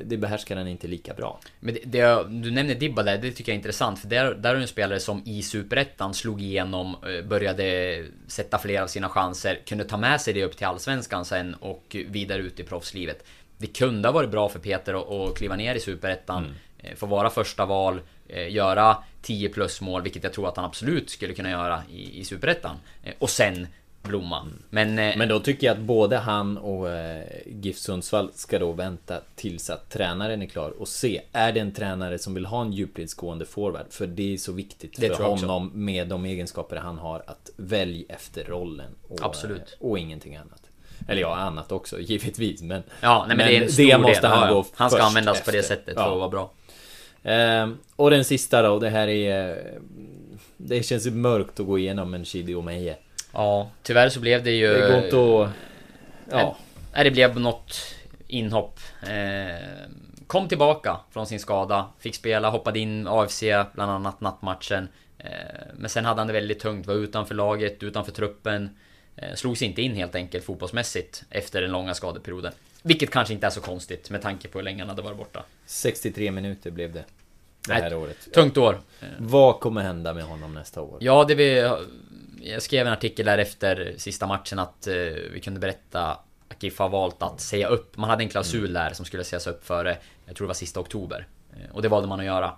[0.05, 1.41] det behärskar han inte lika bra.
[1.61, 3.99] Men det, det, du nämner Dibba där, det tycker jag är intressant.
[3.99, 8.83] För där, där är en spelare som i Superettan slog igenom, eh, började sätta fler
[8.83, 12.61] av sina chanser, kunde ta med sig det upp till Allsvenskan sen och vidare ut
[12.61, 13.25] i proffslivet.
[13.59, 16.55] Det kunde ha varit bra för Peter att kliva ner i Superettan, mm.
[16.97, 21.11] Få vara första val, Eh, göra 10 plus mål, vilket jag tror att han absolut
[21.11, 22.77] skulle kunna göra i, i Superettan.
[23.02, 23.66] Eh, och sen
[24.02, 24.40] blomma.
[24.40, 24.62] Mm.
[24.70, 28.73] Men, eh, Men då tycker jag att både han och eh, GIF Sundsvall ska då
[28.73, 31.23] vänta tills att tränaren är klar och se.
[31.32, 33.86] Är det en tränare som vill ha en djupledsgående forward?
[33.90, 38.05] För det är så viktigt det för honom med de egenskaper han har att välja
[38.09, 38.90] efter rollen.
[39.09, 39.77] Och, Absolut.
[39.81, 40.61] Och ingenting annat.
[41.09, 42.62] Eller ja, annat också givetvis.
[42.62, 44.31] Men, ja, nej, men, men det, det måste del.
[44.31, 45.52] han ja, gå Han ska användas efter.
[45.52, 46.12] på det sättet för ja.
[46.12, 46.51] att vara bra.
[47.25, 49.65] Eh, och den sista då, det här är...
[50.57, 52.97] Det känns ju mörkt att gå igenom en Shidi Omeje.
[53.33, 54.75] Ja, tyvärr så blev det ju...
[54.75, 55.51] Det går inte att...
[56.31, 56.57] Ja.
[56.95, 57.95] Nej, det blev något
[58.27, 58.81] inhopp.
[59.03, 59.89] Eh,
[60.27, 61.89] kom tillbaka från sin skada.
[61.99, 63.43] Fick spela, hoppade in AFC,
[63.75, 64.89] bland annat nattmatchen.
[65.19, 65.31] Eh,
[65.75, 68.71] men sen hade han det väldigt tungt, var utanför laget, utanför truppen.
[69.17, 72.53] Eh, slogs inte in helt enkelt fotbollsmässigt efter den långa skadeperioden.
[72.86, 75.44] Vilket kanske inte är så konstigt med tanke på hur länge han hade varit borta.
[75.66, 77.05] 63 minuter blev det.
[77.66, 78.32] Det här Nej, året.
[78.32, 78.81] Tungt år.
[79.19, 80.98] Vad kommer hända med honom nästa år?
[81.01, 81.77] Ja, det vi...
[82.43, 84.94] Jag skrev en artikel där efter sista matchen att uh,
[85.32, 87.97] vi kunde berätta att GIF har valt att säga upp.
[87.97, 88.73] Man hade en klausul mm.
[88.73, 89.97] där som skulle sägas upp före,
[90.27, 91.27] jag tror det var sista oktober.
[91.56, 92.52] Uh, och det valde man att göra.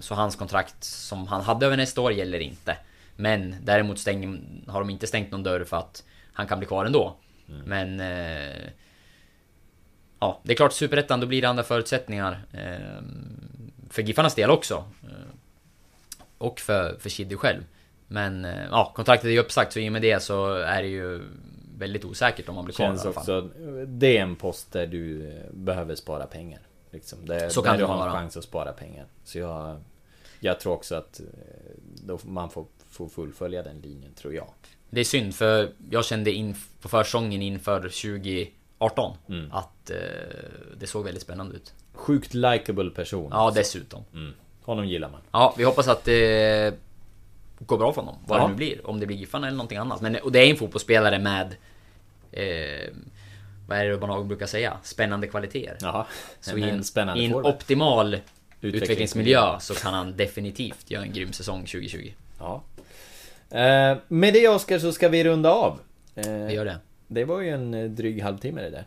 [0.00, 2.76] Så hans kontrakt som han hade över nästa år gäller inte.
[3.16, 6.84] Men däremot stäng, har de inte stängt någon dörr för att han kan bli kvar
[6.84, 7.16] ändå.
[7.48, 7.62] Mm.
[7.64, 8.00] Men
[10.20, 12.44] ja, det är klart Superettan, då blir det andra förutsättningar.
[12.52, 13.02] Eh,
[13.90, 14.84] för Giffarnas del också.
[15.02, 15.34] Eh,
[16.38, 17.62] och för, för Kiddy själv.
[18.08, 20.88] Men eh, ja, kontraktet är ju uppsagt så i och med det så är det
[20.88, 21.22] ju
[21.78, 23.40] väldigt osäkert om man blir kvar Känns också,
[23.86, 26.60] det är en post där du behöver spara pengar.
[26.90, 27.26] Liksom.
[27.26, 29.06] Det, så kan du ha en chans att spara pengar.
[29.24, 29.80] Så jag,
[30.40, 31.20] jag tror också att
[32.22, 34.48] man får, får fullfölja den linjen, tror jag.
[34.90, 38.50] Det är synd för jag kände in på försäsongen inför 20
[38.82, 39.16] 18.
[39.28, 39.52] Mm.
[39.52, 39.96] Att eh,
[40.78, 41.72] det såg väldigt spännande ut.
[41.92, 43.28] Sjukt likable person.
[43.30, 44.04] Ja, dessutom.
[44.14, 44.32] Mm.
[44.62, 45.20] Honom gillar man.
[45.32, 46.74] Ja, vi hoppas att det
[47.58, 48.16] går bra för honom.
[48.26, 48.42] Vad ja.
[48.42, 48.86] det nu blir.
[48.86, 50.00] Om det blir Giffarna eller någonting annat.
[50.00, 51.56] Men och det är en fotbollsspelare med...
[52.32, 52.94] Eh,
[53.68, 54.76] vad är det man brukar säga?
[54.82, 55.76] Spännande kvaliteter.
[55.80, 56.06] Jaha.
[56.40, 58.18] Så i en, i en optimal
[58.60, 62.12] utvecklingsmiljö så kan han definitivt göra en grym säsong 2020.
[62.38, 62.62] Ja.
[63.50, 65.78] Eh, med det Oskar så ska vi runda av.
[66.14, 66.78] Eh, vi gör det.
[67.12, 68.84] Det var ju en eh, dryg halvtimme det där.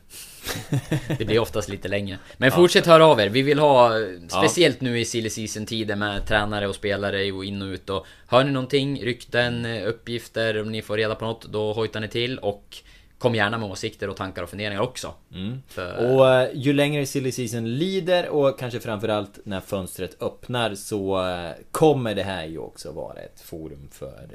[1.18, 2.18] det blir oftast lite längre.
[2.38, 2.56] Men ja.
[2.56, 3.30] fortsätt höra av er.
[3.30, 3.92] Vi vill ha,
[4.28, 8.06] speciellt nu i silly season tider med tränare och spelare och in och ut och
[8.28, 12.40] Hör ni någonting, rykten, uppgifter, om ni får reda på något, då hojtar ni till
[12.40, 12.78] och
[13.18, 15.14] Kom gärna med åsikter och tankar och funderingar också.
[15.34, 15.62] Mm.
[15.68, 16.16] För...
[16.16, 21.26] Och ju längre silly season lider och kanske framförallt när fönstret öppnar så
[21.72, 24.28] kommer det här ju också vara ett forum för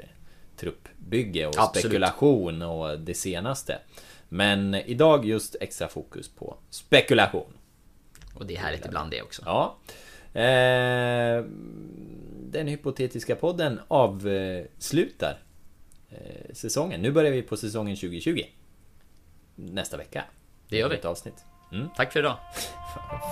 [0.59, 1.85] truppbygge och Absolut.
[1.85, 3.79] spekulation och det senaste.
[4.29, 7.53] Men idag just extra fokus på spekulation.
[8.33, 9.41] Och det är härligt ibland det också.
[9.45, 9.77] Ja.
[10.41, 11.43] Eh,
[12.51, 15.39] den hypotetiska podden avslutar
[16.09, 17.01] eh, säsongen.
[17.01, 18.43] Nu börjar vi på säsongen 2020.
[19.55, 20.23] Nästa vecka.
[20.69, 20.95] Det gör vi.
[20.95, 21.45] Ett avsnitt.
[21.71, 21.87] Mm.
[21.95, 22.37] Tack för idag.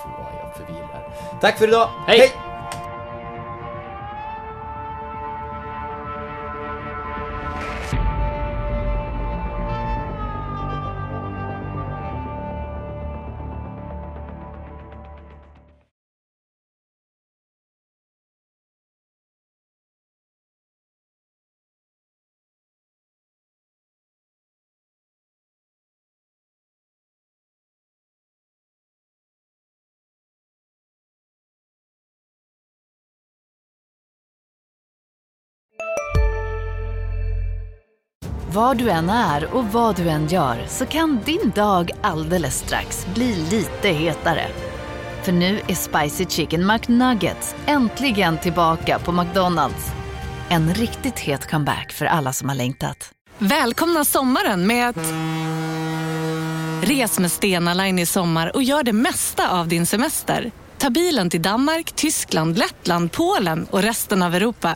[0.06, 1.14] Vad jag förvirrar.
[1.42, 1.90] Tack för idag.
[2.08, 2.20] Hej!
[2.20, 2.57] Hej!
[38.58, 43.08] Var du än är och vad du än gör så kan din dag alldeles strax
[43.14, 44.48] bli lite hetare.
[45.24, 49.92] För nu är Spicy Chicken McNuggets äntligen tillbaka på McDonalds.
[50.50, 53.12] En riktigt het comeback för alla som har längtat.
[53.38, 55.14] Välkomna sommaren med att...
[56.90, 60.52] Res med Stena Line i sommar och gör det mesta av din semester.
[60.78, 64.76] Ta bilen till Danmark, Tyskland, Lettland, Polen och resten av Europa.